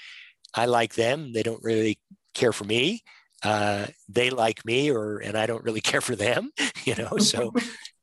i 0.54 0.66
like 0.66 0.96
them. 0.96 1.32
They 1.34 1.44
don't 1.44 1.64
really 1.64 2.00
care 2.34 2.52
for 2.52 2.66
me. 2.66 3.04
Uh, 3.44 3.88
they 4.08 4.30
like 4.30 4.64
me 4.66 4.92
or 4.92 5.18
and 5.18 5.36
i 5.36 5.48
don't 5.48 5.64
really 5.64 5.82
care 5.92 6.02
for 6.02 6.16
them 6.16 6.52
you 6.86 6.94
know 6.96 7.18
so 7.18 7.52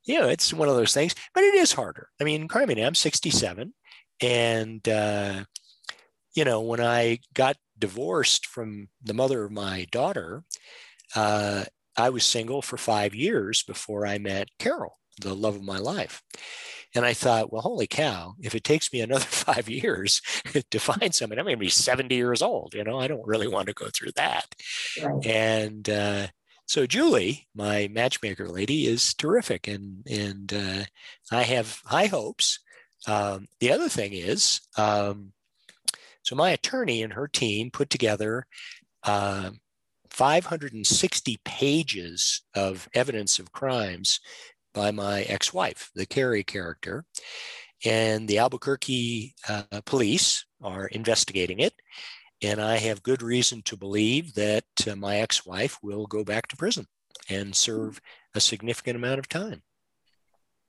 you 0.05 0.21
know 0.21 0.29
it's 0.29 0.53
one 0.53 0.69
of 0.69 0.75
those 0.75 0.93
things 0.93 1.15
but 1.35 1.45
it 1.45 1.55
is 1.55 1.73
harder. 1.73 2.09
I 2.21 2.25
mean 2.25 2.49
carmen 2.49 2.79
i'm 2.79 2.95
67 2.95 3.73
and 4.21 4.89
uh, 4.89 5.45
you 6.35 6.45
know 6.45 6.61
when 6.61 6.81
i 6.81 7.21
got 7.35 7.57
divorced 7.79 8.47
from 8.47 8.89
the 9.03 9.15
mother 9.15 9.45
of 9.45 9.53
my 9.53 9.87
daughter 9.91 10.45
uh, 11.15 11.65
i 11.97 12.09
was 12.11 12.25
single 12.25 12.63
for 12.63 12.77
five 12.77 13.15
years 13.15 13.63
before 13.63 14.07
i 14.07 14.19
met 14.19 14.49
carol 14.59 14.99
the 15.21 15.35
love 15.35 15.57
of 15.57 15.63
my 15.63 15.79
life 15.79 16.23
and 16.95 17.05
I 17.05 17.13
thought, 17.13 17.53
well, 17.53 17.63
holy 17.63 17.87
cow, 17.87 18.35
if 18.41 18.55
it 18.55 18.65
takes 18.65 18.93
me 18.93 19.01
another 19.01 19.25
five 19.25 19.69
years 19.69 20.23
to 20.71 20.79
find 20.79 21.15
someone, 21.15 21.39
I'm 21.39 21.45
going 21.45 21.57
to 21.57 21.61
be 21.61 21.69
70 21.69 22.15
years 22.15 22.43
old. 22.43 22.75
You 22.75 22.85
know, 22.85 22.99
I 22.99 23.09
don't 23.09 23.27
really 23.27 23.49
want 23.49 23.69
to 23.69 23.75
go 23.75 23.89
through 23.93 24.13
that. 24.17 24.55
Right. 25.03 25.27
And 25.27 25.89
uh, 25.89 26.29
so 26.67 26.87
Julie, 26.87 27.47
my 27.55 27.89
matchmaker 27.89 28.49
lady, 28.49 28.87
is 28.87 29.15
terrific. 29.15 29.69
And, 29.69 30.07
and 30.11 30.53
uh, 30.53 30.85
I 31.31 31.43
have 31.43 31.81
high 31.85 32.07
hopes. 32.07 32.59
Um, 33.07 33.47
the 33.61 33.73
other 33.73 33.89
thing 33.89 34.13
is, 34.13 34.61
um, 34.77 35.33
so 36.29 36.37
my 36.37 36.51
attorney 36.51 37.03
and 37.03 37.15
her 37.15 37.27
team 37.27 37.71
put 37.71 37.89
together 37.89 38.45
uh, 39.05 39.51
560 40.11 41.39
pages 41.43 42.43
of 42.55 42.87
evidence 42.93 43.39
of 43.39 43.53
crimes 43.53 44.21
by 44.75 44.91
my 44.91 45.23
ex 45.23 45.55
wife, 45.55 45.91
the 45.95 46.05
Carrie 46.05 46.45
character. 46.45 47.07
And 47.83 48.29
the 48.29 48.37
Albuquerque 48.37 49.37
uh, 49.49 49.81
police 49.87 50.45
are 50.61 50.89
investigating 50.89 51.61
it. 51.61 51.73
And 52.43 52.61
I 52.61 52.77
have 52.77 53.03
good 53.03 53.23
reason 53.23 53.63
to 53.63 53.79
believe 53.79 54.35
that 54.35 54.65
uh, 54.87 54.97
my 54.97 55.21
ex 55.21 55.47
wife 55.47 55.79
will 55.83 56.07
go 56.07 56.25
back 56.25 56.49
to 56.49 56.59
prison 56.59 56.85
and 57.31 57.57
serve 57.57 58.03
a 58.35 58.41
significant 58.41 58.97
amount 58.97 59.19
of 59.19 59.31
time. 59.31 59.63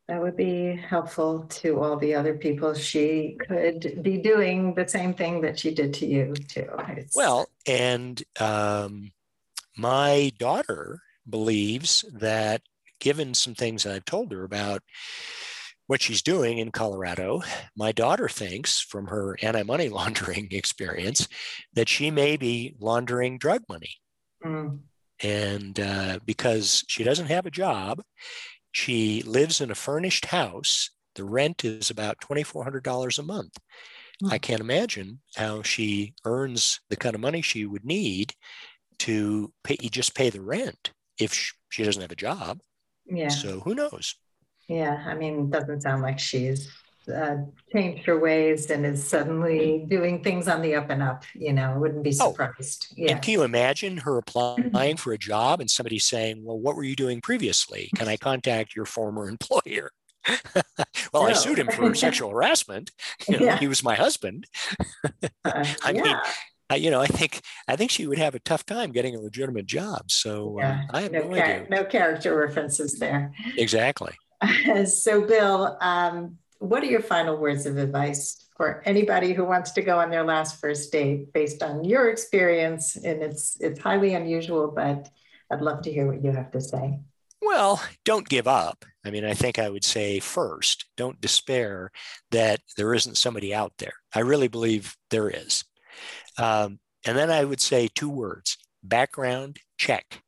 That 0.10 0.24
would 0.24 0.36
be 0.36 0.76
helpful 0.76 1.42
to 1.62 1.84
all 1.84 1.96
the 1.96 2.16
other 2.16 2.34
people. 2.34 2.74
She 2.74 3.38
could 3.48 4.02
be 4.02 4.18
doing 4.18 4.74
the 4.74 4.88
same 4.88 5.14
thing 5.14 5.42
that 5.42 5.60
she 5.60 5.72
did 5.72 5.94
to 5.96 6.08
you, 6.08 6.34
too. 6.34 6.68
It's... 6.98 7.16
Well, 7.16 7.48
and 7.68 8.20
um, 8.40 9.12
my 9.78 10.32
daughter 10.40 11.04
believes 11.30 12.04
that 12.12 12.64
given 13.00 13.36
some 13.36 13.54
things 13.54 13.86
I've 13.86 14.06
told 14.06 14.32
her 14.32 14.44
about 14.44 14.82
what 15.86 16.02
she's 16.02 16.24
doing 16.24 16.58
in 16.58 16.72
Colorado, 16.72 17.44
my 17.78 17.92
daughter 17.92 18.28
thinks 18.28 18.82
from 18.82 19.06
her 19.08 19.38
anti 19.44 19.62
money 19.62 19.90
laundering 19.90 20.48
experience 20.50 21.28
that 21.74 21.88
she 21.88 22.10
may 22.10 22.36
be 22.36 22.76
laundering 22.80 23.38
drug 23.38 23.62
money. 23.70 23.94
Mm. 24.44 24.80
And 25.22 25.80
uh, 25.80 26.18
because 26.26 26.84
she 26.88 27.04
doesn't 27.04 27.28
have 27.28 27.46
a 27.46 27.52
job, 27.52 28.02
she 28.72 29.22
lives 29.24 29.62
in 29.62 29.72
a 29.72 29.76
furnished 29.76 30.26
house. 30.26 30.92
The 31.16 31.24
rent 31.24 31.66
is 31.66 31.90
about 31.90 32.18
$2,400 32.22 33.20
a 33.20 33.24
month. 33.24 33.58
Mm. 34.24 34.32
I 34.32 34.38
can't 34.38 34.62
imagine 34.62 35.22
how 35.36 35.62
she 35.64 36.14
earns 36.26 36.80
the 36.90 36.96
kind 36.96 37.16
of 37.16 37.22
money 37.22 37.42
she 37.42 37.66
would 37.66 37.86
need 37.86 38.34
to 39.00 39.52
pay, 39.64 39.78
just 39.78 40.16
pay 40.16 40.30
the 40.30 40.42
rent 40.42 40.92
if 41.20 41.54
she 41.70 41.84
doesn't 41.84 42.02
have 42.02 42.12
a 42.12 42.16
job. 42.16 42.60
Yeah. 43.06 43.30
So 43.30 43.62
who 43.62 43.76
knows? 43.76 44.16
Yeah, 44.68 45.04
I 45.08 45.16
mean, 45.16 45.50
doesn't 45.50 45.82
sound 45.82 46.04
like 46.04 46.20
she's 46.20 46.70
uh, 47.10 47.38
changed 47.72 48.06
her 48.06 48.20
ways 48.20 48.70
and 48.70 48.86
is 48.86 49.08
suddenly 49.08 49.86
doing 49.88 50.24
things 50.24 50.48
on 50.48 50.62
the 50.62 50.76
up 50.76 50.90
and 50.90 51.02
up. 51.02 51.24
You 51.34 51.54
know, 51.54 51.74
I 51.74 51.78
wouldn't 51.78 52.04
be 52.04 52.16
oh, 52.22 52.32
surprised. 52.32 52.88
Oh, 52.92 52.96
yeah. 52.98 53.12
And 53.12 53.22
can 53.22 53.34
you 53.34 53.44
imagine 53.44 53.98
her 53.98 54.18
applying 54.18 54.98
for 54.98 55.14
a 55.14 55.18
job 55.18 55.62
and 55.62 55.70
somebody 55.70 56.00
saying, 56.00 56.44
"Well, 56.44 56.60
what 56.60 56.76
were 56.76 56.84
you 56.84 56.96
doing 56.96 57.22
previously? 57.22 57.90
Can 57.96 58.08
I 58.08 58.18
contact 58.18 58.76
your 58.76 58.86
former 58.86 59.28
employer?" 59.30 59.92
well, 61.14 61.24
no. 61.24 61.30
I 61.30 61.34
sued 61.34 61.60
him 61.60 61.68
for 61.68 61.94
sexual 61.96 62.30
harassment. 62.30 62.92
You 63.28 63.40
know, 63.40 63.46
yeah. 63.46 63.58
He 63.58 63.68
was 63.68 63.84
my 63.84 63.96
husband. 63.96 64.46
uh, 65.46 65.66
I 65.84 65.92
yeah. 65.92 66.02
mean, 66.02 66.18
I, 66.70 66.76
you 66.76 66.92
know, 66.92 67.02
I 67.02 67.08
think 67.08 67.42
I 67.68 67.76
think 67.76 67.92
she 67.92 68.06
would 68.06 68.20
have 68.20 68.36
a 68.36 68.40
tough 68.40 68.66
time 68.66 68.92
getting 68.92 69.16
a 69.16 69.20
legitimate 69.20 69.66
job. 69.66 70.12
So 70.12 70.60
uh, 70.60 70.82
I 70.92 71.02
have 71.02 71.12
no, 71.12 71.28
no 71.28 71.36
char-. 71.36 71.68
No 71.70 71.84
character 71.84 72.36
references 72.36 73.00
there. 73.00 73.34
Exactly. 73.58 74.14
so, 74.86 75.22
Bill, 75.22 75.78
um, 75.82 76.38
what 76.60 76.84
are 76.84 76.88
your 76.88 77.02
final 77.02 77.38
words 77.38 77.66
of 77.66 77.78
advice 77.78 78.46
for 78.56 78.84
anybody 78.86 79.34
who 79.34 79.46
wants 79.46 79.72
to 79.72 79.82
go 79.82 79.98
on 79.98 80.10
their 80.10 80.24
last 80.24 80.60
first 80.60 80.92
date, 80.92 81.34
based 81.34 81.64
on 81.64 81.84
your 81.84 82.10
experience? 82.10 82.96
And 82.96 83.24
it's 83.24 83.58
it's 83.60 83.80
highly 83.80 84.14
unusual, 84.14 84.72
but 84.76 85.10
I'd 85.50 85.62
love 85.62 85.82
to 85.84 85.92
hear 85.92 86.06
what 86.06 86.24
you 86.24 86.32
have 86.32 86.52
to 86.52 86.62
say. 86.62 87.00
Well, 87.42 87.82
don't 88.04 88.28
give 88.28 88.48
up. 88.48 88.84
I 89.06 89.12
mean, 89.12 89.24
I 89.24 89.34
think 89.34 89.58
I 89.58 89.70
would 89.70 89.86
say 89.86 90.20
first, 90.20 90.86
don't 90.98 91.22
despair 91.22 91.92
that 92.32 92.60
there 92.76 92.94
isn't 92.94 93.18
somebody 93.18 93.54
out 93.54 93.74
there. 93.78 93.94
I 94.14 94.20
really 94.20 94.50
believe 94.50 94.96
there 95.10 95.30
is. 95.30 95.64
Um, 96.38 96.80
and 97.06 97.18
then 97.18 97.32
I 97.32 97.46
would 97.46 97.62
say 97.62 97.88
two 97.88 98.10
words 98.10 98.58
background 98.84 99.60
check. 99.78 100.22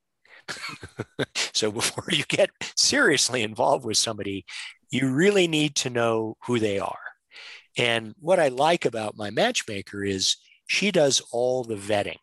so 1.53 1.71
before 1.71 2.05
you 2.09 2.23
get 2.27 2.49
seriously 2.75 3.43
involved 3.43 3.86
with 3.86 3.97
somebody, 3.97 4.45
you 4.91 5.11
really 5.11 5.47
need 5.47 5.75
to 5.77 5.89
know 5.89 6.35
who 6.45 6.59
they 6.59 6.77
are. 6.77 6.99
And 7.77 8.13
what 8.19 8.39
I 8.39 8.49
like 8.49 8.85
about 8.85 9.17
my 9.17 9.29
matchmaker 9.29 10.03
is 10.03 10.35
she 10.67 10.91
does 10.91 11.21
all 11.31 11.63
the 11.63 11.75
vetting. 11.75 12.19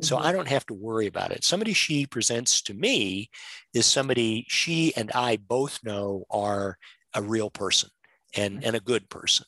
So 0.00 0.16
mm-hmm. 0.16 0.26
I 0.26 0.32
don't 0.32 0.48
have 0.48 0.66
to 0.66 0.74
worry 0.74 1.06
about 1.06 1.32
it. 1.32 1.44
Somebody 1.44 1.72
she 1.72 2.06
presents 2.06 2.62
to 2.62 2.74
me 2.74 3.30
is 3.74 3.86
somebody 3.86 4.46
she 4.48 4.94
and 4.96 5.10
I 5.14 5.36
both 5.36 5.80
know 5.84 6.24
are 6.30 6.78
a 7.14 7.22
real 7.22 7.50
person 7.50 7.90
and, 8.36 8.64
and 8.64 8.76
a 8.76 8.80
good 8.80 9.08
person. 9.08 9.46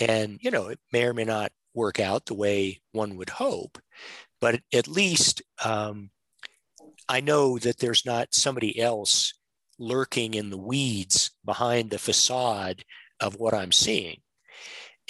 And, 0.00 0.38
you 0.40 0.50
know, 0.50 0.68
it 0.68 0.78
may 0.92 1.04
or 1.04 1.14
may 1.14 1.24
not 1.24 1.52
work 1.74 2.00
out 2.00 2.26
the 2.26 2.34
way 2.34 2.80
one 2.92 3.16
would 3.16 3.30
hope, 3.30 3.78
but 4.40 4.60
at 4.72 4.88
least 4.88 5.42
um, 5.64 6.10
I 7.08 7.20
know 7.20 7.58
that 7.58 7.78
there's 7.78 8.04
not 8.04 8.34
somebody 8.34 8.78
else 8.78 9.34
lurking 9.82 10.34
in 10.34 10.50
the 10.50 10.58
weeds 10.58 11.32
behind 11.44 11.90
the 11.90 11.98
facade 11.98 12.84
of 13.20 13.36
what 13.36 13.54
I'm 13.54 13.72
seeing. 13.72 14.20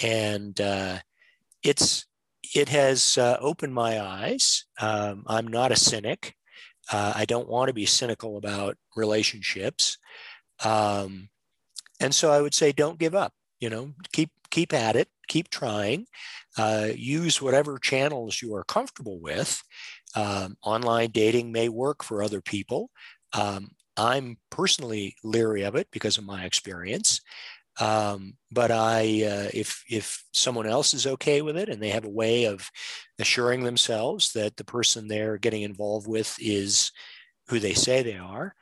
And 0.01 0.59
uh, 0.59 0.99
it's 1.63 2.05
it 2.55 2.69
has 2.69 3.17
uh, 3.17 3.37
opened 3.39 3.73
my 3.73 4.01
eyes. 4.01 4.65
Um, 4.79 5.23
I'm 5.27 5.47
not 5.47 5.71
a 5.71 5.75
cynic. 5.75 6.35
Uh, 6.91 7.13
I 7.15 7.25
don't 7.25 7.47
want 7.47 7.69
to 7.69 7.73
be 7.73 7.85
cynical 7.85 8.37
about 8.37 8.77
relationships. 8.95 9.97
Um, 10.63 11.29
and 11.99 12.13
so 12.13 12.31
I 12.31 12.41
would 12.41 12.53
say, 12.53 12.71
don't 12.71 12.99
give 12.99 13.15
up. 13.15 13.33
You 13.59 13.69
know, 13.69 13.93
keep 14.11 14.29
keep 14.49 14.73
at 14.73 14.95
it, 14.95 15.07
keep 15.27 15.49
trying. 15.49 16.05
Uh, 16.57 16.89
use 16.93 17.41
whatever 17.41 17.79
channels 17.79 18.41
you 18.41 18.53
are 18.55 18.65
comfortable 18.65 19.19
with. 19.19 19.63
Um, 20.15 20.57
online 20.63 21.11
dating 21.11 21.51
may 21.51 21.69
work 21.69 22.03
for 22.03 22.21
other 22.21 22.41
people. 22.41 22.91
Um, 23.33 23.69
I'm 23.97 24.37
personally 24.49 25.15
leery 25.23 25.63
of 25.63 25.75
it 25.75 25.87
because 25.91 26.17
of 26.17 26.25
my 26.25 26.45
experience. 26.45 27.21
Um, 27.79 28.35
but 28.51 28.69
I, 28.71 29.23
uh, 29.23 29.49
if 29.53 29.83
if 29.89 30.23
someone 30.31 30.67
else 30.67 30.93
is 30.93 31.07
okay 31.07 31.41
with 31.41 31.57
it 31.57 31.69
and 31.69 31.81
they 31.81 31.89
have 31.89 32.05
a 32.05 32.09
way 32.09 32.45
of 32.45 32.69
assuring 33.19 33.63
themselves 33.63 34.33
that 34.33 34.57
the 34.57 34.63
person 34.63 35.07
they're 35.07 35.37
getting 35.37 35.63
involved 35.63 36.07
with 36.07 36.35
is 36.39 36.91
who 37.47 37.59
they 37.59 37.73
say 37.73 38.03
they 38.03 38.17
are, 38.17 38.55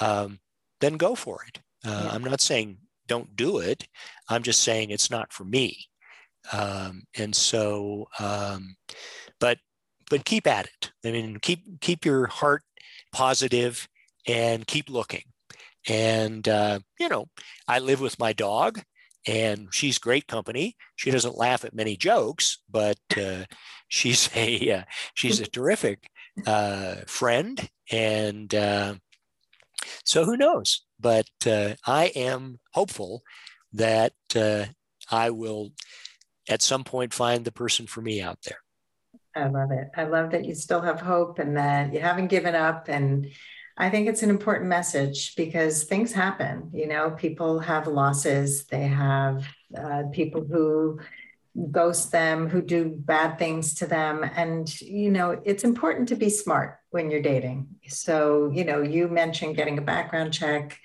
um, 0.00 0.40
then 0.80 0.96
go 0.98 1.14
for 1.14 1.40
it. 1.48 1.60
Uh, 1.86 2.02
yeah. 2.04 2.10
I'm 2.12 2.24
not 2.24 2.40
saying 2.40 2.78
don't 3.06 3.34
do 3.34 3.58
it. 3.58 3.88
I'm 4.28 4.42
just 4.42 4.62
saying 4.62 4.90
it's 4.90 5.10
not 5.10 5.32
for 5.32 5.44
me. 5.44 5.76
Um, 6.52 7.04
and 7.16 7.34
so, 7.34 8.08
um, 8.18 8.76
but 9.40 9.58
but 10.10 10.24
keep 10.24 10.46
at 10.46 10.66
it. 10.66 10.92
I 11.04 11.12
mean, 11.12 11.38
keep 11.40 11.80
keep 11.80 12.04
your 12.04 12.26
heart 12.26 12.62
positive 13.12 13.88
and 14.30 14.66
keep 14.66 14.88
looking. 14.88 15.24
And 15.88 16.46
uh, 16.48 16.80
you 16.98 17.08
know, 17.08 17.26
I 17.66 17.78
live 17.78 18.00
with 18.00 18.18
my 18.18 18.32
dog, 18.32 18.82
and 19.26 19.68
she's 19.72 19.98
great 19.98 20.26
company. 20.26 20.76
She 20.96 21.10
doesn't 21.10 21.38
laugh 21.38 21.64
at 21.64 21.74
many 21.74 21.96
jokes, 21.96 22.58
but 22.70 22.98
uh, 23.16 23.44
she's 23.88 24.30
a 24.34 24.72
uh, 24.72 24.82
she's 25.14 25.40
a 25.40 25.46
terrific 25.46 26.10
uh, 26.46 26.96
friend, 27.06 27.68
and 27.90 28.54
uh, 28.54 28.94
so 30.04 30.24
who 30.24 30.36
knows? 30.36 30.84
But 30.98 31.30
uh, 31.46 31.74
I 31.86 32.06
am 32.14 32.60
hopeful 32.74 33.22
that 33.72 34.12
I 35.10 35.30
will 35.30 35.72
at 36.48 36.62
some 36.62 36.84
point 36.84 37.14
find 37.14 37.44
the 37.44 37.52
person 37.52 37.86
for 37.86 38.02
me 38.02 38.20
out 38.20 38.38
there. 38.44 38.58
I 39.34 39.48
love 39.48 39.70
it. 39.70 39.88
I 39.96 40.04
love 40.04 40.32
that 40.32 40.44
you 40.44 40.54
still 40.54 40.80
have 40.80 41.00
hope 41.00 41.38
and 41.38 41.56
that 41.56 41.94
you 41.94 42.00
haven't 42.00 42.26
given 42.26 42.54
up. 42.54 42.88
And 42.88 43.28
I 43.80 43.88
think 43.88 44.08
it's 44.08 44.22
an 44.22 44.28
important 44.28 44.68
message 44.68 45.34
because 45.36 45.84
things 45.84 46.12
happen. 46.12 46.70
You 46.74 46.86
know, 46.86 47.12
people 47.12 47.60
have 47.60 47.86
losses, 47.86 48.66
they 48.66 48.86
have 48.86 49.46
uh, 49.76 50.02
people 50.12 50.44
who 50.44 51.00
ghost 51.70 52.12
them, 52.12 52.46
who 52.46 52.60
do 52.60 52.90
bad 52.94 53.38
things 53.38 53.72
to 53.76 53.86
them. 53.86 54.22
And, 54.36 54.68
you 54.82 55.10
know, 55.10 55.40
it's 55.44 55.64
important 55.64 56.08
to 56.08 56.14
be 56.14 56.28
smart 56.28 56.78
when 56.90 57.10
you're 57.10 57.22
dating. 57.22 57.68
So, 57.88 58.50
you 58.52 58.64
know, 58.64 58.82
you 58.82 59.08
mentioned 59.08 59.56
getting 59.56 59.78
a 59.78 59.82
background 59.82 60.34
check. 60.34 60.78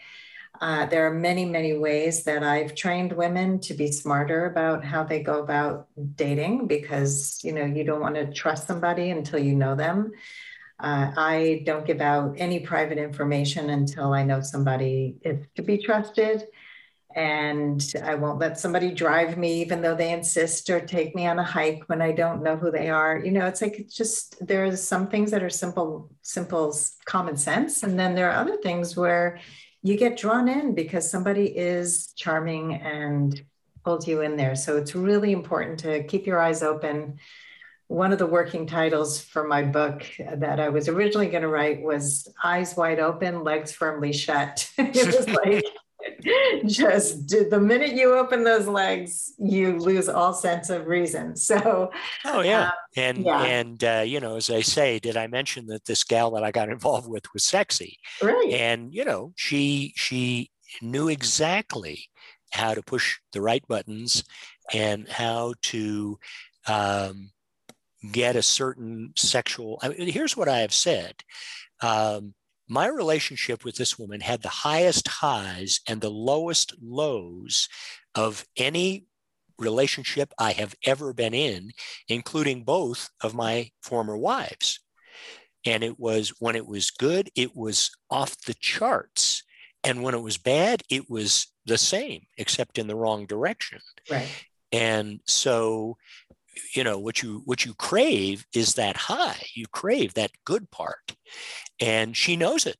Uh, 0.61 0.85
there 0.85 1.05
are 1.05 1.13
many, 1.13 1.43
many 1.43 1.77
ways 1.77 2.23
that 2.23 2.43
I've 2.43 2.75
trained 2.75 3.11
women 3.11 3.59
to 3.61 3.73
be 3.73 3.91
smarter 3.91 4.45
about 4.45 4.85
how 4.85 5.03
they 5.03 5.21
go 5.21 5.43
about 5.43 5.87
dating 6.15 6.67
because, 6.67 7.41
you 7.43 7.51
know, 7.51 7.65
you 7.65 7.83
don't 7.83 7.99
want 7.99 8.15
to 8.15 8.31
trust 8.31 8.67
somebody 8.67 9.09
until 9.09 9.39
you 9.39 9.53
know 9.53 9.75
them. 9.75 10.13
Uh, 10.79 11.11
I 11.15 11.63
don't 11.65 11.85
give 11.85 12.01
out 12.01 12.35
any 12.37 12.59
private 12.59 12.97
information 12.97 13.69
until 13.69 14.13
I 14.13 14.23
know 14.23 14.41
somebody 14.41 15.15
is 15.23 15.45
to 15.55 15.61
be 15.61 15.77
trusted 15.77 16.43
and 17.15 17.93
I 18.03 18.15
won't 18.15 18.39
let 18.39 18.59
somebody 18.59 18.91
drive 18.91 19.37
me, 19.37 19.61
even 19.61 19.81
though 19.81 19.95
they 19.95 20.11
insist, 20.11 20.69
or 20.69 20.81
take 20.81 21.15
me 21.15 21.25
on 21.27 21.39
a 21.39 21.43
hike 21.43 21.83
when 21.87 22.01
I 22.01 22.11
don't 22.11 22.43
know 22.43 22.57
who 22.57 22.71
they 22.71 22.89
are. 22.89 23.17
You 23.17 23.31
know, 23.31 23.45
it's 23.45 23.61
like 23.61 23.79
it's 23.79 23.95
just 23.95 24.45
there's 24.45 24.83
some 24.83 25.07
things 25.07 25.31
that 25.31 25.41
are 25.41 25.49
simple, 25.49 26.09
simple 26.21 26.75
common 27.05 27.37
sense, 27.37 27.83
and 27.83 27.97
then 27.97 28.15
there 28.15 28.29
are 28.29 28.41
other 28.41 28.57
things 28.57 28.97
where 28.97 29.39
you 29.81 29.95
get 29.95 30.17
drawn 30.17 30.49
in 30.49 30.75
because 30.75 31.09
somebody 31.09 31.45
is 31.45 32.11
charming 32.17 32.73
and 32.73 33.41
pulls 33.85 34.07
you 34.07 34.21
in 34.21 34.35
there. 34.35 34.55
So 34.55 34.75
it's 34.75 34.93
really 34.93 35.31
important 35.31 35.79
to 35.81 36.03
keep 36.03 36.25
your 36.25 36.41
eyes 36.41 36.63
open. 36.63 37.19
One 37.87 38.11
of 38.11 38.19
the 38.19 38.25
working 38.25 38.65
titles 38.65 39.21
for 39.21 39.47
my 39.47 39.61
book 39.61 40.03
that 40.19 40.59
I 40.59 40.69
was 40.69 40.87
originally 40.89 41.27
going 41.27 41.43
to 41.43 41.47
write 41.47 41.81
was 41.81 42.27
Eyes 42.43 42.75
Wide 42.75 42.99
Open, 42.99 43.43
Legs 43.43 43.71
Firmly 43.71 44.11
Shut. 44.11 44.69
it 44.77 45.05
was 45.05 45.29
like, 45.45 45.63
just 46.65 47.27
the 47.27 47.59
minute 47.59 47.93
you 47.93 48.13
open 48.13 48.43
those 48.43 48.67
legs, 48.67 49.33
you 49.37 49.77
lose 49.77 50.09
all 50.09 50.33
sense 50.33 50.69
of 50.69 50.87
reason. 50.87 51.35
So, 51.45 51.91
oh 52.25 52.41
yeah, 52.41 52.67
um, 52.67 52.71
and 52.97 53.17
yeah. 53.19 53.41
and 53.43 53.83
uh, 53.83 54.03
you 54.05 54.19
know, 54.19 54.35
as 54.35 54.49
I 54.49 54.61
say, 54.61 54.97
did 54.97 55.15
I 55.15 55.27
mention 55.27 55.67
that 55.67 55.85
this 55.85 56.03
gal 56.03 56.31
that 56.31 56.43
I 56.43 56.51
got 56.51 56.69
involved 56.69 57.07
with 57.07 57.31
was 57.33 57.43
sexy? 57.43 57.99
Right. 58.21 58.51
And 58.51 58.91
you 58.91 59.05
know, 59.05 59.33
she 59.35 59.93
she 59.95 60.49
knew 60.81 61.07
exactly 61.07 62.09
how 62.51 62.73
to 62.73 62.81
push 62.81 63.17
the 63.31 63.41
right 63.41 63.65
buttons 63.67 64.23
and 64.73 65.07
how 65.07 65.53
to 65.63 66.17
um, 66.67 67.29
get 68.11 68.35
a 68.35 68.41
certain 68.41 69.13
sexual. 69.15 69.79
I 69.81 69.89
mean, 69.89 70.07
here's 70.07 70.37
what 70.37 70.49
I 70.49 70.59
have 70.59 70.73
said. 70.73 71.15
Um, 71.81 72.33
my 72.67 72.87
relationship 72.87 73.63
with 73.63 73.75
this 73.75 73.99
woman 73.99 74.21
had 74.21 74.41
the 74.41 74.49
highest 74.49 75.07
highs 75.07 75.81
and 75.87 76.01
the 76.01 76.09
lowest 76.09 76.73
lows 76.81 77.69
of 78.15 78.45
any 78.57 79.05
relationship 79.57 80.33
I 80.37 80.51
have 80.53 80.75
ever 80.83 81.13
been 81.13 81.33
in, 81.33 81.71
including 82.07 82.63
both 82.63 83.09
of 83.21 83.33
my 83.33 83.71
former 83.81 84.17
wives. 84.17 84.79
And 85.65 85.83
it 85.83 85.99
was 85.99 86.29
when 86.39 86.55
it 86.55 86.67
was 86.67 86.91
good, 86.91 87.29
it 87.35 87.55
was 87.55 87.91
off 88.09 88.39
the 88.41 88.55
charts. 88.55 89.43
And 89.83 90.01
when 90.01 90.15
it 90.15 90.21
was 90.21 90.37
bad, 90.37 90.81
it 90.89 91.09
was 91.09 91.47
the 91.65 91.77
same, 91.77 92.21
except 92.37 92.77
in 92.77 92.87
the 92.87 92.95
wrong 92.95 93.25
direction. 93.25 93.79
Right. 94.09 94.27
And 94.71 95.19
so, 95.25 95.97
you 96.73 96.83
know, 96.83 96.97
what 96.97 97.21
you 97.21 97.41
what 97.45 97.65
you 97.65 97.73
crave 97.75 98.45
is 98.53 98.73
that 98.75 98.97
high. 98.97 99.41
You 99.55 99.65
crave 99.67 100.13
that 100.13 100.31
good 100.45 100.69
part. 100.71 101.15
And 101.79 102.15
she 102.15 102.35
knows 102.35 102.65
it 102.65 102.77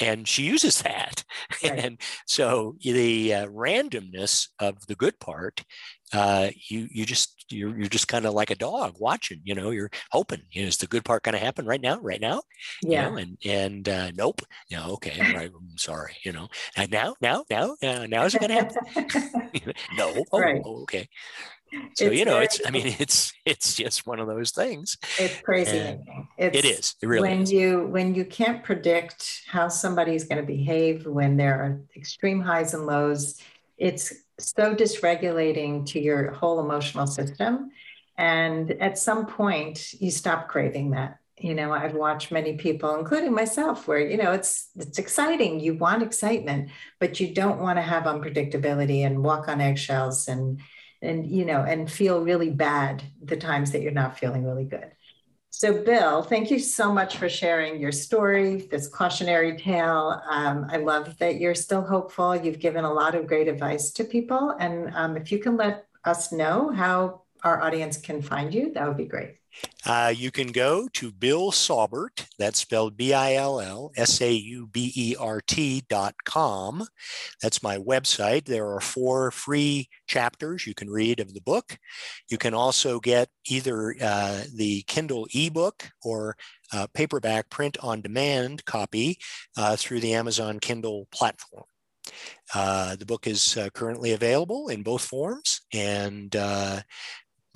and 0.00 0.26
she 0.28 0.42
uses 0.42 0.82
that. 0.82 1.24
Right. 1.62 1.78
and 1.78 2.00
so 2.26 2.76
the 2.82 3.32
uh, 3.32 3.46
randomness 3.46 4.48
of 4.58 4.84
the 4.86 4.94
good 4.94 5.18
part 5.20 5.62
uh, 6.12 6.50
you 6.68 6.88
you 6.90 7.04
just 7.04 7.44
you're, 7.50 7.76
you're 7.76 7.88
just 7.88 8.08
kind 8.08 8.26
of 8.26 8.34
like 8.34 8.50
a 8.50 8.54
dog 8.54 8.96
watching 8.98 9.40
you 9.44 9.54
know 9.54 9.70
you're 9.70 9.90
hoping 10.10 10.42
you 10.52 10.62
know, 10.62 10.68
is 10.68 10.76
the 10.76 10.86
good 10.86 11.04
part 11.04 11.22
going 11.22 11.32
to 11.32 11.44
happen 11.44 11.66
right 11.66 11.80
now 11.80 11.98
right 12.00 12.20
now? 12.20 12.42
Yeah. 12.82 13.06
you 13.06 13.10
know, 13.10 13.16
and 13.16 13.38
and 13.44 13.88
uh, 13.88 14.10
nope. 14.14 14.40
You 14.68 14.76
know 14.76 14.92
okay 14.92 15.18
right, 15.34 15.50
i'm 15.54 15.78
sorry 15.78 16.16
you 16.24 16.32
know. 16.32 16.48
And 16.76 16.90
now 16.90 17.16
now 17.20 17.44
now 17.50 17.76
uh, 17.82 18.06
now 18.06 18.24
is 18.24 18.34
it 18.34 18.40
going 18.40 18.50
to 18.50 18.54
happen? 18.54 19.72
No. 19.98 20.24
Oh, 20.32 20.40
right. 20.40 20.62
okay 20.64 21.08
so 21.94 22.06
it's 22.06 22.16
you 22.16 22.24
know 22.24 22.38
it's 22.38 22.60
i 22.66 22.70
mean 22.70 22.86
it's 22.98 23.32
it's 23.44 23.74
just 23.74 24.06
one 24.06 24.20
of 24.20 24.26
those 24.26 24.50
things. 24.50 24.98
It's 25.18 25.40
crazy. 25.40 25.98
It's, 26.36 26.56
it 26.56 26.64
is. 26.64 26.94
It 27.00 27.06
really 27.06 27.28
when 27.28 27.42
is. 27.42 27.52
you 27.52 27.86
when 27.86 28.14
you 28.14 28.24
can't 28.24 28.62
predict 28.62 29.42
how 29.46 29.68
somebody's 29.68 30.24
going 30.24 30.40
to 30.40 30.46
behave 30.46 31.06
when 31.06 31.36
there 31.36 31.54
are 31.54 31.80
extreme 31.96 32.40
highs 32.40 32.74
and 32.74 32.86
lows 32.86 33.40
it's 33.78 34.12
so 34.38 34.74
dysregulating 34.74 35.86
to 35.86 36.00
your 36.00 36.30
whole 36.32 36.60
emotional 36.60 37.06
system. 37.06 37.70
And 38.16 38.70
at 38.72 38.98
some 38.98 39.26
point 39.26 39.92
you 39.94 40.10
stop 40.10 40.48
craving 40.48 40.90
that. 40.90 41.18
You 41.38 41.54
know 41.54 41.70
i've 41.70 41.92
watched 41.92 42.32
many 42.32 42.56
people 42.56 42.94
including 42.94 43.34
myself 43.34 43.86
where 43.86 43.98
you 43.98 44.16
know 44.16 44.32
it's 44.32 44.70
it's 44.76 44.98
exciting. 44.98 45.60
You 45.60 45.74
want 45.74 46.02
excitement 46.02 46.70
but 46.98 47.20
you 47.20 47.34
don't 47.34 47.60
want 47.60 47.76
to 47.76 47.82
have 47.82 48.04
unpredictability 48.04 49.04
and 49.04 49.22
walk 49.22 49.46
on 49.48 49.60
eggshells 49.60 50.28
and 50.28 50.60
and 51.06 51.26
you 51.26 51.44
know 51.44 51.62
and 51.62 51.90
feel 51.90 52.22
really 52.22 52.50
bad 52.50 53.02
the 53.22 53.36
times 53.36 53.72
that 53.72 53.82
you're 53.82 53.92
not 53.92 54.18
feeling 54.18 54.44
really 54.44 54.64
good. 54.64 54.92
So 55.50 55.82
bill 55.82 56.22
thank 56.22 56.50
you 56.50 56.58
so 56.58 56.92
much 56.92 57.16
for 57.16 57.28
sharing 57.28 57.80
your 57.80 57.92
story 57.92 58.68
this 58.70 58.88
cautionary 58.88 59.56
tale. 59.56 60.20
Um, 60.28 60.66
i 60.70 60.76
love 60.76 61.16
that 61.18 61.40
you're 61.40 61.54
still 61.54 61.82
hopeful. 61.82 62.36
You've 62.36 62.58
given 62.58 62.84
a 62.84 62.92
lot 62.92 63.14
of 63.14 63.26
great 63.26 63.48
advice 63.48 63.90
to 63.92 64.04
people 64.04 64.54
and 64.60 64.94
um, 64.94 65.16
if 65.16 65.32
you 65.32 65.38
can 65.38 65.56
let 65.56 65.86
us 66.04 66.32
know 66.32 66.70
how 66.70 67.22
our 67.42 67.62
audience 67.62 67.96
can 67.96 68.20
find 68.20 68.52
you 68.52 68.72
that 68.74 68.86
would 68.86 68.96
be 68.96 69.06
great 69.06 69.36
uh, 69.84 70.12
you 70.14 70.30
can 70.30 70.48
go 70.48 70.88
to 70.94 71.12
Bill 71.12 71.50
Saubert, 71.50 72.26
that's 72.38 72.60
spelled 72.60 72.96
B 72.96 73.14
I 73.14 73.34
L 73.34 73.60
L 73.60 73.92
S 73.96 74.20
A 74.20 74.32
U 74.32 74.66
B 74.66 74.92
E 74.96 75.16
R 75.18 75.40
T 75.40 75.84
dot 75.88 76.14
com. 76.24 76.86
That's 77.42 77.62
my 77.62 77.78
website. 77.78 78.46
There 78.46 78.68
are 78.68 78.80
four 78.80 79.30
free 79.30 79.88
chapters 80.06 80.66
you 80.66 80.74
can 80.74 80.90
read 80.90 81.20
of 81.20 81.34
the 81.34 81.40
book. 81.40 81.78
You 82.28 82.38
can 82.38 82.54
also 82.54 83.00
get 83.00 83.28
either 83.46 83.94
uh, 84.00 84.42
the 84.54 84.82
Kindle 84.86 85.26
ebook 85.34 85.90
or 86.02 86.36
uh, 86.72 86.86
paperback 86.94 87.48
print 87.50 87.76
on 87.80 88.00
demand 88.00 88.64
copy 88.64 89.18
uh, 89.56 89.76
through 89.76 90.00
the 90.00 90.14
Amazon 90.14 90.58
Kindle 90.58 91.06
platform. 91.12 91.64
Uh, 92.54 92.94
the 92.96 93.06
book 93.06 93.26
is 93.26 93.56
uh, 93.56 93.68
currently 93.74 94.12
available 94.12 94.68
in 94.68 94.82
both 94.82 95.02
forms, 95.02 95.62
and 95.72 96.36
uh, 96.36 96.80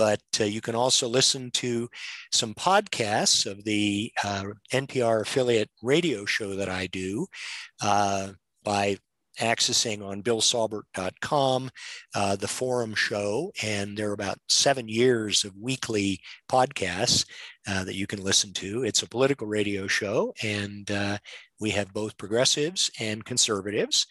but 0.01 0.23
uh, 0.41 0.45
you 0.45 0.63
can 0.63 0.75
also 0.75 1.07
listen 1.07 1.51
to 1.51 1.87
some 2.33 2.55
podcasts 2.55 3.45
of 3.45 3.63
the 3.65 4.11
uh, 4.25 4.45
NPR 4.73 5.21
affiliate 5.21 5.69
radio 5.83 6.25
show 6.25 6.57
that 6.57 6.71
I 6.71 6.87
do 6.87 7.27
uh, 7.83 8.29
by 8.65 8.97
accessing 9.39 10.03
on 10.03 10.23
billsaubert.com 10.23 11.71
uh, 12.15 12.35
the 12.37 12.49
forum 12.49 12.95
show 12.95 13.53
and 13.63 13.95
there 13.95 14.09
are 14.09 14.15
about 14.15 14.39
seven 14.49 14.89
years 14.89 15.45
of 15.45 15.53
weekly 15.61 16.19
podcasts 16.51 17.27
uh, 17.69 17.85
that 17.85 17.95
you 17.95 18.07
can 18.07 18.23
listen 18.23 18.55
to. 18.55 18.85
It's 18.85 19.03
a 19.03 19.09
political 19.09 19.47
radio 19.47 19.87
show 19.87 20.33
and 20.43 20.91
uh, 20.91 21.19
we 21.61 21.69
have 21.73 21.93
both 21.93 22.17
progressives 22.17 22.91
and 22.99 23.23
conservatives. 23.23 24.07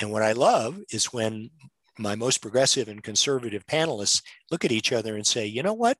And 0.00 0.12
what 0.12 0.22
i 0.22 0.30
love 0.30 0.78
is 0.90 1.12
when 1.12 1.50
my 1.98 2.14
most 2.14 2.38
progressive 2.38 2.88
and 2.88 3.02
conservative 3.02 3.66
panelists 3.66 4.22
look 4.50 4.64
at 4.64 4.72
each 4.72 4.92
other 4.92 5.14
and 5.14 5.26
say, 5.26 5.46
you 5.46 5.62
know 5.62 5.74
what? 5.74 5.98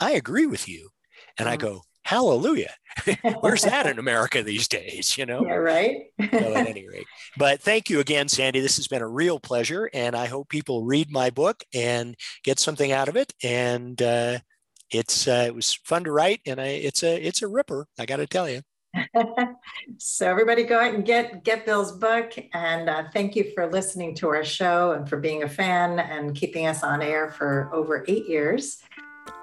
I 0.00 0.12
agree 0.12 0.46
with 0.46 0.68
you. 0.68 0.90
And 1.38 1.48
I 1.48 1.56
mm. 1.56 1.60
go, 1.60 1.82
hallelujah. 2.04 2.74
Where's 3.40 3.62
that 3.62 3.86
in 3.86 3.98
America 3.98 4.42
these 4.42 4.68
days? 4.68 5.16
You 5.16 5.26
know? 5.26 5.44
Yeah, 5.44 5.54
right. 5.54 5.96
so 6.20 6.54
at 6.54 6.68
any 6.68 6.88
rate. 6.88 7.06
But 7.36 7.60
thank 7.60 7.88
you 7.88 8.00
again, 8.00 8.28
Sandy. 8.28 8.60
This 8.60 8.76
has 8.76 8.88
been 8.88 9.02
a 9.02 9.08
real 9.08 9.38
pleasure. 9.38 9.90
And 9.94 10.14
I 10.16 10.26
hope 10.26 10.48
people 10.48 10.84
read 10.84 11.10
my 11.10 11.30
book 11.30 11.62
and 11.74 12.14
get 12.44 12.58
something 12.58 12.92
out 12.92 13.08
of 13.08 13.16
it. 13.16 13.32
And 13.42 14.00
uh, 14.02 14.38
it's 14.90 15.28
uh, 15.28 15.44
it 15.46 15.54
was 15.54 15.74
fun 15.84 16.04
to 16.04 16.12
write 16.12 16.40
and 16.46 16.60
I, 16.60 16.66
it's 16.66 17.02
a 17.02 17.14
it's 17.16 17.42
a 17.42 17.48
ripper, 17.48 17.86
I 17.98 18.06
gotta 18.06 18.26
tell 18.26 18.48
you. 18.48 18.62
so 19.98 20.28
everybody 20.28 20.64
go 20.64 20.78
out 20.78 20.94
and 20.94 21.04
get 21.04 21.44
get 21.44 21.64
Bill's 21.64 21.92
book 21.92 22.32
and 22.54 22.88
uh, 22.88 23.04
thank 23.12 23.36
you 23.36 23.52
for 23.54 23.70
listening 23.70 24.14
to 24.16 24.28
our 24.28 24.44
show 24.44 24.92
and 24.92 25.08
for 25.08 25.16
being 25.16 25.44
a 25.44 25.48
fan 25.48 25.98
and 25.98 26.34
keeping 26.34 26.66
us 26.66 26.82
on 26.82 27.02
air 27.02 27.30
for 27.30 27.70
over 27.72 28.04
eight 28.08 28.28
years. 28.28 28.82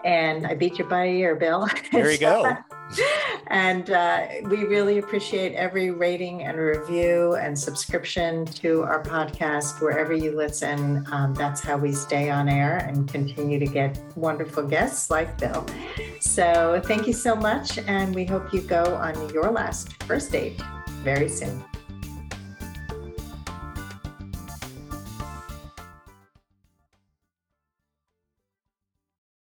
And 0.03 0.45
I 0.45 0.53
beat 0.53 0.77
you 0.79 0.85
by 0.85 1.05
a 1.05 1.13
year, 1.13 1.35
Bill. 1.35 1.67
There 1.91 2.11
you 2.11 2.17
go. 2.17 2.57
and 3.47 3.89
uh, 3.89 4.27
we 4.43 4.65
really 4.65 4.97
appreciate 4.97 5.53
every 5.53 5.91
rating 5.91 6.43
and 6.43 6.57
review 6.57 7.35
and 7.35 7.57
subscription 7.57 8.45
to 8.45 8.83
our 8.83 9.01
podcast 9.03 9.81
wherever 9.81 10.13
you 10.13 10.35
listen. 10.35 11.05
Um, 11.11 11.33
that's 11.33 11.61
how 11.61 11.77
we 11.77 11.91
stay 11.91 12.29
on 12.29 12.49
air 12.49 12.77
and 12.77 13.07
continue 13.07 13.59
to 13.59 13.65
get 13.65 13.99
wonderful 14.15 14.63
guests 14.63 15.09
like 15.09 15.38
Bill. 15.38 15.65
So 16.19 16.81
thank 16.85 17.07
you 17.07 17.13
so 17.13 17.35
much, 17.35 17.77
and 17.79 18.13
we 18.13 18.25
hope 18.25 18.53
you 18.53 18.61
go 18.61 18.95
on 18.95 19.29
your 19.33 19.51
last 19.51 20.03
first 20.03 20.31
date 20.31 20.61
very 21.03 21.29
soon. 21.29 21.63